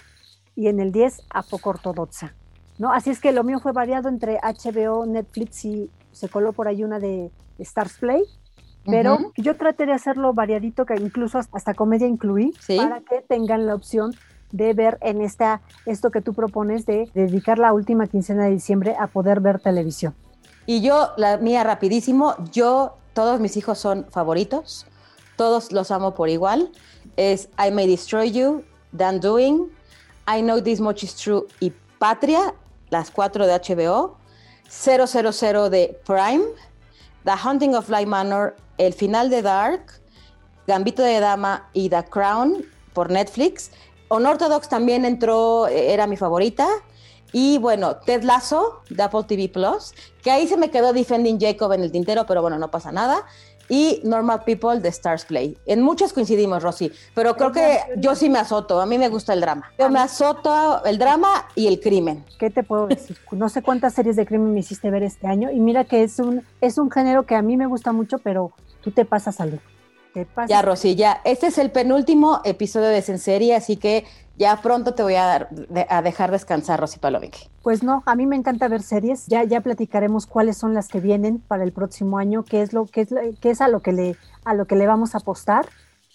y 0.54 0.68
en 0.68 0.78
el 0.78 0.92
10 0.92 1.22
a 1.30 1.42
Poco 1.42 1.70
Ortodoxa. 1.70 2.34
¿no? 2.78 2.92
Así 2.92 3.10
es 3.10 3.20
que 3.20 3.32
lo 3.32 3.42
mío 3.44 3.58
fue 3.60 3.72
variado 3.72 4.08
entre 4.08 4.38
HBO, 4.42 5.06
Netflix 5.06 5.64
y 5.64 5.90
se 6.12 6.28
coló 6.28 6.52
por 6.52 6.68
ahí 6.68 6.84
una 6.84 6.98
de 7.00 7.30
Stars 7.58 7.98
Play. 7.98 8.22
Pero 8.86 9.32
yo 9.38 9.56
traté 9.56 9.86
de 9.86 9.92
hacerlo 9.92 10.34
variadito, 10.34 10.84
que 10.84 10.94
incluso 10.96 11.38
hasta 11.38 11.72
comedia 11.72 12.06
incluí, 12.06 12.52
Sí. 12.60 12.76
para 12.76 13.00
que 13.00 13.22
tengan 13.22 13.66
la 13.66 13.74
opción 13.74 14.12
de 14.52 14.74
ver 14.74 14.98
en 15.00 15.22
esta, 15.22 15.62
esto 15.86 16.10
que 16.10 16.20
tú 16.20 16.34
propones 16.34 16.84
de 16.84 17.10
dedicar 17.14 17.58
la 17.58 17.72
última 17.72 18.06
quincena 18.08 18.44
de 18.44 18.50
diciembre 18.50 18.94
a 19.00 19.06
poder 19.06 19.40
ver 19.40 19.58
televisión. 19.58 20.14
Y 20.66 20.82
yo, 20.82 21.12
la 21.16 21.38
mía 21.38 21.64
rapidísimo, 21.64 22.34
yo, 22.52 22.98
todos 23.14 23.40
mis 23.40 23.56
hijos 23.56 23.78
son 23.78 24.06
favoritos, 24.10 24.86
todos 25.36 25.72
los 25.72 25.90
amo 25.90 26.14
por 26.14 26.28
igual. 26.28 26.70
Es 27.16 27.48
I 27.58 27.70
May 27.70 27.86
Destroy 27.86 28.30
You, 28.30 28.64
Dan 28.92 29.20
Doing, 29.20 29.70
I 30.28 30.42
Know 30.42 30.60
This 30.60 30.80
Much 30.80 31.04
Is 31.04 31.14
True 31.14 31.46
y 31.60 31.72
Patria, 31.98 32.54
las 32.90 33.10
cuatro 33.10 33.46
de 33.46 33.54
HBO, 33.54 34.16
000 34.68 35.70
de 35.70 36.00
Prime, 36.04 36.44
The 37.24 37.32
Hunting 37.42 37.74
of 37.74 37.88
Bly 37.88 38.06
Manor, 38.06 38.56
El 38.78 38.92
Final 38.92 39.30
de 39.30 39.42
Dark, 39.42 40.00
Gambito 40.66 41.02
de 41.02 41.20
Dama 41.20 41.68
y 41.72 41.88
The 41.88 42.04
Crown 42.04 42.64
por 42.92 43.10
Netflix. 43.10 43.70
Unorthodox 44.08 44.68
también 44.68 45.04
entró, 45.04 45.66
eh, 45.68 45.92
era 45.92 46.06
mi 46.06 46.16
favorita. 46.16 46.66
Y 47.34 47.58
bueno, 47.58 47.96
Ted 47.96 48.22
Lasso 48.22 48.80
de 48.88 49.02
Apple 49.02 49.24
TV 49.26 49.48
Plus, 49.48 49.92
que 50.22 50.30
ahí 50.30 50.46
se 50.46 50.56
me 50.56 50.70
quedó 50.70 50.92
Defending 50.92 51.40
Jacob 51.40 51.72
en 51.72 51.82
el 51.82 51.90
tintero, 51.90 52.26
pero 52.26 52.40
bueno, 52.40 52.60
no 52.60 52.70
pasa 52.70 52.92
nada. 52.92 53.26
Y 53.68 54.00
Normal 54.04 54.44
People 54.44 54.78
de 54.78 54.88
Stars 54.90 55.24
Play. 55.24 55.58
En 55.66 55.82
muchas 55.82 56.12
coincidimos, 56.12 56.62
Rosy, 56.62 56.92
pero 57.12 57.34
creo 57.34 57.50
que 57.50 57.78
yo 57.96 58.14
sí 58.14 58.30
me 58.30 58.38
azoto. 58.38 58.80
A 58.80 58.86
mí 58.86 58.98
me 58.98 59.08
gusta 59.08 59.32
el 59.32 59.40
drama. 59.40 59.72
Yo 59.80 59.90
me 59.90 59.98
azoto 59.98 60.84
el 60.84 60.96
drama 60.96 61.48
y 61.56 61.66
el 61.66 61.80
crimen. 61.80 62.24
¿Qué 62.38 62.50
te 62.50 62.62
puedo 62.62 62.86
decir? 62.86 63.16
No 63.32 63.48
sé 63.48 63.62
cuántas 63.62 63.94
series 63.94 64.14
de 64.14 64.26
crimen 64.26 64.54
me 64.54 64.60
hiciste 64.60 64.88
ver 64.90 65.02
este 65.02 65.26
año 65.26 65.50
y 65.50 65.58
mira 65.58 65.82
que 65.84 66.04
es 66.04 66.20
un, 66.20 66.44
es 66.60 66.78
un 66.78 66.88
género 66.88 67.24
que 67.24 67.34
a 67.34 67.42
mí 67.42 67.56
me 67.56 67.66
gusta 67.66 67.90
mucho, 67.90 68.18
pero 68.18 68.52
tú 68.80 68.92
te 68.92 69.04
pasas 69.04 69.40
a 69.40 69.46
Ya, 70.48 70.62
Rosy, 70.62 70.94
ya. 70.94 71.20
Este 71.24 71.48
es 71.48 71.58
el 71.58 71.70
penúltimo 71.70 72.40
episodio 72.44 72.88
de 72.88 73.02
Senserie, 73.02 73.54
así 73.56 73.76
que 73.76 74.04
ya 74.36 74.60
pronto 74.62 74.94
te 74.94 75.02
voy 75.02 75.14
a, 75.14 75.24
dar- 75.24 75.50
de- 75.50 75.86
a 75.88 76.02
dejar 76.02 76.30
descansar, 76.30 76.80
Rosy 76.80 76.98
Palomique. 76.98 77.50
Pues 77.62 77.82
no, 77.82 78.02
a 78.06 78.14
mí 78.14 78.26
me 78.26 78.36
encanta 78.36 78.68
ver 78.68 78.82
series. 78.82 79.26
Ya, 79.26 79.44
ya 79.44 79.60
platicaremos 79.60 80.26
cuáles 80.26 80.56
son 80.56 80.74
las 80.74 80.88
que 80.88 81.00
vienen 81.00 81.38
para 81.38 81.64
el 81.64 81.72
próximo 81.72 82.18
año, 82.18 82.44
qué 82.44 82.62
es 82.62 82.72
lo, 82.72 82.86
qué 82.86 83.02
es, 83.02 83.10
lo- 83.10 83.20
qué 83.40 83.50
es 83.50 83.60
a 83.60 83.68
lo 83.68 83.80
que 83.80 83.92
le, 83.92 84.16
a 84.44 84.54
lo 84.54 84.66
que 84.66 84.76
le 84.76 84.86
vamos 84.86 85.14
a 85.14 85.18
apostar. 85.18 85.66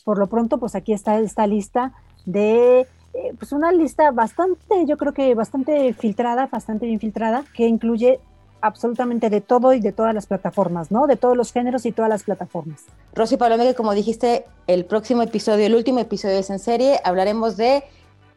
Por 0.05 0.17
lo 0.17 0.27
pronto, 0.27 0.57
pues 0.59 0.75
aquí 0.75 0.93
está 0.93 1.19
esta 1.19 1.45
lista 1.47 1.93
de, 2.25 2.81
eh, 3.13 3.33
pues 3.37 3.51
una 3.51 3.71
lista 3.71 4.11
bastante, 4.11 4.85
yo 4.85 4.97
creo 4.97 5.13
que 5.13 5.33
bastante 5.35 5.93
filtrada, 5.93 6.47
bastante 6.47 6.85
bien 6.85 6.99
filtrada, 6.99 7.43
que 7.53 7.67
incluye 7.67 8.19
absolutamente 8.61 9.29
de 9.29 9.41
todo 9.41 9.73
y 9.73 9.79
de 9.79 9.91
todas 9.91 10.13
las 10.13 10.27
plataformas, 10.27 10.91
¿no? 10.91 11.07
De 11.07 11.15
todos 11.15 11.35
los 11.35 11.51
géneros 11.51 11.85
y 11.85 11.91
todas 11.91 12.09
las 12.09 12.23
plataformas. 12.23 12.85
Rosy 13.13 13.37
Palomeque, 13.37 13.75
como 13.75 13.93
dijiste, 13.93 14.45
el 14.67 14.85
próximo 14.85 15.21
episodio, 15.21 15.65
el 15.65 15.75
último 15.75 15.99
episodio 15.99 16.37
es 16.37 16.49
en 16.49 16.59
serie, 16.59 16.99
hablaremos 17.03 17.57
de 17.57 17.83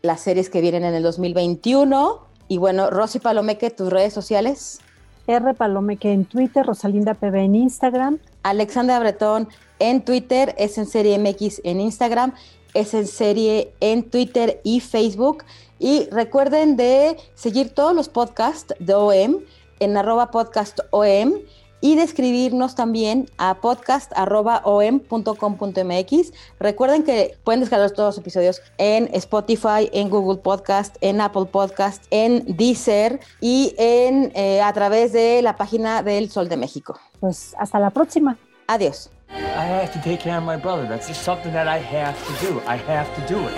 las 0.03 0.21
series 0.21 0.51
que 0.51 0.61
vienen 0.61 0.85
en 0.85 0.95
el 0.95 1.03
2021. 1.03 2.21
Y 2.49 2.59
bueno, 2.59 2.91
Rosy 2.91 3.19
Palomeque, 3.19 3.71
tus 3.71 3.91
redes 3.91 4.13
sociales. 4.13 4.81
R 5.27 5.55
Palomeque 5.55 6.13
en 6.13 6.25
Twitter, 6.25 6.67
Rosalinda 6.67 7.15
PB 7.15 7.35
en 7.37 7.55
Instagram. 7.55 8.19
Alexandra 8.43 8.99
Bretón 8.99 9.49
en 9.79 10.05
Twitter, 10.05 10.55
es 10.59 10.79
en 10.79 10.87
serie 10.87 11.19
MX 11.19 11.61
en 11.65 11.81
Instagram, 11.81 12.35
es 12.75 12.95
en 12.95 13.07
serie 13.07 13.73
en 13.81 14.03
Twitter 14.03 14.61
y 14.65 14.81
Facebook. 14.81 15.45
Y 15.79 16.09
recuerden 16.11 16.77
de 16.77 17.17
seguir 17.35 17.71
todos 17.71 17.95
los 17.95 18.09
podcasts 18.09 18.75
de 18.79 18.95
OM 18.95 19.41
en 19.83 19.97
arroba 19.97 20.31
podcast 20.31 20.81
OM 20.91 21.41
y 21.83 21.97
de 21.97 22.05
escribirnos 22.05 22.75
también 22.75 23.29
a 23.37 23.61
podcast.om.com.mx. 23.61 26.33
Recuerden 26.61 27.03
que 27.03 27.37
pueden 27.45 27.61
descargar 27.61 27.91
todos 27.91 28.15
los 28.15 28.19
episodios 28.19 28.63
en 28.79 29.11
Spotify, 29.13 29.91
en 29.93 30.09
Google 30.09 30.41
Podcast, 30.41 30.97
en 31.01 31.21
Apple 31.21 31.47
Podcast, 31.47 32.05
en 32.11 32.45
Deezer 32.57 33.19
y 33.41 33.75
en, 33.77 34.31
eh, 34.35 34.63
a 34.63 34.73
través 34.73 35.13
de 35.13 35.43
la 35.43 35.57
página 35.57 36.05
del 36.05 36.31
Sol 36.31 36.49
de 36.49 36.57
México. 36.57 36.97
Pues 37.21 37.55
hasta 37.59 37.81
la 37.81 37.91
próxima. 37.91 38.39
Adiós. 38.69 39.11
I 39.29 39.65
have 39.65 39.93
to 39.93 39.99
take 40.01 40.19
care 40.19 40.39
of 40.39 40.45
my 40.45 40.57
brother. 40.57 40.89
That's 40.89 41.09
just 41.09 41.25
something 41.25 41.53
that 41.53 41.67
I 41.67 41.79
have 41.79 42.17
to 42.27 42.33
do. 42.47 42.61
I 42.67 42.77
have 42.77 43.09
to 43.17 43.23
do 43.33 43.49
it. 43.49 43.55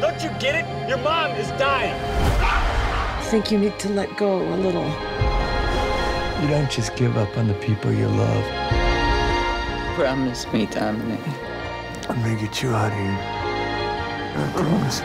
Don't 0.00 0.22
you 0.22 0.30
get 0.38 0.54
it? 0.54 0.64
Your 0.88 0.98
mom 0.98 1.34
is 1.36 1.50
dying. 1.58 1.94
I 3.30 3.32
think 3.32 3.52
you 3.52 3.58
need 3.58 3.78
to 3.78 3.88
let 3.90 4.16
go 4.16 4.42
a 4.42 4.56
little. 4.56 4.90
You 6.42 6.48
don't 6.48 6.68
just 6.68 6.96
give 6.96 7.16
up 7.16 7.38
on 7.38 7.46
the 7.46 7.54
people 7.64 7.92
you 7.92 8.08
love. 8.08 8.44
Promise 9.94 10.52
me, 10.52 10.66
Dominic. 10.66 11.20
I'm 12.08 12.20
gonna 12.22 12.34
get 12.34 12.60
you 12.60 12.70
out 12.70 12.90
of 12.90 12.98
here. 12.98 13.18
I 14.34 14.50
promise. 14.56 15.02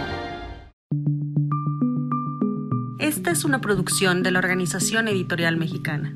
Esta 2.97 3.29
es 3.29 3.45
una 3.45 3.61
producción 3.61 4.23
de 4.23 4.31
la 4.31 4.39
Organización 4.39 5.07
Editorial 5.07 5.57
Mexicana. 5.57 6.15